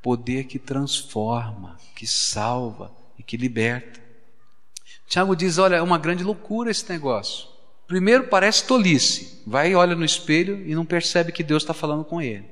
Poder 0.03 0.49
que 0.49 0.59
transforma, 0.59 1.79
que 1.95 2.05
salva 2.05 2.93
e 3.17 3.23
que 3.23 3.37
liberta. 3.37 4.06
Tiago 5.07 5.35
diz: 5.37 5.59
olha, 5.59 5.77
é 5.77 5.83
uma 5.83 5.99
grande 5.99 6.25
loucura 6.25 6.71
esse 6.71 6.89
negócio. 6.89 7.49
Primeiro 7.87 8.25
parece 8.25 8.65
tolice, 8.65 9.43
vai 9.47 9.75
olha 9.75 9.95
no 9.95 10.05
espelho 10.05 10.67
e 10.67 10.75
não 10.75 10.85
percebe 10.85 11.31
que 11.31 11.45
Deus 11.45 11.63
está 11.63 11.73
falando 11.73 12.05
com 12.05 12.21
ele. 12.21 12.45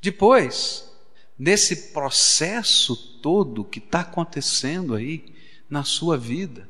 Depois, 0.00 0.90
nesse 1.38 1.92
processo 1.92 2.96
todo 3.22 3.64
que 3.64 3.78
está 3.78 4.00
acontecendo 4.00 4.94
aí 4.94 5.32
na 5.72 5.84
sua 5.84 6.18
vida. 6.18 6.68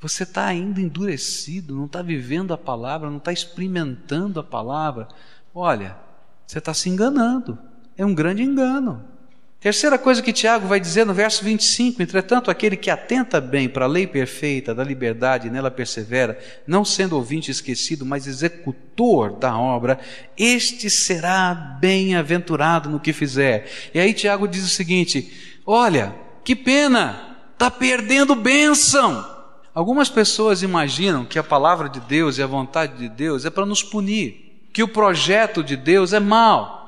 Você 0.00 0.24
está 0.24 0.44
ainda 0.44 0.82
endurecido, 0.82 1.74
não 1.74 1.86
está 1.86 2.02
vivendo 2.02 2.52
a 2.52 2.58
palavra, 2.58 3.08
não 3.08 3.16
está 3.16 3.32
experimentando 3.32 4.38
a 4.38 4.44
palavra. 4.44 5.08
Olha, 5.54 5.96
você 6.46 6.58
está 6.58 6.74
se 6.74 6.90
enganando. 6.90 7.58
É 7.96 8.04
um 8.04 8.14
grande 8.14 8.42
engano. 8.42 9.02
Terceira 9.60 9.98
coisa 9.98 10.22
que 10.22 10.32
Tiago 10.32 10.68
vai 10.68 10.78
dizer 10.78 11.04
no 11.04 11.12
verso 11.12 11.44
25: 11.44 12.00
entretanto, 12.00 12.48
aquele 12.48 12.76
que 12.76 12.90
atenta 12.90 13.40
bem 13.40 13.68
para 13.68 13.86
a 13.86 13.88
lei 13.88 14.06
perfeita 14.06 14.72
da 14.72 14.84
liberdade 14.84 15.48
e 15.48 15.50
nela 15.50 15.68
persevera, 15.68 16.38
não 16.64 16.84
sendo 16.84 17.16
ouvinte 17.16 17.50
esquecido, 17.50 18.06
mas 18.06 18.28
executor 18.28 19.32
da 19.32 19.58
obra, 19.58 19.98
este 20.36 20.88
será 20.88 21.52
bem-aventurado 21.80 22.88
no 22.88 23.00
que 23.00 23.12
fizer. 23.12 23.68
E 23.92 23.98
aí 23.98 24.14
Tiago 24.14 24.46
diz 24.46 24.64
o 24.64 24.68
seguinte: 24.68 25.60
olha, 25.66 26.14
que 26.44 26.54
pena, 26.54 27.36
está 27.52 27.68
perdendo 27.68 28.36
bênção. 28.36 29.38
Algumas 29.74 30.08
pessoas 30.08 30.62
imaginam 30.62 31.24
que 31.24 31.38
a 31.38 31.42
palavra 31.42 31.88
de 31.88 31.98
Deus 31.98 32.38
e 32.38 32.42
a 32.44 32.46
vontade 32.46 32.96
de 32.96 33.08
Deus 33.08 33.44
é 33.44 33.50
para 33.50 33.66
nos 33.66 33.82
punir, 33.82 34.68
que 34.72 34.84
o 34.84 34.88
projeto 34.88 35.64
de 35.64 35.76
Deus 35.76 36.12
é 36.12 36.20
mau. 36.20 36.78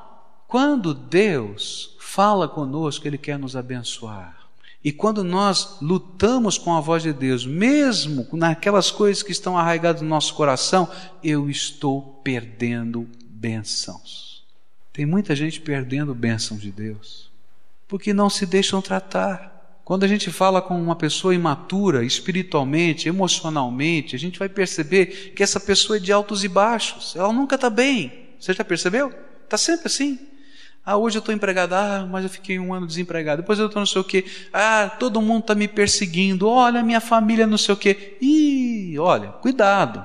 Quando 0.47 0.93
Deus 0.93 1.97
fala 2.11 2.45
conosco, 2.45 3.07
Ele 3.07 3.17
quer 3.17 3.39
nos 3.39 3.55
abençoar. 3.55 4.35
E 4.83 4.91
quando 4.91 5.23
nós 5.23 5.77
lutamos 5.81 6.57
com 6.57 6.75
a 6.75 6.81
voz 6.81 7.03
de 7.03 7.13
Deus, 7.13 7.45
mesmo 7.45 8.27
naquelas 8.33 8.91
coisas 8.91 9.23
que 9.23 9.31
estão 9.31 9.57
arraigadas 9.57 10.01
no 10.01 10.09
nosso 10.09 10.33
coração, 10.33 10.89
eu 11.23 11.49
estou 11.49 12.19
perdendo 12.21 13.07
bênçãos. 13.29 14.43
Tem 14.91 15.05
muita 15.05 15.35
gente 15.35 15.61
perdendo 15.61 16.13
bênçãos 16.13 16.61
de 16.61 16.69
Deus, 16.69 17.31
porque 17.87 18.11
não 18.11 18.29
se 18.29 18.45
deixam 18.45 18.81
tratar. 18.81 19.79
Quando 19.85 20.03
a 20.03 20.07
gente 20.07 20.29
fala 20.31 20.61
com 20.61 20.81
uma 20.81 20.97
pessoa 20.97 21.33
imatura, 21.33 22.03
espiritualmente, 22.03 23.07
emocionalmente, 23.07 24.17
a 24.17 24.19
gente 24.19 24.37
vai 24.37 24.49
perceber 24.49 25.31
que 25.33 25.43
essa 25.43 25.61
pessoa 25.61 25.95
é 25.95 25.99
de 25.99 26.11
altos 26.11 26.43
e 26.43 26.49
baixos, 26.49 27.15
ela 27.15 27.31
nunca 27.31 27.55
está 27.55 27.69
bem. 27.69 28.31
Você 28.37 28.51
já 28.51 28.65
percebeu? 28.65 29.13
Está 29.45 29.57
sempre 29.57 29.87
assim. 29.87 30.30
Ah, 30.83 30.97
hoje 30.97 31.17
eu 31.17 31.19
estou 31.19 31.33
empregado. 31.33 31.73
Ah, 31.73 32.07
mas 32.09 32.23
eu 32.23 32.29
fiquei 32.29 32.59
um 32.59 32.73
ano 32.73 32.87
desempregado. 32.87 33.41
Depois 33.41 33.59
eu 33.59 33.67
estou 33.67 33.79
não 33.79 33.85
sei 33.85 34.01
o 34.01 34.03
quê. 34.03 34.25
Ah, 34.51 34.91
todo 34.99 35.21
mundo 35.21 35.41
está 35.41 35.55
me 35.55 35.67
perseguindo. 35.67 36.47
Olha, 36.47 36.83
minha 36.83 36.99
família 36.99 37.45
não 37.45 37.57
sei 37.57 37.73
o 37.73 37.77
quê. 37.77 38.17
Ih, 38.19 38.97
olha, 38.97 39.29
cuidado. 39.29 40.03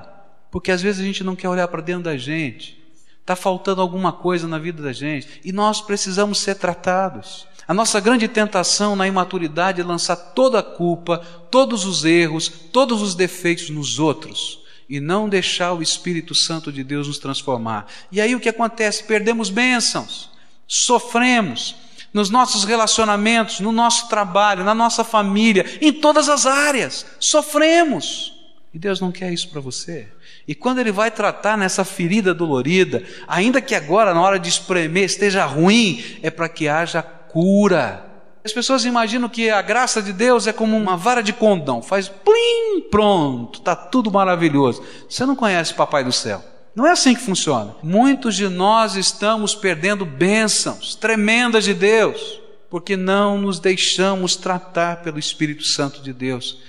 Porque 0.51 0.71
às 0.71 0.81
vezes 0.81 1.01
a 1.01 1.03
gente 1.03 1.23
não 1.23 1.35
quer 1.35 1.49
olhar 1.49 1.67
para 1.67 1.81
dentro 1.81 2.03
da 2.03 2.17
gente. 2.17 2.77
Está 3.19 3.35
faltando 3.35 3.81
alguma 3.81 4.13
coisa 4.13 4.47
na 4.47 4.59
vida 4.59 4.81
da 4.81 4.93
gente. 4.93 5.41
E 5.43 5.51
nós 5.51 5.81
precisamos 5.81 6.39
ser 6.39 6.55
tratados. 6.55 7.47
A 7.67 7.73
nossa 7.73 7.99
grande 7.99 8.27
tentação 8.27 8.95
na 8.95 9.07
imaturidade 9.07 9.81
é 9.81 9.83
lançar 9.83 10.15
toda 10.15 10.59
a 10.59 10.63
culpa, 10.63 11.17
todos 11.51 11.85
os 11.85 12.05
erros, 12.05 12.47
todos 12.71 13.01
os 13.01 13.13
defeitos 13.13 13.69
nos 13.69 13.99
outros 13.99 14.65
e 14.89 15.01
não 15.01 15.27
deixar 15.27 15.73
o 15.73 15.81
Espírito 15.81 16.33
Santo 16.33 16.71
de 16.71 16.81
Deus 16.81 17.07
nos 17.07 17.19
transformar. 17.19 17.87
E 18.09 18.21
aí 18.21 18.33
o 18.33 18.39
que 18.39 18.47
acontece? 18.47 19.03
Perdemos 19.03 19.49
bênçãos 19.49 20.36
sofremos 20.67 21.75
nos 22.13 22.29
nossos 22.29 22.63
relacionamentos, 22.63 23.59
no 23.59 23.71
nosso 23.71 24.09
trabalho, 24.09 24.63
na 24.63 24.73
nossa 24.73 25.03
família, 25.03 25.65
em 25.81 25.93
todas 25.93 26.29
as 26.29 26.45
áreas. 26.45 27.05
Sofremos. 27.19 28.33
E 28.73 28.79
Deus 28.79 28.99
não 28.99 29.11
quer 29.11 29.31
isso 29.31 29.49
para 29.49 29.61
você. 29.61 30.07
E 30.47 30.55
quando 30.55 30.79
Ele 30.79 30.91
vai 30.91 31.11
tratar 31.11 31.57
nessa 31.57 31.83
ferida 31.83 32.33
dolorida, 32.33 33.03
ainda 33.27 33.61
que 33.61 33.75
agora, 33.75 34.13
na 34.13 34.21
hora 34.21 34.39
de 34.39 34.49
espremer, 34.49 35.03
esteja 35.03 35.45
ruim, 35.45 36.03
é 36.21 36.29
para 36.29 36.49
que 36.49 36.67
haja 36.67 37.01
cura. 37.01 38.05
As 38.43 38.53
pessoas 38.53 38.85
imaginam 38.85 39.27
que 39.27 39.49
a 39.49 39.61
graça 39.61 40.01
de 40.01 40.13
Deus 40.13 40.47
é 40.47 40.53
como 40.53 40.77
uma 40.77 40.95
vara 40.95 41.21
de 41.21 41.33
condão, 41.33 41.81
faz 41.81 42.07
plim, 42.07 42.81
pronto, 42.89 43.59
está 43.59 43.75
tudo 43.75 44.09
maravilhoso. 44.09 44.81
Você 45.09 45.25
não 45.25 45.35
conhece 45.35 45.73
o 45.73 45.75
Papai 45.75 46.03
do 46.03 46.13
Céu. 46.13 46.41
Não 46.77 46.85
é 46.85 46.91
assim 46.91 47.15
que 47.15 47.21
funciona. 47.21 47.75
Muitos 47.81 48.35
de 48.35 48.47
nós 48.47 48.95
estamos 48.95 49.55
perdendo 49.55 50.05
bênçãos 50.05 50.93
tremendas 50.93 51.63
de 51.63 51.73
Deus, 51.73 52.39
porque 52.69 52.95
não 52.95 53.35
nos 53.35 53.59
deixamos 53.59 54.35
tratar 54.35 54.97
pelo 54.97 55.17
Espírito 55.17 55.63
Santo 55.63 56.03
de 56.03 56.13
Deus. 56.13 56.59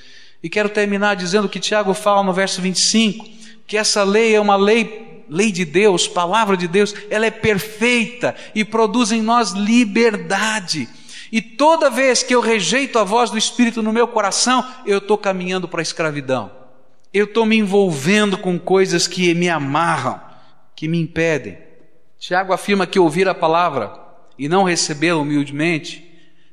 E 0.42 0.48
quero 0.48 0.70
terminar 0.70 1.14
dizendo 1.14 1.46
que 1.46 1.60
Tiago 1.60 1.92
fala 1.92 2.22
no 2.22 2.32
verso 2.32 2.62
25, 2.62 3.28
que 3.66 3.76
essa 3.76 4.02
lei 4.02 4.34
é 4.34 4.40
uma 4.40 4.56
lei, 4.56 5.26
lei 5.28 5.52
de 5.52 5.66
Deus, 5.66 6.08
palavra 6.08 6.56
de 6.56 6.66
Deus, 6.66 6.94
ela 7.10 7.26
é 7.26 7.30
perfeita 7.30 8.34
e 8.54 8.64
produz 8.64 9.12
em 9.12 9.20
nós 9.20 9.50
liberdade. 9.50 10.88
E 11.30 11.42
toda 11.42 11.90
vez 11.90 12.22
que 12.22 12.34
eu 12.34 12.40
rejeito 12.40 12.98
a 12.98 13.04
voz 13.04 13.30
do 13.30 13.36
Espírito 13.36 13.82
no 13.82 13.92
meu 13.92 14.08
coração, 14.08 14.64
eu 14.86 14.96
estou 14.96 15.18
caminhando 15.18 15.68
para 15.68 15.82
a 15.82 15.82
escravidão 15.82 16.57
eu 17.12 17.24
estou 17.24 17.46
me 17.46 17.56
envolvendo 17.56 18.36
com 18.36 18.58
coisas 18.58 19.06
que 19.06 19.34
me 19.34 19.48
amarram, 19.48 20.20
que 20.76 20.86
me 20.86 21.00
impedem. 21.00 21.58
Tiago 22.18 22.52
afirma 22.52 22.86
que 22.86 22.98
ouvir 22.98 23.28
a 23.28 23.34
palavra 23.34 23.92
e 24.38 24.48
não 24.48 24.64
recebê-la 24.64 25.20
humildemente, 25.20 26.04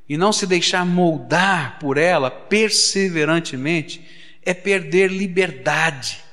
e 0.08 0.16
não 0.16 0.32
se 0.32 0.46
deixar 0.46 0.86
moldar 0.86 1.78
por 1.80 1.98
ela 1.98 2.30
perseverantemente, 2.30 4.04
é 4.42 4.54
perder 4.54 5.10
liberdade. 5.10 6.24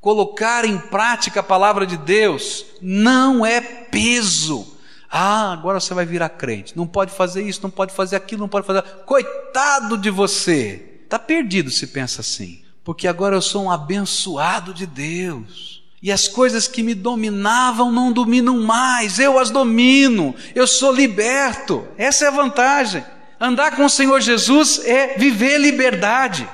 Colocar 0.00 0.64
em 0.64 0.78
prática 0.78 1.40
a 1.40 1.44
palavra 1.44 1.86
de 1.86 1.96
Deus 1.96 2.66
não 2.80 3.44
é 3.44 3.60
peso. 3.60 4.76
Ah, 5.10 5.52
agora 5.52 5.80
você 5.80 5.94
vai 5.94 6.04
virar 6.04 6.28
crente. 6.30 6.76
Não 6.76 6.86
pode 6.86 7.12
fazer 7.12 7.42
isso, 7.42 7.60
não 7.62 7.70
pode 7.70 7.94
fazer 7.94 8.16
aquilo, 8.16 8.42
não 8.42 8.48
pode 8.48 8.66
fazer. 8.66 8.82
Coitado 9.06 9.96
de 9.96 10.10
você. 10.10 11.00
Está 11.04 11.18
perdido 11.18 11.70
se 11.70 11.86
pensa 11.86 12.20
assim 12.20 12.62
porque 12.84 13.06
agora 13.06 13.36
eu 13.36 13.42
sou 13.42 13.64
um 13.64 13.70
abençoado 13.70 14.74
de 14.74 14.86
Deus. 14.86 15.82
E 16.02 16.10
as 16.10 16.26
coisas 16.26 16.66
que 16.66 16.82
me 16.82 16.94
dominavam 16.94 17.92
não 17.92 18.12
dominam 18.12 18.60
mais, 18.60 19.20
eu 19.20 19.38
as 19.38 19.50
domino, 19.50 20.34
eu 20.52 20.66
sou 20.66 20.92
liberto. 20.92 21.86
Essa 21.96 22.24
é 22.24 22.28
a 22.28 22.32
vantagem. 22.32 23.04
Andar 23.40 23.76
com 23.76 23.84
o 23.84 23.90
Senhor 23.90 24.20
Jesus 24.20 24.84
é 24.84 25.16
viver 25.16 25.58
liberdade. 25.58 26.48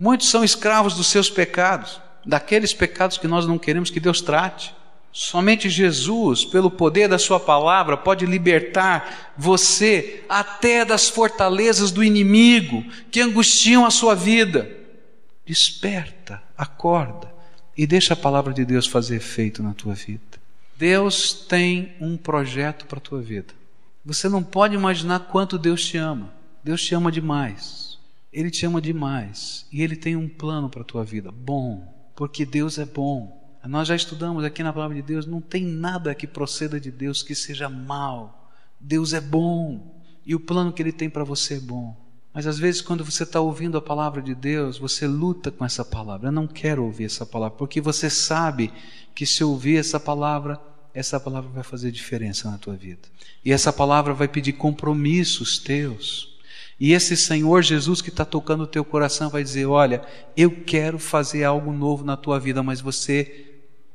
Muitos 0.00 0.30
são 0.30 0.42
escravos 0.42 0.94
dos 0.94 1.08
seus 1.08 1.28
pecados, 1.28 2.00
daqueles 2.24 2.72
pecados 2.72 3.18
que 3.18 3.28
nós 3.28 3.46
não 3.46 3.58
queremos 3.58 3.90
que 3.90 4.00
Deus 4.00 4.22
trate. 4.22 4.74
Somente 5.12 5.68
Jesus, 5.68 6.44
pelo 6.44 6.70
poder 6.70 7.08
da 7.08 7.18
Sua 7.18 7.40
palavra, 7.40 7.96
pode 7.96 8.24
libertar 8.24 9.34
você 9.36 10.24
até 10.28 10.84
das 10.84 11.08
fortalezas 11.08 11.90
do 11.90 12.04
inimigo 12.04 12.84
que 13.10 13.20
angustiam 13.20 13.84
a 13.84 13.90
sua 13.90 14.14
vida. 14.14 14.77
Desperta, 15.48 16.42
acorda 16.58 17.32
e 17.74 17.86
deixa 17.86 18.12
a 18.12 18.16
palavra 18.16 18.52
de 18.52 18.66
Deus 18.66 18.86
fazer 18.86 19.16
efeito 19.16 19.62
na 19.62 19.72
tua 19.72 19.94
vida. 19.94 20.20
Deus 20.76 21.32
tem 21.32 21.94
um 21.98 22.18
projeto 22.18 22.84
para 22.84 22.98
a 22.98 23.00
tua 23.00 23.22
vida. 23.22 23.54
Você 24.04 24.28
não 24.28 24.42
pode 24.42 24.74
imaginar 24.74 25.20
quanto 25.20 25.58
Deus 25.58 25.82
te 25.86 25.96
ama. 25.96 26.30
Deus 26.62 26.84
te 26.84 26.94
ama 26.94 27.10
demais. 27.10 27.98
Ele 28.30 28.50
te 28.50 28.66
ama 28.66 28.78
demais. 28.78 29.64
E 29.72 29.80
Ele 29.80 29.96
tem 29.96 30.16
um 30.16 30.28
plano 30.28 30.68
para 30.68 30.82
a 30.82 30.84
tua 30.84 31.02
vida. 31.02 31.32
Bom, 31.32 32.10
porque 32.14 32.44
Deus 32.44 32.78
é 32.78 32.84
bom. 32.84 33.56
Nós 33.64 33.88
já 33.88 33.96
estudamos 33.96 34.44
aqui 34.44 34.62
na 34.62 34.70
palavra 34.70 34.96
de 34.96 35.02
Deus, 35.02 35.24
não 35.24 35.40
tem 35.40 35.64
nada 35.64 36.14
que 36.14 36.26
proceda 36.26 36.78
de 36.78 36.90
Deus 36.90 37.22
que 37.22 37.34
seja 37.34 37.70
mal. 37.70 38.52
Deus 38.78 39.14
é 39.14 39.20
bom. 39.20 39.98
E 40.26 40.34
o 40.34 40.40
plano 40.40 40.74
que 40.74 40.82
Ele 40.82 40.92
tem 40.92 41.08
para 41.08 41.24
você 41.24 41.54
é 41.54 41.60
bom. 41.60 41.96
Mas 42.38 42.46
às 42.46 42.56
vezes, 42.56 42.80
quando 42.80 43.04
você 43.04 43.24
está 43.24 43.40
ouvindo 43.40 43.76
a 43.76 43.82
palavra 43.82 44.22
de 44.22 44.32
Deus, 44.32 44.78
você 44.78 45.08
luta 45.08 45.50
com 45.50 45.64
essa 45.64 45.84
palavra. 45.84 46.28
Eu 46.28 46.32
não 46.32 46.46
quero 46.46 46.84
ouvir 46.84 47.06
essa 47.06 47.26
palavra, 47.26 47.58
porque 47.58 47.80
você 47.80 48.08
sabe 48.08 48.72
que 49.12 49.26
se 49.26 49.42
ouvir 49.42 49.76
essa 49.76 49.98
palavra, 49.98 50.56
essa 50.94 51.18
palavra 51.18 51.50
vai 51.50 51.64
fazer 51.64 51.90
diferença 51.90 52.48
na 52.48 52.56
tua 52.56 52.76
vida. 52.76 53.08
E 53.44 53.50
essa 53.50 53.72
palavra 53.72 54.14
vai 54.14 54.28
pedir 54.28 54.52
compromissos 54.52 55.58
teus. 55.58 56.38
E 56.78 56.92
esse 56.92 57.16
Senhor 57.16 57.60
Jesus 57.60 58.00
que 58.00 58.08
está 58.08 58.24
tocando 58.24 58.62
o 58.62 58.68
teu 58.68 58.84
coração 58.84 59.28
vai 59.28 59.42
dizer: 59.42 59.66
Olha, 59.66 60.00
eu 60.36 60.62
quero 60.64 60.96
fazer 60.96 61.42
algo 61.42 61.72
novo 61.72 62.04
na 62.04 62.16
tua 62.16 62.38
vida, 62.38 62.62
mas 62.62 62.80
você 62.80 63.46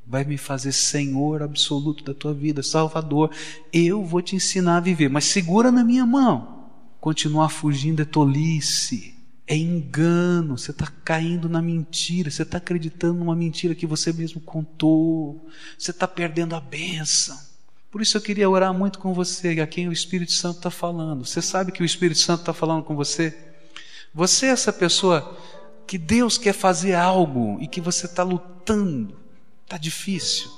vai 0.06 0.26
me 0.26 0.38
fazer 0.38 0.74
Senhor 0.74 1.42
absoluto 1.42 2.04
da 2.04 2.14
tua 2.14 2.34
vida, 2.34 2.62
Salvador. 2.62 3.32
Eu 3.72 4.04
vou 4.04 4.22
te 4.22 4.36
ensinar 4.36 4.76
a 4.76 4.82
viver, 4.82 5.10
mas 5.10 5.24
segura 5.24 5.72
na 5.72 5.82
minha 5.82 6.06
mão. 6.06 6.63
Continuar 7.04 7.50
fugindo 7.50 8.02
é 8.02 8.06
tolice, 8.06 9.14
é 9.46 9.58
engano, 9.58 10.58
você 10.58 10.72
está 10.72 10.88
caindo 11.04 11.50
na 11.50 11.62
mentira, 11.62 12.32
você 12.32 12.44
está 12.44 12.60
acreditando 12.60 13.16
numa 13.20 13.36
mentira 13.36 13.76
que 13.76 13.86
você 13.86 14.14
mesmo 14.14 14.40
contou, 14.40 15.46
você 15.78 15.92
está 15.92 16.08
perdendo 16.08 16.56
a 16.56 16.62
bênção. 16.62 17.38
Por 17.92 18.02
isso 18.02 18.16
eu 18.16 18.22
queria 18.22 18.50
orar 18.50 18.74
muito 18.74 19.00
com 19.00 19.14
você, 19.14 19.60
a 19.60 19.68
quem 19.68 19.90
o 19.90 19.92
Espírito 19.92 20.32
Santo 20.32 20.60
está 20.60 20.72
falando. 20.72 21.26
Você 21.26 21.42
sabe 21.42 21.74
que 21.74 21.84
o 21.84 21.86
Espírito 21.86 22.22
Santo 22.22 22.40
está 22.40 22.54
falando 22.54 22.86
com 22.86 22.96
você? 22.96 23.38
Você 24.14 24.46
é 24.46 24.52
essa 24.52 24.72
pessoa 24.72 25.38
que 25.86 25.98
Deus 25.98 26.38
quer 26.38 26.54
fazer 26.54 26.94
algo 26.94 27.58
e 27.60 27.68
que 27.68 27.82
você 27.82 28.06
está 28.06 28.24
lutando, 28.24 29.14
está 29.66 29.78
difícil. 29.78 30.50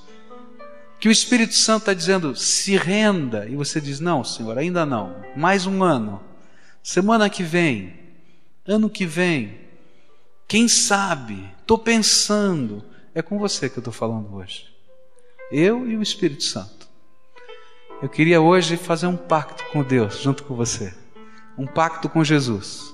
Que 1.00 1.10
o 1.10 1.12
Espírito 1.12 1.56
Santo 1.56 1.80
está 1.82 1.94
dizendo, 1.96 2.36
se 2.36 2.78
renda, 2.78 3.48
e 3.50 3.56
você 3.56 3.82
diz, 3.82 4.00
não, 4.00 4.24
Senhor, 4.24 4.60
ainda 4.60 4.86
não, 4.86 5.16
mais 5.36 5.66
um 5.66 5.84
ano, 5.84 6.22
semana 6.86 7.32
que 7.32 7.42
vem, 7.42 7.96
ano 8.68 8.92
que 8.92 9.08
vem, 9.08 9.58
quem 10.48 10.68
sabe, 10.68 11.52
estou 11.60 11.80
pensando, 11.80 12.86
é 13.16 13.24
com 13.24 13.40
você 13.40 13.68
que 13.68 13.80
eu 13.80 13.82
estou 13.82 13.92
falando 13.92 14.36
hoje. 14.36 14.68
Eu 15.52 15.90
e 15.90 15.98
o 15.98 16.02
Espírito 16.04 16.44
Santo. 16.44 16.88
Eu 18.04 18.08
queria 18.08 18.40
hoje 18.40 18.78
fazer 18.78 19.08
um 19.08 19.18
pacto 19.18 19.64
com 19.72 19.82
Deus, 19.82 20.20
junto 20.20 20.44
com 20.44 20.54
você. 20.54 20.94
Um 21.58 21.66
pacto 21.66 22.08
com 22.08 22.24
Jesus. 22.24 22.94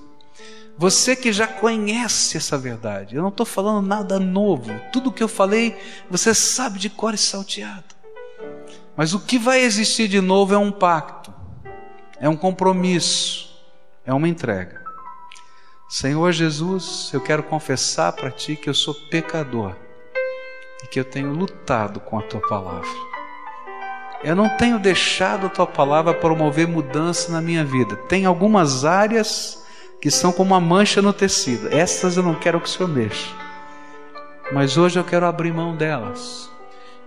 Você 0.77 1.13
que 1.13 1.33
já 1.33 1.45
conhece 1.45 2.37
essa 2.37 2.57
verdade, 2.57 3.17
eu 3.17 3.21
não 3.21 3.27
estou 3.27 3.45
falando 3.45 3.85
nada 3.85 4.17
novo. 4.21 4.71
Tudo 4.93 5.11
que 5.11 5.21
eu 5.21 5.27
falei, 5.27 5.77
você 6.09 6.33
sabe 6.33 6.79
de 6.79 6.89
cor 6.89 7.13
e 7.13 7.17
salteado. 7.17 7.93
Mas 8.95 9.13
o 9.13 9.19
que 9.19 9.37
vai 9.37 9.59
existir 9.59 10.07
de 10.07 10.21
novo 10.21 10.53
é 10.53 10.57
um 10.57 10.71
pacto, 10.71 11.33
é 12.21 12.29
um 12.29 12.37
compromisso 12.37 13.50
é 14.05 14.13
uma 14.13 14.27
entrega. 14.27 14.81
Senhor 15.87 16.31
Jesus, 16.31 17.11
eu 17.13 17.21
quero 17.21 17.43
confessar 17.43 18.13
para 18.13 18.31
Ti 18.31 18.55
que 18.55 18.69
eu 18.69 18.73
sou 18.73 18.93
pecador 18.93 19.75
e 20.83 20.87
que 20.87 20.99
eu 20.99 21.05
tenho 21.05 21.33
lutado 21.33 21.99
com 21.99 22.17
a 22.17 22.21
Tua 22.21 22.41
palavra. 22.47 22.87
Eu 24.23 24.35
não 24.35 24.55
tenho 24.57 24.79
deixado 24.79 25.47
a 25.47 25.49
Tua 25.49 25.67
palavra 25.67 26.13
promover 26.13 26.67
mudança 26.67 27.31
na 27.31 27.41
minha 27.41 27.65
vida. 27.65 27.95
Tem 28.07 28.25
algumas 28.25 28.85
áreas 28.85 29.65
que 29.99 30.09
são 30.09 30.31
como 30.31 30.53
uma 30.53 30.61
mancha 30.61 31.01
no 31.01 31.11
tecido. 31.11 31.67
Essas 31.71 32.17
eu 32.17 32.23
não 32.23 32.35
quero 32.35 32.59
que 32.59 32.67
o 32.67 32.71
Senhor 32.71 32.89
mexa. 32.89 33.29
Mas 34.51 34.77
hoje 34.77 34.97
eu 34.97 35.03
quero 35.03 35.25
abrir 35.25 35.53
mão 35.53 35.75
delas. 35.75 36.49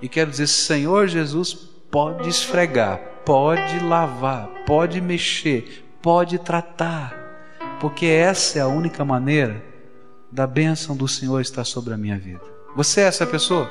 E 0.01 0.09
quero 0.09 0.31
dizer: 0.31 0.47
Senhor 0.47 1.07
Jesus, 1.09 1.55
pode 1.91 2.29
esfregar, 2.29 3.01
pode 3.25 3.79
lavar, 3.81 4.49
pode 4.67 5.01
mexer, 5.01 5.84
pode 6.05 6.39
tratar, 6.39 7.17
porque 7.81 8.05
essa 8.05 8.59
é 8.59 8.61
a 8.61 8.67
única 8.67 9.03
maneira 9.07 9.65
da 10.31 10.47
bênção 10.47 10.95
do 10.95 11.09
Senhor 11.09 11.41
estar 11.41 11.65
sobre 11.65 11.95
a 11.95 11.97
minha 11.97 12.19
vida. 12.19 12.43
Você 12.77 13.01
é 13.01 13.05
essa 13.05 13.27
pessoa? 13.27 13.71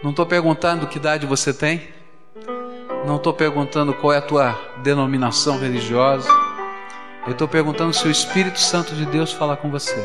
Não 0.00 0.10
estou 0.10 0.24
perguntando 0.26 0.86
que 0.86 0.96
idade 0.96 1.26
você 1.26 1.52
tem, 1.52 1.88
Não 3.04 3.16
estou 3.16 3.34
perguntando 3.34 3.92
qual 3.94 4.12
é 4.12 4.18
a 4.18 4.22
tua 4.22 4.56
denominação 4.80 5.58
religiosa. 5.58 6.30
Eu 7.26 7.32
estou 7.32 7.48
perguntando 7.48 7.92
se 7.92 8.06
o 8.06 8.10
Espírito 8.12 8.60
Santo 8.60 8.94
de 8.94 9.04
Deus 9.04 9.32
fala 9.32 9.56
com 9.56 9.72
você. 9.72 9.98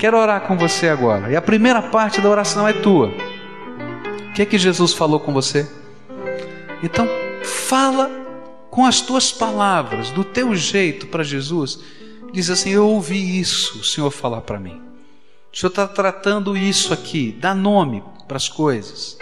Quero 0.00 0.18
orar 0.18 0.40
com 0.40 0.56
você 0.56 0.88
agora. 0.88 1.30
E 1.30 1.36
a 1.36 1.42
primeira 1.42 1.80
parte 1.80 2.20
da 2.20 2.28
oração 2.28 2.66
é 2.66 2.72
tua. 2.72 3.06
O 3.06 4.32
que 4.32 4.42
é 4.42 4.46
que 4.46 4.58
Jesus 4.58 4.92
falou 4.92 5.20
com 5.20 5.32
você? 5.32 5.70
Então, 6.82 7.06
fala 7.44 8.23
com 8.74 8.84
as 8.84 9.00
tuas 9.00 9.30
palavras, 9.30 10.10
do 10.10 10.24
teu 10.24 10.52
jeito 10.56 11.06
para 11.06 11.22
Jesus. 11.22 11.78
Diz 12.32 12.50
assim: 12.50 12.70
Eu 12.70 12.88
ouvi 12.88 13.38
isso, 13.38 13.78
o 13.78 13.84
Senhor 13.84 14.10
falar 14.10 14.40
para 14.40 14.58
mim. 14.58 14.82
O 15.52 15.56
Senhor 15.56 15.70
está 15.70 15.86
tratando 15.86 16.56
isso 16.56 16.92
aqui. 16.92 17.36
Dá 17.38 17.54
nome 17.54 18.02
para 18.26 18.36
as 18.36 18.48
coisas. 18.48 19.16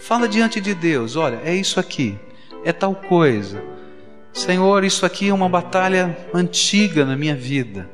Fala 0.00 0.28
diante 0.28 0.60
de 0.60 0.74
Deus: 0.74 1.16
Olha, 1.16 1.40
é 1.42 1.54
isso 1.56 1.80
aqui, 1.80 2.14
é 2.62 2.74
tal 2.74 2.94
coisa. 2.94 3.64
Senhor, 4.34 4.84
isso 4.84 5.06
aqui 5.06 5.30
é 5.30 5.34
uma 5.34 5.48
batalha 5.48 6.28
antiga 6.34 7.06
na 7.06 7.16
minha 7.16 7.34
vida 7.34 7.88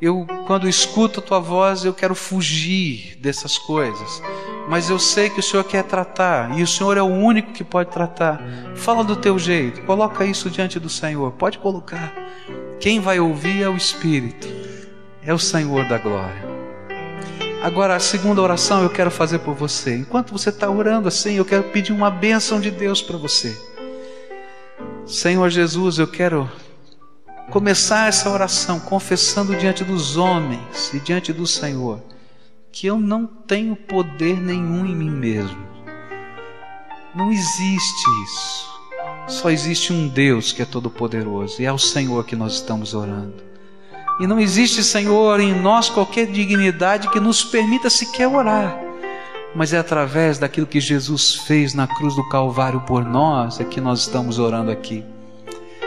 eu, 0.00 0.26
quando 0.46 0.68
escuto 0.68 1.20
a 1.20 1.22
tua 1.22 1.40
voz, 1.40 1.84
eu 1.84 1.92
quero 1.92 2.14
fugir 2.14 3.16
dessas 3.18 3.58
coisas. 3.58 4.22
Mas 4.68 4.88
eu 4.88 4.98
sei 4.98 5.28
que 5.28 5.40
o 5.40 5.42
Senhor 5.42 5.64
quer 5.64 5.84
tratar 5.84 6.56
e 6.58 6.62
o 6.62 6.66
Senhor 6.66 6.96
é 6.96 7.02
o 7.02 7.06
único 7.06 7.52
que 7.52 7.62
pode 7.62 7.90
tratar. 7.90 8.40
Fala 8.76 9.04
do 9.04 9.16
teu 9.16 9.38
jeito, 9.38 9.82
coloca 9.82 10.24
isso 10.24 10.48
diante 10.48 10.78
do 10.78 10.88
Senhor. 10.88 11.32
Pode 11.32 11.58
colocar. 11.58 12.14
Quem 12.78 12.98
vai 12.98 13.20
ouvir 13.20 13.62
é 13.62 13.68
o 13.68 13.76
Espírito, 13.76 14.48
é 15.22 15.34
o 15.34 15.38
Senhor 15.38 15.86
da 15.86 15.98
glória. 15.98 16.48
Agora, 17.62 17.94
a 17.94 18.00
segunda 18.00 18.40
oração 18.40 18.82
eu 18.82 18.88
quero 18.88 19.10
fazer 19.10 19.40
por 19.40 19.54
você. 19.54 19.94
Enquanto 19.96 20.32
você 20.32 20.48
está 20.48 20.70
orando 20.70 21.08
assim, 21.08 21.34
eu 21.34 21.44
quero 21.44 21.64
pedir 21.64 21.92
uma 21.92 22.10
bênção 22.10 22.58
de 22.58 22.70
Deus 22.70 23.02
para 23.02 23.18
você. 23.18 23.54
Senhor 25.04 25.50
Jesus, 25.50 25.98
eu 25.98 26.06
quero 26.06 26.50
começar 27.50 28.08
essa 28.08 28.30
oração 28.30 28.78
confessando 28.78 29.56
diante 29.56 29.84
dos 29.84 30.16
homens 30.16 30.94
e 30.94 31.00
diante 31.00 31.32
do 31.32 31.46
Senhor 31.46 32.00
que 32.72 32.86
eu 32.86 32.98
não 32.98 33.26
tenho 33.26 33.74
poder 33.74 34.40
nenhum 34.40 34.86
em 34.86 34.94
mim 34.94 35.10
mesmo. 35.10 35.58
Não 37.14 37.32
existe 37.32 38.08
isso. 38.24 38.70
Só 39.26 39.50
existe 39.50 39.92
um 39.92 40.06
Deus 40.06 40.52
que 40.52 40.62
é 40.62 40.64
todo-poderoso 40.64 41.60
e 41.60 41.64
é 41.64 41.72
o 41.72 41.78
Senhor 41.78 42.24
que 42.24 42.36
nós 42.36 42.54
estamos 42.54 42.94
orando. 42.94 43.42
E 44.20 44.26
não 44.26 44.38
existe, 44.38 44.84
Senhor, 44.84 45.40
em 45.40 45.52
nós 45.52 45.88
qualquer 45.88 46.26
dignidade 46.26 47.08
que 47.08 47.18
nos 47.18 47.42
permita 47.42 47.90
sequer 47.90 48.28
orar. 48.28 48.78
Mas 49.54 49.72
é 49.72 49.78
através 49.78 50.38
daquilo 50.38 50.66
que 50.66 50.80
Jesus 50.80 51.34
fez 51.34 51.74
na 51.74 51.88
cruz 51.88 52.14
do 52.14 52.28
Calvário 52.28 52.82
por 52.82 53.04
nós 53.04 53.58
é 53.58 53.64
que 53.64 53.80
nós 53.80 54.00
estamos 54.00 54.38
orando 54.38 54.70
aqui. 54.70 55.04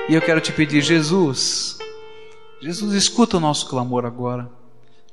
E 0.09 0.13
eu 0.15 0.21
quero 0.21 0.41
te 0.41 0.51
pedir, 0.51 0.81
Jesus, 0.81 1.77
Jesus, 2.61 2.93
escuta 2.93 3.37
o 3.37 3.39
nosso 3.39 3.69
clamor 3.69 4.05
agora. 4.05 4.49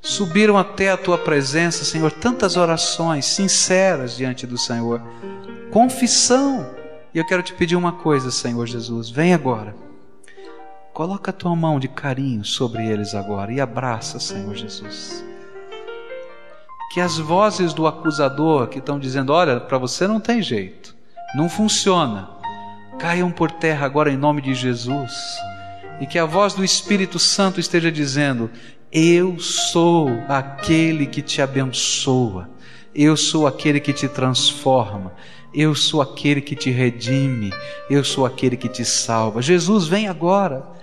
Subiram 0.03 0.59
até 0.59 0.91
a 0.91 0.97
tua 0.97 1.17
presença, 1.17 1.85
Senhor, 1.85 2.11
tantas 2.11 2.57
orações 2.57 3.25
sinceras 3.25 4.17
diante 4.17 4.47
do 4.47 4.59
Senhor, 4.59 5.01
confissão. 5.71 6.69
E 7.15 7.19
eu 7.19 7.27
quero 7.27 7.43
te 7.43 7.53
pedir 7.53 7.77
uma 7.77 7.93
coisa, 7.93 8.31
Senhor 8.31 8.67
Jesus, 8.67 9.11
vem 9.11 9.33
agora. 9.33 9.77
Coloca 10.93 11.31
a 11.31 11.35
tua 11.35 11.55
mão 11.55 11.79
de 11.79 11.87
carinho 11.87 12.45
sobre 12.45 12.85
eles 12.85 13.15
agora 13.15 13.53
e 13.53 13.61
abraça, 13.61 14.19
Senhor 14.19 14.55
Jesus. 14.57 15.25
Que 16.93 17.01
as 17.01 17.17
vozes 17.17 17.73
do 17.73 17.87
acusador 17.87 18.67
que 18.67 18.81
estão 18.81 18.99
dizendo: 18.99 19.33
olha, 19.33 19.61
para 19.61 19.79
você 19.79 20.09
não 20.09 20.19
tem 20.19 20.43
jeito, 20.43 20.97
não 21.37 21.49
funciona, 21.49 22.40
caiam 23.01 23.31
por 23.31 23.51
terra 23.51 23.87
agora 23.87 24.13
em 24.13 24.17
nome 24.17 24.43
de 24.43 24.55
Jesus. 24.55 25.13
E 26.01 26.07
que 26.07 26.19
a 26.19 26.27
voz 26.27 26.55
do 26.55 26.65
Espírito 26.65 27.19
Santo 27.19 27.59
esteja 27.59 27.91
dizendo: 27.91 28.51
Eu 28.93 29.39
sou 29.39 30.09
aquele 30.29 31.07
que 31.07 31.23
te 31.23 31.41
abençoa, 31.41 32.49
eu 32.95 33.17
sou 33.17 33.47
aquele 33.47 33.81
que 33.81 33.93
te 33.93 34.07
transforma, 34.07 35.15
eu 35.53 35.75
sou 35.75 36.01
aquele 36.03 36.41
que 36.41 36.55
te 36.55 36.71
redime, 36.71 37.53
eu 37.89 38.05
sou 38.05 38.27
aquele 38.27 38.57
que 38.57 38.69
te 38.69 38.85
salva. 38.85 39.43
Jesus, 39.43 39.87
vem 39.87 40.07
agora. 40.07 40.79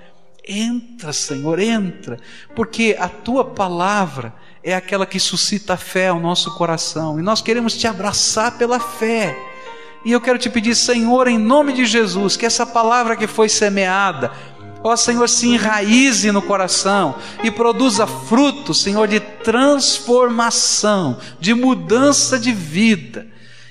Entra, 0.49 1.11
Senhor, 1.11 1.59
entra, 1.59 2.17
porque 2.55 2.95
a 2.97 3.09
tua 3.09 3.43
palavra 3.43 4.33
é 4.63 4.73
aquela 4.73 5.05
que 5.05 5.19
suscita 5.19 5.75
fé 5.75 6.07
ao 6.07 6.21
nosso 6.21 6.55
coração 6.55 7.19
e 7.19 7.21
nós 7.21 7.41
queremos 7.41 7.77
te 7.77 7.85
abraçar 7.85 8.57
pela 8.57 8.79
fé. 8.79 9.35
E 10.05 10.11
eu 10.11 10.21
quero 10.21 10.39
te 10.39 10.49
pedir, 10.49 10.75
Senhor, 10.75 11.27
em 11.27 11.37
nome 11.37 11.73
de 11.73 11.85
Jesus, 11.85 12.37
que 12.37 12.45
essa 12.45 12.65
palavra 12.65 13.15
que 13.15 13.27
foi 13.27 13.49
semeada, 13.49 14.31
ó 14.83 14.95
Senhor, 14.95 15.27
se 15.27 15.47
enraize 15.47 16.31
no 16.31 16.41
coração 16.41 17.15
e 17.43 17.51
produza 17.51 18.05
fruto, 18.05 18.73
Senhor, 18.73 19.07
de 19.07 19.19
transformação, 19.19 21.17
de 21.39 21.53
mudança 21.53 22.39
de 22.39 22.51
vida. 22.51 23.27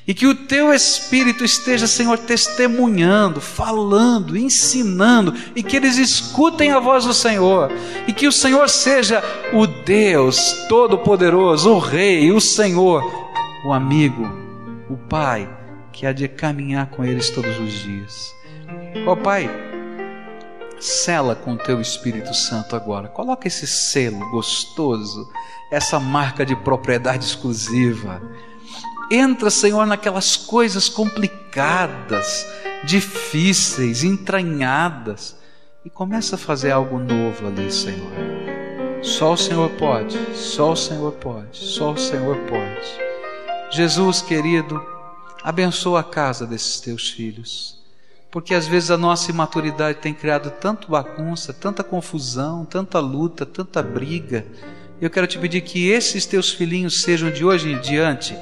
E 0.08 0.14
que 0.14 0.26
o 0.26 0.34
teu 0.34 0.72
Espírito 0.72 1.44
esteja, 1.44 1.86
Senhor, 1.88 2.16
testemunhando, 2.18 3.40
falando, 3.40 4.36
ensinando, 4.36 5.34
e 5.56 5.64
que 5.64 5.76
eles 5.76 5.96
escutem 5.96 6.70
a 6.70 6.78
voz 6.78 7.04
do 7.04 7.12
Senhor, 7.12 7.72
e 8.06 8.12
que 8.12 8.28
o 8.28 8.32
Senhor 8.32 8.68
seja 8.68 9.20
o 9.52 9.66
Deus 9.66 10.64
Todo-Poderoso, 10.68 11.72
o 11.72 11.80
Rei, 11.80 12.30
o 12.30 12.40
Senhor, 12.40 13.02
o 13.64 13.72
amigo, 13.72 14.30
o 14.88 14.96
Pai 14.96 15.48
que 15.96 16.06
há 16.06 16.12
de 16.12 16.28
caminhar 16.28 16.90
com 16.90 17.02
eles 17.02 17.30
todos 17.30 17.58
os 17.58 17.72
dias. 17.72 18.34
Ó 19.06 19.12
oh, 19.12 19.16
Pai, 19.16 19.48
sela 20.78 21.34
com 21.34 21.54
o 21.54 21.56
teu 21.56 21.80
Espírito 21.80 22.34
Santo 22.34 22.76
agora. 22.76 23.08
Coloca 23.08 23.48
esse 23.48 23.66
selo 23.66 24.30
gostoso, 24.30 25.26
essa 25.72 25.98
marca 25.98 26.44
de 26.44 26.54
propriedade 26.54 27.24
exclusiva. 27.24 28.20
Entra, 29.10 29.48
Senhor, 29.48 29.86
naquelas 29.86 30.36
coisas 30.36 30.86
complicadas, 30.86 32.46
difíceis, 32.84 34.04
entranhadas 34.04 35.34
e 35.82 35.88
começa 35.88 36.34
a 36.34 36.38
fazer 36.38 36.72
algo 36.72 36.98
novo 36.98 37.46
ali, 37.46 37.72
Senhor. 37.72 38.12
Só 39.00 39.32
o 39.32 39.36
Senhor 39.36 39.70
pode, 39.70 40.18
só 40.36 40.72
o 40.72 40.76
Senhor 40.76 41.12
pode, 41.12 41.56
só 41.56 41.92
o 41.92 41.96
Senhor 41.96 42.36
pode. 42.48 43.06
Jesus 43.70 44.20
querido, 44.20 44.95
Abençoa 45.46 46.00
a 46.00 46.02
casa 46.02 46.44
desses 46.44 46.80
teus 46.80 47.08
filhos. 47.08 47.78
Porque 48.32 48.52
às 48.52 48.66
vezes 48.66 48.90
a 48.90 48.98
nossa 48.98 49.30
imaturidade 49.30 50.00
tem 50.00 50.12
criado 50.12 50.50
tanto 50.50 50.90
bagunça, 50.90 51.52
tanta 51.52 51.84
confusão, 51.84 52.64
tanta 52.64 52.98
luta, 52.98 53.46
tanta 53.46 53.80
briga. 53.80 54.44
Eu 55.00 55.08
quero 55.08 55.24
te 55.28 55.38
pedir 55.38 55.60
que 55.60 55.88
esses 55.88 56.26
teus 56.26 56.50
filhinhos 56.50 57.00
sejam 57.00 57.30
de 57.30 57.44
hoje 57.44 57.70
em 57.70 57.80
diante 57.80 58.36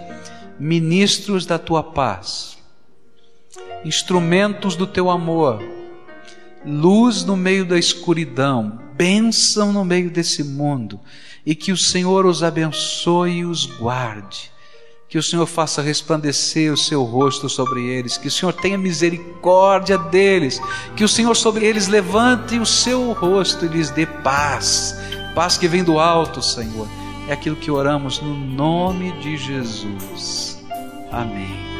ministros 0.59 1.44
da 1.44 1.59
tua 1.59 1.82
paz, 1.82 2.57
instrumentos 3.84 4.74
do 4.74 4.86
teu 4.86 5.11
amor, 5.11 5.62
luz 6.64 7.22
no 7.22 7.36
meio 7.36 7.66
da 7.66 7.78
escuridão, 7.78 8.80
bênção 8.96 9.74
no 9.74 9.84
meio 9.84 10.11
desse 10.11 10.42
mundo, 10.42 10.98
e 11.44 11.55
que 11.55 11.70
o 11.70 11.76
Senhor 11.76 12.24
os 12.24 12.42
abençoe 12.42 13.40
e 13.40 13.44
os 13.44 13.66
guarde 13.66 14.53
que 15.14 15.18
o 15.18 15.22
Senhor 15.22 15.46
faça 15.46 15.80
resplandecer 15.80 16.72
o 16.72 16.76
seu 16.76 17.04
rosto 17.04 17.48
sobre 17.48 17.86
eles, 17.86 18.18
que 18.18 18.26
o 18.26 18.30
Senhor 18.32 18.52
tenha 18.52 18.76
misericórdia 18.76 19.96
deles, 19.96 20.60
que 20.96 21.04
o 21.04 21.08
Senhor 21.08 21.36
sobre 21.36 21.64
eles 21.64 21.86
levante 21.86 22.58
o 22.58 22.66
seu 22.66 23.12
rosto 23.12 23.64
e 23.64 23.68
lhes 23.68 23.90
dê 23.90 24.06
paz, 24.06 24.92
paz 25.32 25.56
que 25.56 25.68
vem 25.68 25.84
do 25.84 26.00
alto, 26.00 26.42
Senhor. 26.42 26.88
É 27.28 27.32
aquilo 27.32 27.54
que 27.54 27.70
oramos 27.70 28.20
no 28.20 28.34
nome 28.34 29.12
de 29.20 29.36
Jesus. 29.36 30.60
Amém. 31.12 31.73